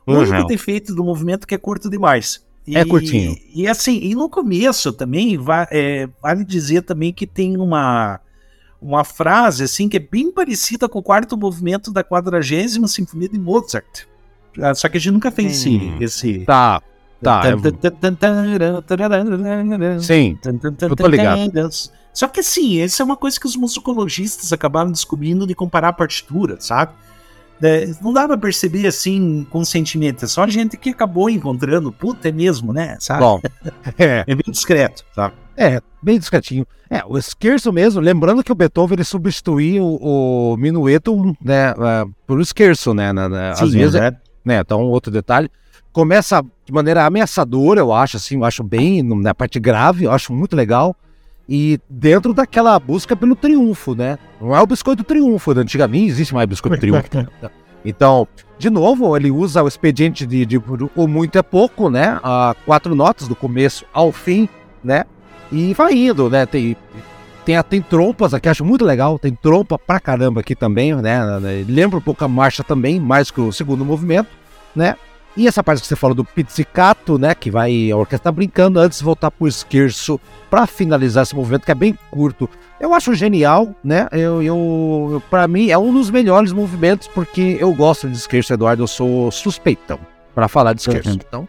O 0.06 0.14
uhum. 0.14 0.20
único 0.20 0.48
defeito 0.48 0.96
do 0.96 1.04
movimento 1.04 1.44
é 1.44 1.48
que 1.48 1.56
é 1.56 1.58
curto 1.58 1.90
demais. 1.90 2.44
E, 2.70 2.78
é 2.78 2.86
curtinho. 2.86 3.36
E, 3.56 3.68
assim, 3.68 4.00
e 4.00 4.14
no 4.14 4.30
começo 4.30 4.94
também, 4.94 5.38
vai, 5.38 5.68
é, 5.72 6.08
vale 6.22 6.46
dizer 6.46 6.84
também 6.84 7.12
que 7.12 7.26
tem 7.26 7.58
uma, 7.58 8.20
uma 8.80 9.04
frase 9.04 9.64
assim 9.64 9.90
que 9.90 9.98
é 9.98 10.00
bem 10.00 10.32
parecida 10.32 10.88
com 10.88 11.00
o 11.00 11.04
quarto 11.04 11.36
movimento 11.36 11.92
da 11.92 12.04
quadragésima 12.04 12.88
Sinfonia 12.88 13.28
de 13.28 13.40
Mozart. 13.40 14.06
Ah, 14.62 14.76
só 14.76 14.88
que 14.88 14.98
a 14.98 15.00
gente 15.00 15.14
nunca 15.14 15.32
fez 15.32 15.66
hum. 15.66 15.98
esse, 16.00 16.04
esse. 16.04 16.46
Tá. 16.46 16.82
Tá. 17.22 17.42
Sim. 20.00 20.38
Eu 20.82 20.96
tô 20.96 21.08
ligado. 21.08 21.52
Só 22.14 22.28
que 22.28 22.40
assim, 22.40 22.80
essa 22.80 23.02
é 23.02 23.06
uma 23.06 23.18
coisa 23.18 23.40
que 23.40 23.46
os 23.46 23.56
musicologistas 23.56 24.54
acabaram 24.54 24.92
descobrindo 24.92 25.48
de 25.48 25.56
comparar 25.56 25.90
a 25.90 25.94
partitura, 25.94 26.58
sabe? 26.60 26.94
É, 27.62 27.92
não 28.02 28.14
dá 28.14 28.28
pra 28.28 28.38
perceber 28.38 28.88
assim 28.88 29.46
com 29.50 29.66
sentimento, 29.66 30.24
é 30.24 30.28
só 30.28 30.48
gente 30.48 30.78
que 30.78 30.92
acabou 30.92 31.30
encontrando, 31.30 31.92
puta, 31.92 32.30
é 32.30 32.32
mesmo, 32.32 32.72
né? 32.72 32.96
Sabe? 33.00 33.20
Bom, 33.20 33.42
é. 34.00 34.24
é 34.26 34.36
bem 34.36 34.44
discreto, 34.48 35.04
sabe? 35.14 35.34
É, 35.58 35.82
bem 36.02 36.18
discretinho. 36.18 36.66
É, 36.90 37.04
o 37.06 37.20
Scherzo 37.22 37.74
mesmo, 37.74 38.00
lembrando 38.00 38.42
que 38.44 38.52
o 38.52 38.56
Beethoven 38.56 38.96
ele 38.96 39.04
substituiu 39.04 39.84
o, 39.84 40.54
o 40.54 40.58
minueto 40.58 41.36
né, 41.44 41.74
uh, 41.74 42.10
por 42.26 42.44
Scherzo, 42.46 42.94
né? 42.94 43.12
Na, 43.12 43.28
na, 43.28 43.56
Sim, 43.56 43.66
às 43.66 43.74
vezes, 43.74 43.96
é. 43.96 44.12
né? 44.44 44.60
Então, 44.60 44.82
outro 44.84 45.12
detalhe. 45.12 45.52
Começa 45.92 46.42
de 46.66 46.72
maneira 46.72 47.06
ameaçadora, 47.06 47.82
eu 47.82 47.92
acho, 47.92 48.16
assim, 48.16 48.36
eu 48.36 48.46
acho 48.46 48.64
bem, 48.64 49.04
na 49.04 49.36
parte 49.36 49.60
grave, 49.60 50.06
eu 50.06 50.12
acho 50.12 50.32
muito 50.32 50.56
legal. 50.56 50.96
E 51.50 51.80
dentro 51.90 52.32
daquela 52.32 52.80
busca 52.80 53.16
pelo 53.16 53.36
triunfo, 53.36 53.96
né? 53.96 54.20
Não 54.40 54.56
é 54.56 54.62
o 54.62 54.68
biscoito 54.68 55.04
triunfo, 55.04 55.52
né? 55.56 55.62
antigamente 55.62 56.06
existe 56.06 56.32
mais 56.32 56.48
biscoito 56.48 56.80
triunfo. 56.80 57.10
então, 57.84 58.28
de 58.60 58.70
novo, 58.70 59.18
ele 59.18 59.32
usa 59.32 59.64
o 59.64 59.68
expediente 59.68 60.28
de, 60.28 60.46
de, 60.46 60.62
o 60.96 61.08
muito 61.08 61.40
é 61.40 61.42
pouco, 61.42 61.90
né? 61.90 62.20
A 62.22 62.56
quatro 62.68 62.94
notas 62.94 63.28
do 63.28 63.36
começo 63.36 63.84
ao 63.92 64.12
fim, 64.12 64.48
né? 64.84 65.06
E 65.52 65.74
vai 65.74 65.94
indo, 65.94 66.30
né? 66.30 66.46
Tem, 66.46 66.78
tem, 67.44 67.64
tem 67.64 67.82
trompas 67.82 68.36
aqui, 68.36 68.48
acho 68.48 68.64
muito 68.64 68.86
legal. 68.86 69.18
Tem 69.18 69.34
trompa 69.34 69.80
pra 69.80 70.00
caramba 70.00 70.42
aqui 70.42 70.54
também, 70.54 70.94
né? 70.94 71.20
Lembra 71.68 71.98
um 71.98 72.02
pouco 72.02 72.24
a 72.24 72.28
marcha 72.28 72.64
também, 72.64 73.00
mais 73.00 73.32
que 73.32 73.42
o 73.42 73.52
segundo 73.52 73.84
movimento, 73.84 74.30
né? 74.76 74.96
E 75.38 75.48
essa 75.48 75.64
parte 75.64 75.82
que 75.82 75.88
você 75.88 75.96
falou 75.96 76.16
do 76.16 76.26
pizzicato, 76.26 77.18
né, 77.18 77.34
que 77.34 77.52
vai 77.52 77.92
a 77.92 77.98
orquestra 77.98 78.32
tá 78.32 78.32
brincando 78.32 78.80
antes 78.80 79.00
de 79.00 79.06
voltar 79.06 79.32
pro 79.32 79.48
esquerço 79.48 80.20
para 80.50 80.66
finalizar 80.66 81.24
esse 81.24 81.36
movimento 81.36 81.66
que 81.66 81.72
é 81.72 81.76
bem 81.76 81.98
curto. 82.10 82.50
Eu 82.80 82.94
acho 82.94 83.14
genial, 83.14 83.74
né? 83.84 84.08
Eu, 84.12 84.42
eu 84.42 85.24
para 85.30 85.48
mim 85.48 85.70
é 85.70 85.78
um 85.78 85.94
dos 85.94 86.10
melhores 86.10 86.52
movimentos 86.52 87.08
porque 87.08 87.58
eu 87.60 87.74
gosto 87.74 88.10
de 88.10 88.18
esquerço, 88.18 88.54
Eduardo, 88.54 88.84
eu 88.84 88.88
sou 88.88 89.32
suspeitão 89.32 90.00
para 90.34 90.48
falar 90.48 90.74
de 90.74 90.82
esquerço. 90.82 91.12
Então, 91.12 91.48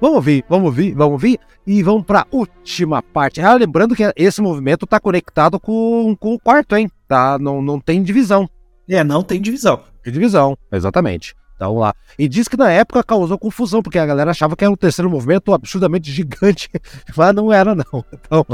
vamos 0.00 0.16
ouvir, 0.16 0.44
vamos 0.48 0.66
ouvir, 0.66 0.94
vamos 0.94 1.12
ouvir 1.12 1.38
e 1.66 1.82
vamos 1.82 2.04
para 2.04 2.26
última 2.30 3.02
parte. 3.02 3.40
Ah, 3.40 3.54
lembrando 3.54 3.94
que 3.94 4.10
esse 4.16 4.40
movimento 4.40 4.86
tá 4.86 4.98
conectado 4.98 5.60
com, 5.60 6.16
com 6.18 6.34
o 6.34 6.40
quarto, 6.40 6.76
hein? 6.76 6.90
Tá, 7.06 7.38
não, 7.38 7.60
não 7.60 7.78
tem 7.78 8.02
divisão. 8.02 8.48
É, 8.88 9.04
não 9.04 9.22
tem 9.22 9.40
divisão. 9.40 9.80
Tem 10.02 10.12
divisão, 10.12 10.56
exatamente. 10.72 11.34
Então 11.58 11.76
lá. 11.76 11.92
E 12.16 12.28
diz 12.28 12.46
que 12.46 12.56
na 12.56 12.70
época 12.70 13.02
causou 13.02 13.36
confusão, 13.36 13.82
porque 13.82 13.98
a 13.98 14.06
galera 14.06 14.30
achava 14.30 14.54
que 14.54 14.62
era 14.62 14.72
um 14.72 14.76
terceiro 14.76 15.10
movimento 15.10 15.52
absurdamente 15.52 16.08
gigante, 16.08 16.70
mas 17.16 17.34
não 17.34 17.52
era, 17.52 17.74
não. 17.74 18.04
Então, 18.12 18.46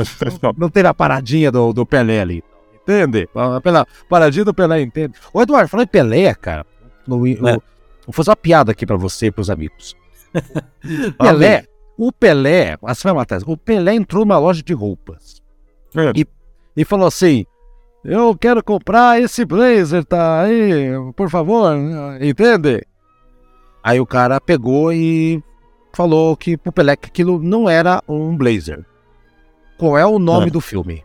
não 0.56 0.70
tem 0.70 0.86
a 0.86 0.94
paradinha 0.94 1.52
do, 1.52 1.74
do 1.74 1.84
Pelé 1.84 2.22
ali. 2.22 2.42
Entende? 2.82 3.28
Pela 3.62 3.86
paradinha 4.08 4.46
do 4.46 4.54
Pelé, 4.54 4.80
entende? 4.80 5.18
Ô, 5.34 5.42
Eduardo, 5.42 5.68
falando 5.68 5.86
em 5.86 5.90
Pelé, 5.90 6.34
cara, 6.34 6.64
no, 7.06 7.26
é. 7.26 7.32
vou 8.06 8.12
fazer 8.12 8.30
uma 8.30 8.36
piada 8.36 8.72
aqui 8.72 8.86
para 8.86 8.96
você 8.96 9.26
e 9.26 9.30
pros 9.30 9.50
amigos. 9.50 9.94
Pelé, 11.18 11.66
o 11.98 12.10
Pelé, 12.10 12.78
assim 12.82 13.08
vai 13.08 13.14
matar, 13.14 13.40
o 13.46 13.56
Pelé 13.56 13.94
entrou 13.94 14.24
numa 14.24 14.38
loja 14.38 14.62
de 14.62 14.72
roupas 14.72 15.42
é. 15.94 16.12
e, 16.16 16.26
e 16.74 16.84
falou 16.86 17.06
assim: 17.06 17.44
Eu 18.02 18.34
quero 18.34 18.64
comprar 18.64 19.20
esse 19.20 19.44
blazer, 19.44 20.04
tá 20.04 20.40
aí, 20.42 20.90
por 21.14 21.28
favor, 21.28 21.74
entende? 22.20 22.86
Aí 23.84 24.00
o 24.00 24.06
cara 24.06 24.40
pegou 24.40 24.90
e 24.90 25.44
falou 25.92 26.34
que 26.34 26.56
pro 26.56 26.72
Pelé 26.72 26.96
que 26.96 27.08
aquilo 27.08 27.38
não 27.38 27.68
era 27.68 28.02
um 28.08 28.34
blazer. 28.34 28.82
Qual 29.76 29.98
é 29.98 30.06
o 30.06 30.18
nome 30.18 30.46
é. 30.46 30.50
do 30.50 30.60
filme? 30.60 31.04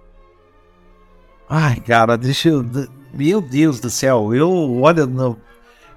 Ai, 1.50 1.76
cara, 1.82 2.18
deixa 2.18 2.48
eu. 2.48 2.66
Meu 3.14 3.42
Deus 3.42 3.82
do 3.82 3.90
céu, 3.90 4.34
eu. 4.34 4.82
Olha, 4.82 5.06
não. 5.06 5.36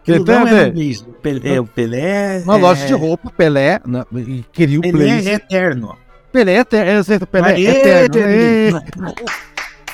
Aquilo 0.01 0.25
não 0.25 0.49
é 0.49 0.73
mesmo. 0.73 1.13
Pelé, 1.13 1.61
o 1.61 1.67
Pelé. 1.67 2.41
Uma 2.41 2.59
é... 2.59 2.61
loja 2.61 2.87
de 2.87 2.95
roupa, 2.95 3.31
Pelé. 3.31 3.81
Né, 3.87 4.05
e 4.17 4.45
queria 4.51 4.81
o 4.81 4.83
Pelé 4.83 4.93
blazer. 4.93 5.29
é 5.29 5.35
eterno. 5.35 5.97
Pelé 6.33 6.55
é 6.55 6.59
eterno. 6.59 7.27
Pelé 7.29 7.63
é 7.63 8.05
eterno. 8.07 8.83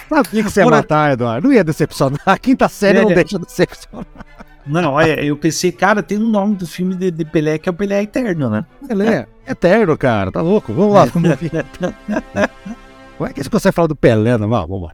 Sabia 0.09 0.43
que 0.43 0.51
você 0.51 0.61
ia 0.61 0.67
matar, 0.67 1.13
Eduardo. 1.13 1.49
Não 1.49 1.55
ia 1.55 1.63
decepcionar. 1.63 2.23
A 2.25 2.39
quinta 2.39 2.67
série 2.67 2.99
é, 2.99 3.03
não 3.03 3.13
deixa 3.13 3.39
decepcionar. 3.39 4.07
Não, 4.69 4.93
olha, 4.93 5.25
eu 5.25 5.37
pensei, 5.37 5.73
cara, 5.73 6.03
tem 6.03 6.19
um 6.19 6.29
nome 6.29 6.55
do 6.57 6.67
filme 6.67 6.95
de, 6.95 7.11
de 7.11 7.25
Pelé 7.25 7.59
que 7.59 7.69
é 7.69 7.73
o 7.73 7.75
Pelé 7.75 8.03
Eterno, 8.03 8.51
né? 8.51 8.65
Pelé, 8.87 9.27
eterno, 9.47 9.97
cara, 9.97 10.31
tá 10.31 10.43
louco? 10.43 10.73
Vamos 10.73 10.95
lá, 10.95 11.07
vamos 11.07 11.31
ver. 11.41 11.65
Como 13.17 13.29
é 13.29 13.33
que 13.33 13.43
você 13.43 13.51
consegue 13.51 13.75
falar 13.75 13.89
do 13.89 13.97
Pelé, 13.97 14.37
não? 14.37 14.49
Vamos 14.49 14.83
lá. 14.83 14.93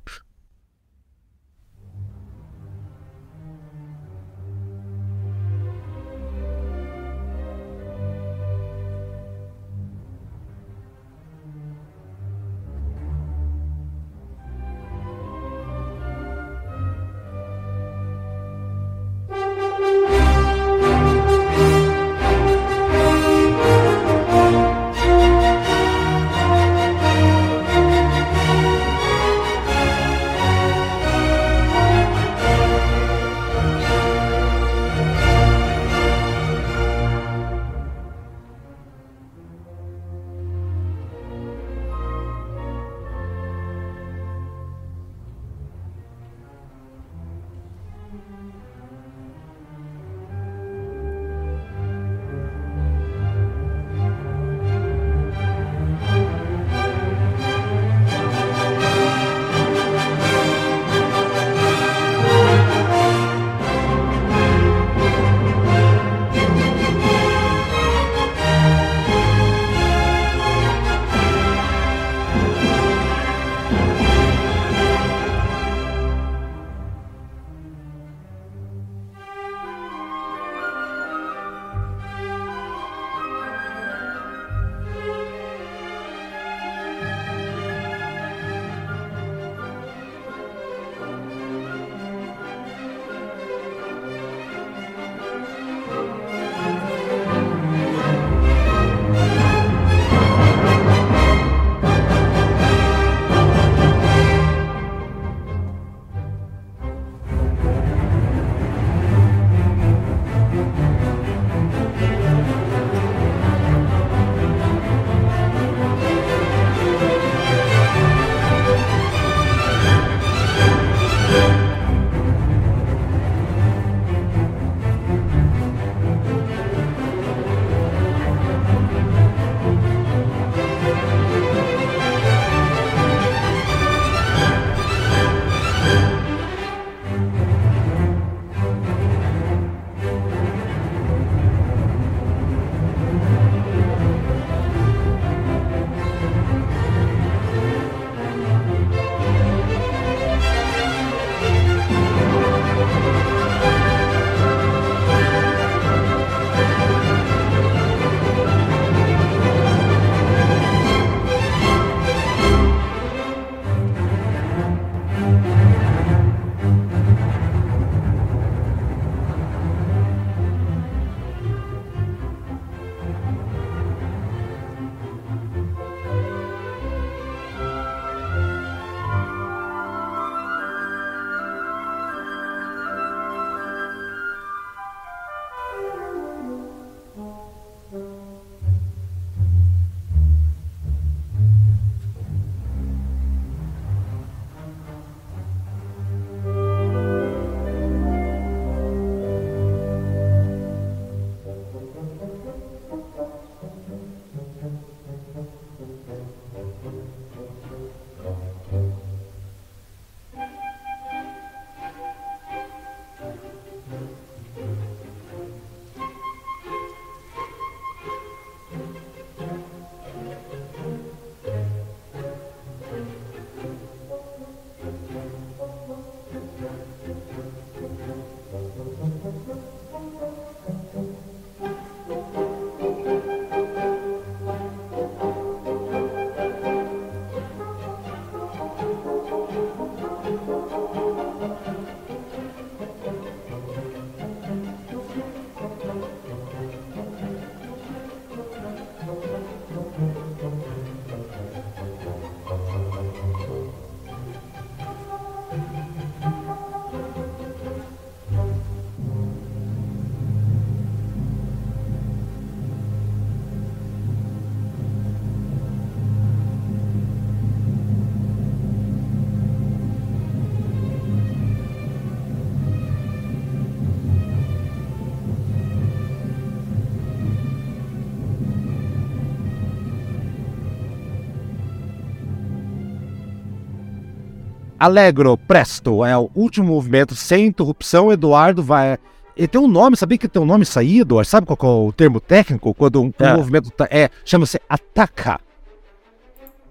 Allegro, 284.85 285.39
presto, 285.39 286.05
é 286.05 286.14
o 286.14 286.30
último 286.35 286.66
movimento 286.66 287.14
sem 287.14 287.47
interrupção. 287.47 288.12
Eduardo 288.12 288.62
vai. 288.62 288.99
Ele 289.35 289.49
tem 289.49 289.59
um 289.59 289.66
nome, 289.66 289.97
sabia 289.97 290.18
que 290.18 290.28
tem 290.28 290.43
um 290.43 290.45
nome 290.45 290.66
saído? 290.66 291.24
Sabe 291.24 291.47
qual 291.47 291.59
é 291.62 291.66
o 291.89 291.91
termo 291.91 292.20
técnico? 292.20 292.74
Quando 292.74 293.03
um, 293.03 293.11
é. 293.18 293.32
um 293.32 293.37
movimento 293.39 293.70
tá, 293.70 293.89
é, 293.91 294.11
chama-se 294.26 294.61
ataca. 294.68 295.41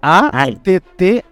A-T-T-A-C-C-A. 0.00 1.28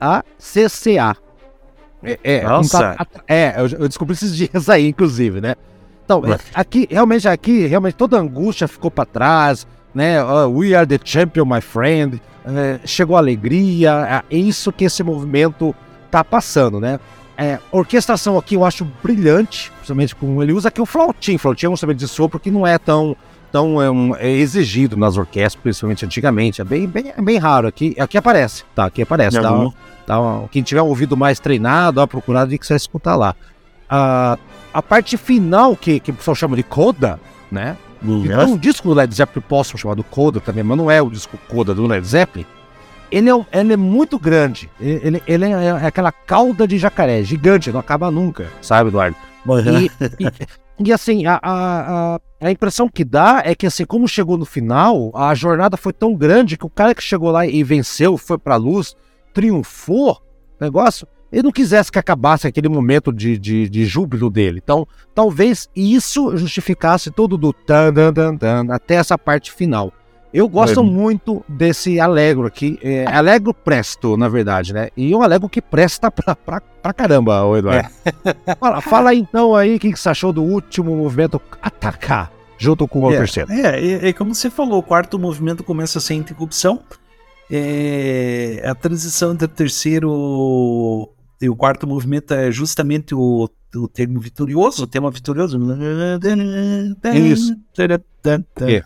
É, 2.03 2.18
é, 2.24 2.43
Nossa. 2.43 2.97
Tá, 2.97 3.07
é, 3.28 3.55
eu, 3.59 3.68
eu 3.68 3.87
descobri 3.87 4.14
esses 4.14 4.35
dias 4.37 4.68
aí, 4.68 4.89
inclusive, 4.89 5.41
né? 5.41 5.55
Então, 6.05 6.20
aqui, 6.53 6.89
realmente, 6.91 7.28
aqui, 7.28 7.64
realmente, 7.64 7.95
toda 7.95 8.16
a 8.16 8.20
angústia 8.20 8.66
ficou 8.66 8.91
para 8.91 9.05
trás, 9.07 9.68
né? 9.95 10.20
Uh, 10.20 10.49
we 10.49 10.74
are 10.74 10.85
the 10.85 10.99
champion, 11.05 11.45
my 11.45 11.61
friend. 11.61 12.20
Uh, 12.45 12.80
chegou 12.85 13.14
a 13.14 13.20
alegria, 13.20 14.24
é 14.28 14.37
isso 14.37 14.72
que 14.72 14.83
esse 14.85 15.05
movimento 15.05 15.72
tá 16.13 16.23
passando, 16.23 16.79
né? 16.79 17.01
É, 17.37 17.59
orquestração 17.73 18.37
aqui 18.37 18.55
eu 18.55 18.65
acho 18.65 18.85
brilhante, 19.03 19.73
principalmente 19.77 20.15
com 20.15 20.43
ele 20.43 20.53
usa 20.53 20.69
aqui 20.69 20.81
o 20.81 20.87
flautim, 20.87 21.39
flautim 21.39 21.67
é 21.67 21.69
um 21.71 21.73
instrumento 21.73 21.99
de 21.99 22.07
sopro 22.07 22.39
que 22.39 22.51
não 22.51 22.67
é 22.67 22.79
tão 22.79 23.17
tão 23.51 23.83
é, 23.83 23.91
um, 23.91 24.15
é 24.17 24.31
exigido 24.31 24.97
nas 24.97 25.17
orquestras, 25.17 25.61
principalmente 25.63 26.05
antigamente, 26.05 26.61
é 26.61 26.65
bem, 26.65 26.87
bem, 26.87 27.13
bem 27.19 27.39
raro 27.39 27.69
aqui, 27.69 27.95
aqui 27.99 28.17
aparece, 28.17 28.65
tá? 28.75 28.87
Aqui 28.87 29.03
aparece, 29.03 29.41
tá? 29.41 29.73
tá 30.07 30.17
quem 30.51 30.63
tiver 30.63 30.81
um 30.81 30.87
ouvido 30.87 31.17
mais 31.17 31.39
treinado, 31.39 32.01
ó, 32.01 32.07
procurado, 32.07 32.57
que 32.57 32.67
você 32.67 32.75
escutar 32.75 33.15
lá. 33.15 33.35
A, 33.89 34.39
a 34.73 34.83
parte 34.83 35.19
final 35.19 35.77
que, 35.77 36.01
que 36.01 36.11
o 36.11 36.15
pessoal 36.15 36.35
chama 36.35 36.57
de 36.57 36.63
coda, 36.63 37.21
né? 37.51 37.77
Yes. 38.05 38.37
Tem 38.37 38.47
um 38.47 38.57
disco 38.57 38.89
do 38.89 38.95
Led 38.95 39.15
Zeppelin 39.15 39.45
póstumo 39.47 39.79
chamado 39.79 40.03
Coda 40.03 40.41
também, 40.41 40.65
mas 40.65 40.77
não 40.77 40.91
é 40.91 41.01
o 41.01 41.09
disco 41.09 41.39
Coda 41.49 41.73
do 41.75 41.87
Led 41.87 42.05
Zeppelin. 42.05 42.47
Ele 43.13 43.31
é, 43.31 43.47
ele 43.53 43.75
é 43.75 43.77
muito 43.77 44.19
grande. 44.19 44.71
Ele, 44.81 45.23
ele 45.27 45.45
é, 45.45 45.51
é 45.51 45.87
aquela 45.87 46.11
cauda 46.11 46.67
de 46.67 46.79
jacaré, 46.79 47.23
gigante, 47.23 47.71
não 47.71 47.79
acaba 47.79 48.11
nunca, 48.11 48.49
sabe, 48.63 48.89
Eduardo? 48.89 49.17
E, 50.19 50.25
e, 50.25 50.87
e, 50.89 50.93
assim, 50.93 51.27
a, 51.27 51.39
a, 51.43 52.21
a, 52.41 52.51
impressão 52.51 52.89
que 52.89 53.05
dá 53.05 53.43
é 53.45 53.55
que, 53.55 53.67
assim, 53.67 53.85
como 53.85 54.09
chegou 54.09 54.39
no 54.39 54.47
final, 54.47 55.13
a 55.15 55.35
jornada 55.35 55.77
foi 55.77 55.93
tão 55.93 56.15
grande 56.15 56.57
que 56.57 56.65
o 56.65 56.71
cara 56.71 56.95
que 56.95 57.03
chegou 57.03 57.31
lá 57.31 57.47
e 57.47 57.63
venceu, 57.63 58.17
foi 58.17 58.39
pra 58.39 58.57
luz, 58.57 58.97
triunfou, 59.35 60.23
negócio, 60.59 61.07
ele 61.31 61.43
não 61.43 61.53
quisesse 61.53 61.91
que 61.91 61.99
acabasse 61.99 62.47
aquele 62.47 62.69
momento 62.69 63.13
de, 63.13 63.39
de, 63.39 63.69
de 63.69 63.85
júbilo 63.85 64.31
dele. 64.31 64.61
Então, 64.63 64.87
talvez 65.15 65.69
isso 65.75 66.37
justificasse 66.37 67.11
todo 67.11 67.37
do 67.37 67.53
tan, 67.53 67.93
dan, 67.93 68.13
dan, 68.13 68.35
dan, 68.35 68.67
até 68.71 68.95
essa 68.95 69.19
parte 69.19 69.51
final. 69.51 69.93
Eu 70.33 70.49
gosto 70.49 70.80
é. 70.80 70.83
muito 70.83 71.45
desse 71.47 72.01
Alegro 72.01 72.47
aqui. 72.47 72.78
É, 72.83 73.05
Alegro 73.07 73.53
presto, 73.53 74.16
na 74.16 74.28
verdade, 74.28 74.72
né? 74.72 74.89
E 74.97 75.14
um 75.14 75.22
Alegro 75.22 75.49
que 75.49 75.61
presta 75.61 76.11
pra, 76.11 76.35
pra, 76.35 76.61
pra 76.61 76.93
caramba, 76.93 77.45
o 77.45 77.57
Eduardo. 77.57 77.89
É. 78.05 78.57
fala, 78.57 78.80
fala 78.80 79.14
então 79.14 79.55
aí 79.55 79.76
o 79.76 79.78
que, 79.78 79.93
que 79.93 79.99
você 79.99 80.09
achou 80.09 80.33
do 80.33 80.43
último 80.43 80.97
movimento 80.97 81.41
atacar, 81.61 82.33
junto 82.57 82.89
com 82.89 83.01
o 83.01 83.12
é, 83.12 83.18
terceiro. 83.18 83.53
É, 83.53 83.78
é, 83.78 84.09
é, 84.09 84.12
como 84.12 84.35
você 84.35 84.49
falou, 84.49 84.78
o 84.78 84.83
quarto 84.83 85.18
movimento 85.18 85.62
começa 85.62 86.01
sem 86.01 86.18
interrupção. 86.18 86.80
É, 87.51 88.62
a 88.64 88.74
transição 88.74 89.33
entre 89.33 89.45
o 89.45 89.49
terceiro 89.49 91.11
e 91.43 91.51
o 91.51 91.55
quarto 91.55 91.87
movimento 91.87 92.33
é 92.33 92.51
justamente 92.51 93.14
o, 93.14 93.51
o 93.76 93.89
termo 93.89 94.18
vitorioso, 94.18 94.85
o 94.85 94.87
tema 94.87 95.11
vitorioso. 95.11 95.59
Isso. 97.14 97.55
É. 98.62 98.83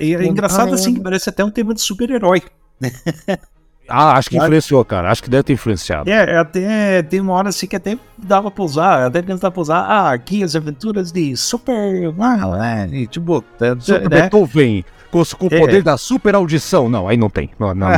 E 0.00 0.14
é 0.14 0.24
engraçado 0.24 0.74
assim, 0.74 0.94
que 0.94 1.00
parece 1.00 1.28
até 1.28 1.44
um 1.44 1.50
tema 1.50 1.74
de 1.74 1.80
super-herói. 1.80 2.42
Ah, 3.88 4.16
acho 4.16 4.30
que 4.30 4.36
influenciou, 4.36 4.84
cara. 4.84 5.10
Acho 5.10 5.22
que 5.22 5.30
deve 5.30 5.44
ter 5.44 5.52
influenciado. 5.52 6.10
É, 6.10 6.36
até 6.36 7.02
tem 7.04 7.20
uma 7.20 7.34
hora 7.34 7.50
assim 7.50 7.68
que 7.68 7.76
até 7.76 7.96
dava 8.18 8.50
pra 8.50 8.64
usar, 8.64 9.06
até 9.06 9.22
tentar 9.22 9.50
pra 9.52 9.60
usar. 9.60 9.78
Ah, 9.78 10.12
aqui 10.12 10.42
as 10.42 10.56
aventuras 10.56 11.12
de 11.12 11.36
Super. 11.36 12.12
Ah, 12.18 12.46
né? 12.58 12.88
E, 12.90 13.06
tipo, 13.06 13.44
Super 13.78 14.10
né? 14.10 14.22
Beethoven 14.22 14.84
com, 15.10 15.22
com 15.38 15.46
o 15.46 15.50
poder 15.50 15.78
é. 15.78 15.82
da 15.82 15.96
super 15.96 16.34
audição. 16.34 16.88
Não, 16.88 17.08
aí 17.08 17.16
não 17.16 17.30
tem. 17.30 17.50
Não, 17.58 17.74
não, 17.74 17.88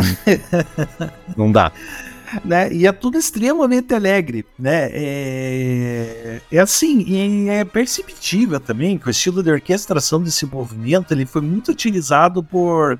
não 1.37 1.53
dá. 1.53 1.73
Né? 2.45 2.73
E 2.73 2.87
é 2.87 2.93
tudo 2.93 3.17
extremamente 3.17 3.95
alegre, 3.95 4.45
né? 4.59 4.89
É, 4.93 6.41
é 6.51 6.59
assim, 6.59 7.49
é 7.49 7.65
perceptível 7.65 8.61
também 8.61 8.99
que 8.99 9.09
o 9.09 9.11
estilo 9.11 9.43
de 9.43 9.51
orquestração 9.51 10.23
desse 10.23 10.47
movimento 10.47 11.13
ele 11.13 11.27
foi 11.27 11.43
muito 11.43 11.71
utilizado 11.71 12.43
por 12.43 12.99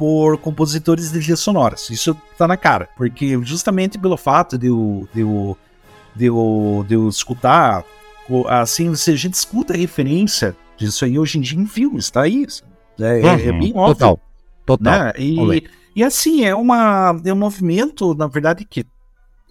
por 0.00 0.38
compositores 0.38 1.12
de 1.12 1.18
trilhas 1.18 1.40
sonoras. 1.40 1.90
Isso 1.90 2.16
tá 2.38 2.48
na 2.48 2.56
cara, 2.56 2.88
porque 2.96 3.38
justamente 3.42 3.98
pelo 3.98 4.16
fato 4.16 4.56
de 4.56 4.68
eu, 4.68 5.06
de 5.12 5.20
eu, 5.20 5.58
de 6.16 6.24
eu, 6.24 6.86
de 6.88 6.94
eu 6.94 7.06
escutar, 7.06 7.84
assim, 8.48 8.94
se 8.94 9.10
a 9.10 9.16
gente 9.16 9.34
escuta 9.34 9.74
a 9.74 9.76
referência 9.76 10.56
disso 10.78 11.04
aí 11.04 11.18
hoje 11.18 11.36
em 11.36 11.42
dia 11.42 11.60
em 11.60 11.66
filmes, 11.66 12.10
tá 12.10 12.22
aí. 12.22 12.46
É, 12.98 13.12
uhum, 13.12 13.28
é 13.28 13.52
bem 13.52 13.72
óbvio. 13.74 13.94
Total, 13.94 14.20
total. 14.64 15.04
Né? 15.04 15.12
E, 15.18 15.68
e 16.00 16.02
assim, 16.02 16.46
é, 16.46 16.54
uma, 16.54 17.14
é 17.22 17.30
um 17.30 17.36
movimento, 17.36 18.14
na 18.14 18.26
verdade, 18.26 18.64
que 18.64 18.86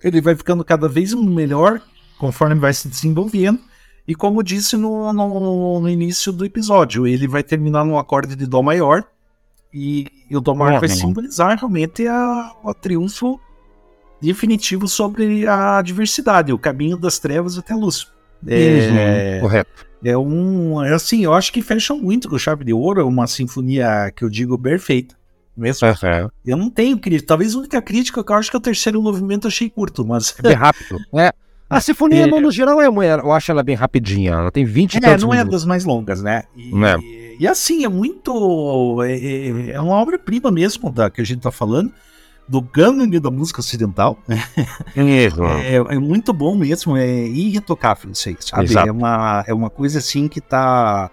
ele 0.04 0.20
vai 0.20 0.36
ficando 0.36 0.66
cada 0.66 0.88
vez 0.88 1.14
melhor 1.14 1.80
conforme 2.18 2.56
vai 2.56 2.74
se 2.74 2.89
desenvolvendo. 2.89 3.60
E 4.08 4.16
como 4.16 4.41
disse 4.41 4.76
no, 4.76 5.14
no, 5.14 5.80
no 5.80 5.88
início 5.88 6.34
do 6.34 6.43
episódio, 6.43 7.06
ele 7.06 7.28
vai 7.28 7.43
terminar 7.43 7.86
num 7.86 8.00
acorde 8.00 8.36
de 8.36 8.47
Dó 8.47 8.64
maior, 8.64 9.04
e, 9.72 10.08
e 10.28 10.36
o 10.36 10.41
Dom 10.41 10.56
Marco 10.56 10.80
vai 10.80 10.89
simbolizar 10.89 11.56
realmente 11.56 12.08
a, 12.08 12.52
o 12.64 12.74
triunfo 12.74 13.39
definitivo 14.20 14.88
sobre 14.88 15.47
a 15.47 15.84
diversidade, 15.84 16.52
o 16.52 16.58
caminho 16.58 16.97
das 16.97 17.20
trevas 17.20 17.60
até 17.60 17.74
a 17.74 17.78
luz. 17.78 18.08
É, 18.47 19.36
uhum, 19.36 19.41
correto. 19.41 19.86
É 20.04 20.18
um. 20.18 20.84
É 20.84 20.95
assim, 20.95 21.26
eu 21.26 21.34
acho 21.36 21.54
que 21.54 21.62
fecha 21.62 21.93
muito 21.93 22.28
com 22.28 22.39
Chave 22.39 22.66
de 22.66 22.74
Ouro, 22.74 23.08
uma 23.08 23.28
sinfonia 23.28 24.12
que 24.16 24.24
eu 24.24 24.30
digo 24.32 24.58
perfeita. 24.58 25.18
Mesmo. 25.60 25.88
Uhum. 25.88 26.30
Eu 26.45 26.57
não 26.57 26.70
tenho 26.70 26.97
crítica. 26.97 27.28
Talvez 27.28 27.53
a 27.53 27.60
única 27.60 27.82
crítica 27.82 28.24
que 28.24 28.32
eu 28.32 28.36
acho 28.36 28.49
que 28.49 28.55
é 28.55 28.60
o 28.60 28.62
terceiro 28.62 29.01
movimento 29.01 29.45
eu 29.45 29.49
achei 29.49 29.70
curto, 29.70 30.05
mas. 30.05 30.34
É 30.39 30.41
bem 30.41 30.53
rápido. 30.53 30.97
é. 31.16 31.34
A 31.70 31.80
sinfonia, 31.80 32.24
é, 32.24 32.28
no 32.28 32.49
geral, 32.49 32.82
é, 32.82 32.88
eu 32.88 33.32
acho 33.32 33.51
ela 33.51 33.62
bem 33.62 33.76
rapidinha. 33.76 34.32
Ela 34.32 34.51
tem 34.51 34.66
20 34.66 34.95
É, 35.05 35.18
não 35.18 35.32
é 35.32 35.45
das 35.45 35.66
mais 35.66 35.86
longas, 35.86 36.24
né? 36.24 36.43
E, 36.57 36.72
é. 36.84 37.36
E 37.39 37.47
assim, 37.47 37.86
é 37.86 37.88
muito. 37.88 39.03
É, 39.03 39.14
é, 39.14 39.72
é 39.74 39.82
uma 39.82 39.95
obra-prima 39.95 40.49
mesmo 40.51 40.91
da 40.91 41.12
que 41.12 41.22
a 41.22 41.24
gente 41.24 41.41
tá 41.41 41.51
falando, 41.51 41.93
do 42.47 42.62
cânone 42.62 43.20
da 43.20 43.30
música 43.30 43.60
ocidental. 43.60 44.18
é, 45.64 45.76
é, 45.76 45.99
muito 45.99 46.34
bom 46.34 46.55
mesmo, 46.55 46.97
é 46.97 47.28
irretocável 47.28 48.12
isso 48.12 48.30
aí, 48.30 48.38
sabe? 48.39 48.64
Exato. 48.64 48.89
É 48.89 48.91
uma, 48.91 49.43
é 49.47 49.53
uma 49.53 49.70
coisa 49.70 49.99
assim 49.99 50.28
que 50.28 50.41
tá. 50.41 51.12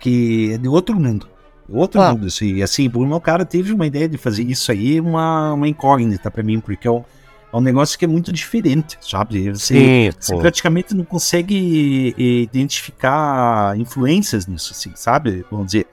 que 0.00 0.52
é 0.54 0.58
de 0.58 0.66
outro 0.66 0.98
mundo. 0.98 1.28
Outro 1.72 2.00
ah. 2.00 2.12
mundo, 2.12 2.26
assim. 2.26 2.62
Assim, 2.62 2.90
o 2.92 3.06
meu 3.06 3.20
cara 3.20 3.44
teve 3.44 3.72
uma 3.72 3.86
ideia 3.86 4.08
de 4.08 4.18
fazer 4.18 4.42
isso 4.42 4.70
aí, 4.72 5.00
uma, 5.00 5.54
uma 5.54 5.68
incógnita 5.68 6.30
para 6.30 6.42
mim, 6.42 6.60
porque 6.60 6.88
é 6.88 6.90
um, 6.90 7.04
é 7.52 7.56
um 7.56 7.60
negócio 7.60 7.98
que 7.98 8.04
é 8.04 8.08
muito 8.08 8.32
diferente, 8.32 8.98
sabe? 9.00 9.50
Você, 9.50 9.74
Sim, 9.74 10.10
você 10.18 10.36
praticamente 10.36 10.94
não 10.94 11.04
consegue 11.04 12.14
identificar 12.18 13.78
influências 13.78 14.46
nisso, 14.46 14.72
assim, 14.72 14.92
sabe? 14.94 15.44
Vamos 15.50 15.66
dizer, 15.66 15.86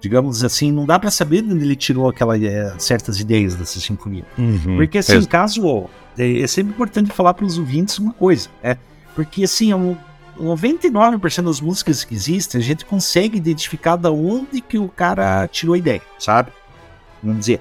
digamos 0.00 0.44
assim, 0.44 0.70
não 0.72 0.86
dá 0.86 0.98
para 0.98 1.10
saber 1.10 1.42
de 1.42 1.52
onde 1.52 1.64
ele 1.64 1.76
tirou 1.76 2.08
aquelas 2.08 2.42
é, 2.42 2.74
certas 2.78 3.20
ideias 3.20 3.54
dessa 3.54 3.80
sinfonia. 3.80 4.24
Uhum, 4.36 4.76
porque, 4.76 4.98
assim, 4.98 5.18
é. 5.18 5.26
caso. 5.26 5.88
É, 6.16 6.40
é, 6.40 6.46
sempre 6.48 6.72
importante 6.72 7.12
falar 7.12 7.32
para 7.32 7.44
os 7.44 7.58
ouvintes 7.58 7.96
uma 7.98 8.12
coisa, 8.12 8.48
é 8.62 8.76
porque, 9.14 9.44
assim, 9.44 9.72
um, 9.72 9.96
99% 10.40 11.42
das 11.42 11.60
músicas 11.60 12.04
que 12.04 12.14
existem, 12.14 12.60
a 12.60 12.64
gente 12.64 12.84
consegue 12.84 13.36
identificar 13.36 13.96
da 13.96 14.10
onde 14.10 14.60
que 14.60 14.78
o 14.78 14.88
cara 14.88 15.46
tirou 15.48 15.74
a 15.74 15.78
ideia, 15.78 16.02
sabe? 16.18 16.52
Vamos 17.22 17.40
dizer, 17.40 17.60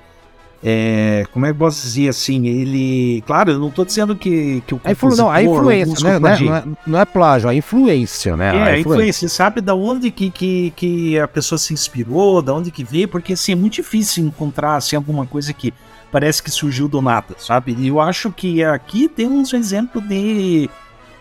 é, 0.64 1.26
como 1.32 1.46
é 1.46 1.54
que 1.54 1.60
posso 1.60 1.82
dizer 1.82 2.10
assim? 2.10 2.48
Ele. 2.48 3.22
Claro, 3.28 3.52
eu 3.52 3.60
não 3.60 3.70
estou 3.70 3.86
dizendo 3.86 4.16
que, 4.16 4.64
que 4.66 4.74
o 4.74 4.82
a 4.84 4.92
influ, 4.92 5.16
não, 5.16 5.30
a 5.30 5.44
influência, 5.44 6.20
né? 6.20 6.20
Não 6.20 6.56
é, 6.56 6.64
não 6.88 7.00
é, 7.00 7.06
plágio, 7.06 7.48
a 7.48 7.54
influência, 7.54 8.36
né? 8.36 8.46
É, 8.46 8.50
a 8.50 8.54
influência. 8.54 8.80
influência. 8.80 9.30
Sabe 9.30 9.62
da 9.62 9.76
onde 9.76 10.10
que, 10.10 10.32
que, 10.32 10.74
que 10.76 11.20
a 11.20 11.28
pessoa 11.28 11.60
se 11.60 11.74
inspirou, 11.74 12.42
da 12.42 12.54
onde 12.54 12.72
que 12.72 12.84
veio, 12.84 13.08
porque 13.08 13.34
assim, 13.34 13.52
é 13.52 13.56
muito 13.56 13.76
difícil 13.76 14.26
encontrar 14.26 14.78
assim, 14.78 14.96
alguma 14.96 15.28
coisa 15.28 15.54
que 15.54 15.74
parece 16.12 16.42
que 16.42 16.50
surgiu 16.50 16.88
do 16.88 17.02
nada, 17.02 17.36
sabe? 17.38 17.76
E 17.78 17.90
eu 17.90 18.02
acho 18.02 18.32
que 18.32 18.64
aqui 18.64 19.08
temos 19.08 19.54
um 19.54 19.58
exemplo 19.58 20.02
de, 20.02 20.70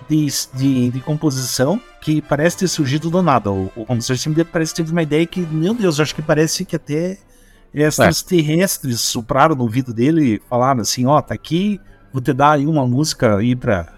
de, 0.08 0.26
de, 0.54 0.90
de 0.90 1.00
composição 1.00 1.80
que 2.00 2.22
parece 2.22 2.58
ter 2.58 2.68
surgido 2.68 3.10
do 3.10 3.22
nada. 3.22 3.50
O, 3.50 3.66
o 3.74 3.84
compositor 3.84 4.16
sempre 4.16 4.44
parece 4.44 4.74
ter 4.74 4.88
uma 4.90 5.02
ideia 5.02 5.26
que, 5.26 5.40
meu 5.40 5.74
Deus, 5.74 5.98
acho 6.00 6.14
que 6.14 6.22
parece 6.22 6.64
que 6.64 6.76
até 6.76 7.18
extraterrestres 7.74 8.94
é. 8.94 8.98
sopraram 8.98 9.54
no 9.54 9.62
ouvido 9.62 9.92
dele 9.92 10.34
e 10.34 10.42
falaram 10.48 10.80
assim, 10.80 11.06
ó, 11.06 11.18
oh, 11.18 11.22
tá 11.22 11.34
aqui, 11.34 11.80
vou 12.12 12.22
te 12.22 12.32
dar 12.32 12.52
aí 12.52 12.66
uma 12.66 12.86
música 12.86 13.36
aí 13.36 13.54
pra... 13.54 13.94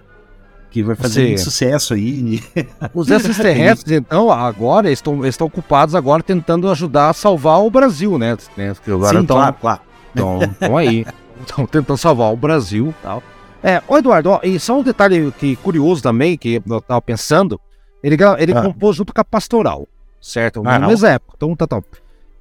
Que 0.71 0.83
vai 0.83 0.95
fazer 0.95 1.39
sucesso 1.39 1.95
aí. 1.95 2.43
Os 2.93 3.11
extraterrestres, 3.11 3.97
então, 3.97 4.31
agora 4.31 4.91
estão, 4.93 5.25
estão 5.25 5.47
ocupados 5.47 5.95
agora 5.95 6.23
tentando 6.23 6.71
ajudar 6.71 7.09
a 7.09 7.15
salvar 7.15 7.61
o 7.61 7.71
Brasil, 7.71 8.19
né? 8.19 8.37
né 8.55 8.75
agora 8.87 9.19
Sim, 9.19 9.27
tão, 9.27 9.37
claro, 9.37 9.57
claro. 9.59 9.81
Estão 10.15 10.77
aí. 10.77 11.07
estão 11.41 11.67
tentando 11.67 11.97
salvar 11.97 12.33
o 12.33 12.37
Brasil 12.37 12.95
tal. 13.03 13.23
É, 13.63 13.83
ô 13.89 13.99
Eduardo, 13.99 14.31
ó, 14.31 14.41
e 14.43 14.59
só 14.59 14.79
um 14.79 14.83
detalhe 14.83 15.33
que, 15.33 15.57
curioso 15.57 16.03
também, 16.03 16.39
que 16.39 16.63
eu 16.65 16.81
tava 16.81 17.03
pensando, 17.03 17.61
ele, 18.03 18.17
ele 18.39 18.53
ah. 18.53 18.63
compôs 18.63 18.97
junto 18.97 19.13
com 19.13 19.21
a 19.21 19.25
Pastoral, 19.25 19.87
certo? 20.21 20.63
Ah, 20.65 20.79
Na 20.79 20.87
mesma 20.87 21.11
época, 21.11 21.35
então 21.37 21.57
tá, 21.57 21.67
tá. 21.67 21.83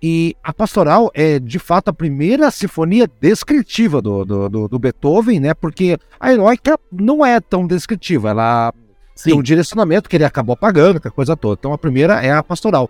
E 0.01 0.35
a 0.43 0.53
Pastoral 0.53 1.09
é, 1.13 1.39
de 1.39 1.57
fato, 1.57 1.89
a 1.89 1.93
primeira 1.93 2.51
sinfonia 2.51 3.09
descritiva 3.19 3.99
do, 3.99 4.23
do, 4.23 4.49
do, 4.49 4.67
do 4.67 4.79
Beethoven, 4.79 5.39
né? 5.39 5.53
Porque 5.55 5.97
a 6.19 6.31
Heroica 6.31 6.77
não 6.91 7.25
é 7.25 7.39
tão 7.39 7.65
descritiva, 7.65 8.29
ela 8.29 8.71
Sim. 9.15 9.31
tem 9.31 9.39
um 9.39 9.41
direcionamento 9.41 10.07
que 10.07 10.15
ele 10.15 10.23
acabou 10.23 10.53
apagando, 10.53 10.99
que 10.99 11.07
a 11.07 11.11
coisa 11.11 11.35
toda. 11.35 11.57
Então 11.59 11.73
a 11.73 11.77
primeira 11.79 12.21
é 12.21 12.31
a 12.31 12.43
Pastoral. 12.43 12.89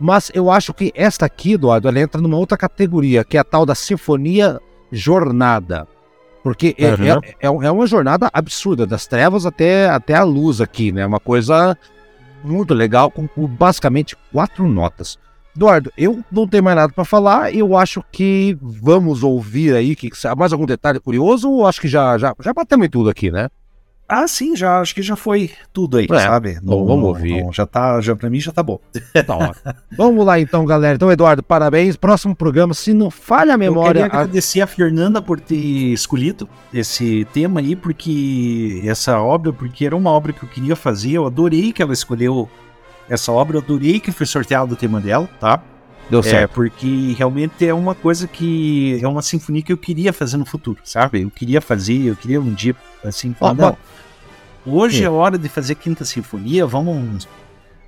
Mas 0.00 0.30
eu 0.34 0.50
acho 0.50 0.74
que 0.74 0.92
esta 0.94 1.26
aqui, 1.26 1.52
Eduardo, 1.52 1.88
ela 1.88 2.00
entra 2.00 2.20
numa 2.20 2.36
outra 2.36 2.58
categoria, 2.58 3.24
que 3.24 3.36
é 3.36 3.40
a 3.40 3.44
tal 3.44 3.64
da 3.64 3.74
Sinfonia 3.74 4.60
Jornada. 4.90 5.86
Porque 6.42 6.74
é, 6.78 6.90
uhum. 6.90 7.04
é, 7.04 7.28
é, 7.40 7.66
é, 7.66 7.70
uma 7.70 7.86
jornada 7.86 8.30
absurda, 8.32 8.86
das 8.86 9.06
trevas 9.06 9.44
até, 9.44 9.88
até 9.88 10.14
a 10.14 10.22
luz 10.22 10.60
aqui, 10.60 10.92
né? 10.92 11.04
Uma 11.04 11.20
coisa 11.20 11.76
muito 12.44 12.74
legal, 12.74 13.10
com, 13.10 13.26
com 13.26 13.46
basicamente 13.46 14.16
quatro 14.32 14.68
notas. 14.68 15.18
Eduardo, 15.56 15.92
eu 15.98 16.22
não 16.30 16.46
tenho 16.46 16.62
mais 16.62 16.76
nada 16.76 16.92
para 16.92 17.04
falar. 17.04 17.52
Eu 17.52 17.76
acho 17.76 18.02
que 18.12 18.56
vamos 18.62 19.24
ouvir 19.24 19.74
aí 19.74 19.96
que, 19.96 20.08
mais 20.36 20.52
algum 20.52 20.66
detalhe 20.66 21.00
curioso 21.00 21.50
ou 21.50 21.66
acho 21.66 21.80
que 21.80 21.88
já, 21.88 22.16
já, 22.16 22.32
já 22.38 22.52
batemos 22.52 22.86
em 22.86 22.90
tudo 22.90 23.10
aqui, 23.10 23.30
né? 23.30 23.48
Ah, 24.08 24.26
sim, 24.26 24.56
já 24.56 24.80
acho 24.80 24.94
que 24.94 25.02
já 25.02 25.14
foi 25.14 25.50
tudo 25.70 25.98
aí, 25.98 26.06
é, 26.10 26.18
sabe? 26.18 26.58
Não, 26.62 26.86
vamos 26.86 27.04
ouvir. 27.04 27.44
Não, 27.44 27.52
já 27.52 27.66
tá, 27.66 28.00
já 28.00 28.16
para 28.16 28.30
mim 28.30 28.40
já 28.40 28.50
tá 28.50 28.62
bom. 28.62 28.80
Tá 29.26 29.54
vamos 29.94 30.24
lá 30.24 30.40
então, 30.40 30.64
galera. 30.64 30.94
Então, 30.94 31.12
Eduardo, 31.12 31.42
parabéns. 31.42 31.94
Próximo 31.94 32.34
programa, 32.34 32.72
se 32.72 32.94
não 32.94 33.10
falha 33.10 33.52
a 33.52 33.58
memória. 33.58 34.00
Eu 34.00 34.04
queria 34.04 34.20
agradecer 34.20 34.62
a 34.62 34.66
Fernanda 34.66 35.20
por 35.20 35.38
ter 35.38 35.56
escolhido 35.56 36.48
esse 36.72 37.26
tema 37.34 37.60
aí, 37.60 37.76
porque 37.76 38.80
essa 38.86 39.20
obra, 39.20 39.52
porque 39.52 39.84
era 39.84 39.94
uma 39.94 40.10
obra 40.10 40.32
que 40.32 40.42
eu 40.42 40.48
queria 40.48 40.74
fazer. 40.74 41.12
Eu 41.12 41.26
adorei 41.26 41.70
que 41.70 41.82
ela 41.82 41.92
escolheu 41.92 42.48
essa 43.10 43.30
obra, 43.30 43.58
eu 43.58 43.60
adorei 43.60 44.00
que 44.00 44.10
foi 44.10 44.24
sorteado 44.24 44.72
o 44.72 44.76
tema 44.76 45.02
dela, 45.02 45.28
tá? 45.38 45.62
Deu 46.08 46.20
é, 46.20 46.22
certo. 46.22 46.50
É, 46.50 46.54
porque 46.54 47.14
realmente 47.16 47.66
é 47.66 47.74
uma 47.74 47.94
coisa 47.94 48.26
que 48.26 48.98
é 49.02 49.06
uma 49.06 49.20
sinfonia 49.20 49.62
que 49.62 49.72
eu 49.72 49.76
queria 49.76 50.12
fazer 50.12 50.38
no 50.38 50.46
futuro, 50.46 50.78
sabe? 50.82 51.22
Eu 51.22 51.30
queria 51.30 51.60
fazer, 51.60 52.06
eu 52.06 52.16
queria 52.16 52.40
um 52.40 52.54
dia 52.54 52.74
assim, 53.04 53.34
não, 53.56 53.76
Hoje 54.66 55.04
é 55.04 55.10
hora 55.10 55.38
de 55.38 55.48
fazer 55.48 55.74
quinta 55.76 56.04
sinfonia, 56.04 56.66
vamos 56.66 57.26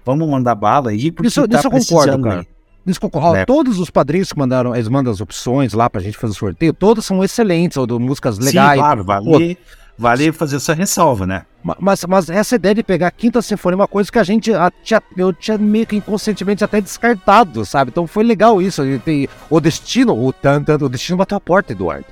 vamos 0.05 0.29
mandar 0.29 0.55
bala 0.55 0.91
aí, 0.91 1.11
porque 1.11 1.29
isso, 1.29 1.47
tá 1.47 1.59
isso 1.59 1.67
eu 1.67 1.71
concordo, 1.71 2.23
cara. 2.23 2.47
Isso 2.87 3.01
concordo. 3.01 3.37
É. 3.37 3.45
Todos 3.45 3.79
os 3.79 3.91
padrinhos 3.91 4.33
que 4.33 4.39
mandaram, 4.39 4.75
eles 4.75 4.89
mandam 4.89 5.13
as 5.13 5.21
opções 5.21 5.75
lá 5.75 5.91
pra 5.91 6.01
gente 6.01 6.17
fazer 6.17 6.33
o 6.33 6.37
sorteio, 6.37 6.73
todos 6.73 7.05
são 7.05 7.23
excelentes, 7.23 7.77
ou 7.77 7.87
músicas 8.01 8.39
legais. 8.39 8.73
Sim, 8.73 8.79
claro, 8.79 9.05
vale, 9.05 9.59
vale 9.99 10.33
fazer 10.33 10.57
essa 10.57 10.73
ressalva, 10.73 11.27
né? 11.27 11.45
Mas, 11.79 12.05
mas 12.07 12.31
essa 12.31 12.57
ideia 12.57 12.75
de 12.75 12.83
pegar 12.83 13.09
a 13.09 13.11
quinta 13.11 13.43
sinfonia 13.43 13.75
é 13.75 13.81
uma 13.81 13.89
coisa 13.89 14.11
que 14.11 14.19
a 14.19 14.25
gente 14.25 14.53
a, 14.55 14.73
tinha, 14.83 15.03
eu 15.17 15.31
tinha 15.33 15.59
meio 15.59 15.87
que 15.87 15.97
inconscientemente 15.97 16.65
até 16.65 16.81
descartado, 16.81 17.67
sabe? 17.67 17.91
Então 17.91 18.07
foi 18.07 18.25
legal 18.25 18.63
isso. 18.63 18.83
Tem, 19.05 19.29
o 19.51 19.61
destino, 19.61 20.19
o 20.19 20.33
tanto, 20.33 20.73
o 20.73 20.89
destino 20.89 21.19
bateu 21.19 21.37
a 21.37 21.41
porta, 21.41 21.73
Eduardo. 21.73 22.07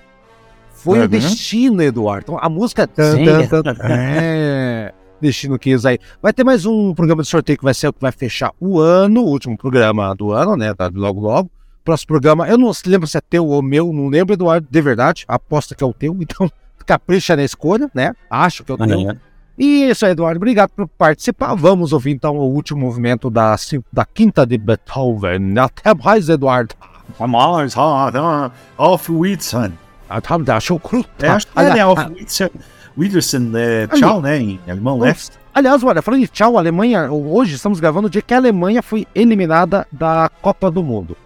Foi 0.78 1.00
uhum. 1.00 1.04
o 1.04 1.08
destino, 1.08 1.82
Eduardo. 1.82 2.24
Então, 2.28 2.38
a 2.40 2.48
música. 2.48 2.86
Tan, 2.86 3.24
tan, 3.48 3.62
tan, 3.62 3.76
é. 3.82 4.94
Destino 5.20 5.58
quis 5.58 5.84
aí. 5.84 5.98
Vai 6.22 6.32
ter 6.32 6.44
mais 6.44 6.64
um 6.64 6.94
programa 6.94 7.22
de 7.22 7.28
sorteio 7.28 7.58
que 7.58 7.64
vai 7.64 7.74
ser 7.74 7.88
o 7.88 7.92
que 7.92 8.00
vai 8.00 8.12
fechar 8.12 8.52
o 8.60 8.78
ano, 8.78 9.22
o 9.22 9.26
último 9.26 9.58
programa 9.58 10.14
do 10.14 10.30
ano, 10.30 10.56
né? 10.56 10.72
Tá 10.72 10.88
logo 10.94 11.20
logo. 11.20 11.50
Próximo 11.84 12.08
programa, 12.08 12.48
eu 12.48 12.56
não 12.56 12.70
lembro 12.86 13.08
se 13.08 13.16
é 13.16 13.20
teu 13.20 13.46
ou 13.46 13.60
meu, 13.60 13.92
não 13.92 14.08
lembro, 14.08 14.34
Eduardo, 14.34 14.68
de 14.70 14.80
verdade. 14.80 15.24
Aposta 15.26 15.74
que 15.74 15.82
é 15.82 15.86
o 15.86 15.92
teu, 15.92 16.16
então 16.20 16.48
capricha 16.86 17.34
na 17.34 17.42
escolha, 17.42 17.90
né? 17.92 18.14
Acho 18.30 18.62
que 18.62 18.70
é 18.70 18.74
o 18.74 18.78
teu. 18.78 19.18
E 19.58 19.82
é 19.84 19.90
isso 19.90 20.06
aí, 20.06 20.12
Eduardo. 20.12 20.36
Obrigado 20.36 20.70
por 20.70 20.86
participar. 20.86 21.54
Vamos 21.56 21.92
ouvir 21.92 22.12
então 22.12 22.36
o 22.36 22.52
último 22.52 22.80
movimento 22.80 23.28
da, 23.28 23.56
da 23.92 24.04
quinta 24.04 24.46
de 24.46 24.56
Beethoven. 24.56 25.58
Até 25.58 25.92
mais, 25.92 26.28
Eduardo. 26.28 26.76
Até 27.10 27.26
mais, 27.26 27.74
auf 30.08 30.22
Witzen. 30.30 30.44
Da 30.44 30.60
Schokru. 30.60 31.04
É, 31.20 31.28
acho 31.28 31.46
que 31.46 31.58
é, 31.58 31.74
né? 31.74 31.84
Auf 31.84 32.00
Wiedersen, 32.96 33.52
é, 33.54 33.86
tchau, 33.86 34.20
né? 34.20 34.38
Em 34.38 34.60
alemão, 34.66 34.98
né? 34.98 35.14
Aliás, 35.54 35.82
olha, 35.84 36.02
falando 36.02 36.20
de 36.20 36.28
tchau, 36.28 36.56
a 36.56 36.60
Alemanha, 36.60 37.10
hoje 37.10 37.54
estamos 37.54 37.78
gravando 37.80 38.08
o 38.08 38.10
dia 38.10 38.22
que 38.22 38.34
a 38.34 38.36
Alemanha 38.36 38.82
foi 38.82 39.06
eliminada 39.14 39.86
da 39.90 40.30
Copa 40.42 40.70
do 40.70 40.82
Mundo. 40.82 41.16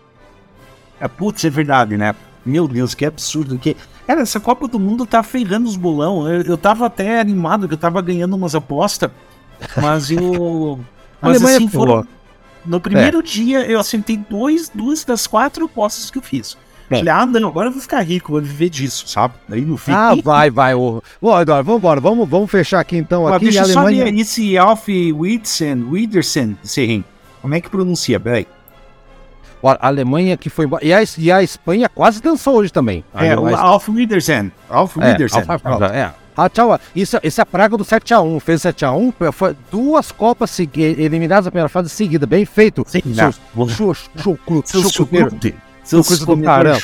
É, 1.01 1.09
putz, 1.09 1.45
é 1.45 1.51
verdade, 1.51 1.97
né? 1.97 2.15
Meu 2.45 2.69
Deus, 2.69 2.95
que 2.95 3.05
absurdo. 3.05 3.59
Que... 3.59 3.77
Cara, 4.07 4.21
essa 4.21 4.39
Copa 4.39 4.69
do 4.69 4.79
Mundo 4.79 5.07
tá 5.07 5.23
ferrando 5.23 5.69
os 5.69 5.77
bolão. 5.77 6.29
Eu, 6.29 6.43
eu 6.43 6.59
tava 6.59 6.87
até 6.87 7.21
animado 7.21 7.67
que 7.67 7.75
eu 7.75 7.79
tava 7.79 8.01
ganhando 8.03 8.37
umas 8.37 8.55
apostas, 8.55 9.11
mas 9.81 10.11
eu. 10.11 10.79
mas 11.21 11.37
Alemanha 11.37 11.57
assim, 11.57 11.69
foram... 11.69 12.07
No 12.65 12.81
primeiro 12.81 13.19
é. 13.19 13.23
dia 13.23 13.67
eu 13.67 13.81
acertei 13.81 14.17
dois, 14.17 14.71
duas 14.73 15.05
das 15.05 15.27
quatro 15.27 15.65
apostas 15.65 16.11
que 16.11 16.19
eu 16.19 16.23
fiz. 16.23 16.57
É. 16.93 16.99
Falei, 16.99 17.13
ah, 17.13 17.27
não, 17.27 17.49
agora 17.49 17.69
eu 17.69 17.73
vou 17.73 17.81
ficar 17.81 18.01
rico, 18.01 18.33
vou 18.33 18.41
viver 18.41 18.69
disso, 18.69 19.09
sabe? 19.09 19.35
Daí 19.49 19.63
no 19.63 19.77
fim. 19.77 19.93
Ah, 19.93 20.15
vai, 20.23 20.51
vai. 20.51 20.75
Ô, 20.75 21.03
ô 21.21 21.41
Eduardo, 21.41 21.65
vamos 21.65 21.79
embora. 21.79 22.01
Vamos, 22.01 22.29
vamos 22.29 22.51
fechar 22.51 22.81
aqui 22.81 22.97
então. 22.97 23.27
Aqui 23.27 23.47
deixa 23.47 23.61
eu 23.61 23.65
Alemanha... 23.65 24.05
só 24.05 24.11
ver 24.11 24.21
esse 24.21 24.59
Alf 24.59 24.89
Wittsen, 24.89 25.85
Widersen, 25.91 26.57
Serrim. 26.63 27.05
Como 27.41 27.55
é 27.55 27.61
que 27.61 27.69
pronuncia? 27.69 28.21
Peraí. 28.21 28.47
A 29.63 29.87
Alemanha 29.87 30.37
que 30.37 30.51
foi 30.51 30.67
embora. 30.67 30.85
E 30.85 30.93
a, 30.93 31.01
e 31.19 31.31
a 31.31 31.43
Espanha 31.43 31.89
quase 31.89 32.21
dançou 32.21 32.57
hoje 32.57 32.73
também. 32.73 33.05
É, 33.15 33.39
o 33.39 33.55
Alf 33.55 33.89
Widersen. 33.89 34.51
Alf 34.69 34.97
é, 34.99 35.13
Widersen. 35.13 35.43
é. 35.93 36.11
Ah, 36.37 36.49
tchau. 36.49 36.79
Isso, 36.97 37.19
isso 37.23 37.41
é 37.41 37.43
a 37.43 37.47
praga 37.47 37.77
do 37.77 37.85
7x1. 37.85 38.41
Fez 38.41 38.63
7x1, 38.63 39.33
foi 39.33 39.57
duas 39.71 40.11
Copas 40.11 40.59
eliminadas 40.59 41.45
na 41.45 41.51
primeira 41.51 41.69
fase 41.69 41.91
seguida. 41.91 42.27
Bem 42.27 42.45
feito. 42.45 42.85
Sim, 42.87 43.03
show, 43.69 43.95
show, 43.95 44.39
show, 44.91 45.09
Seus 45.85 46.07
coisa 46.09 46.25
do 46.25 46.27
caramba. 46.45 46.75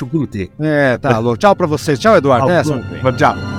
É, 0.59 0.99
tá 0.99 1.19
louco. 1.19 1.39
Tchau 1.39 1.55
pra 1.55 1.67
vocês. 1.67 1.99
Tchau, 1.99 2.17
Eduardo. 2.17 2.47
Tchau. 3.17 3.58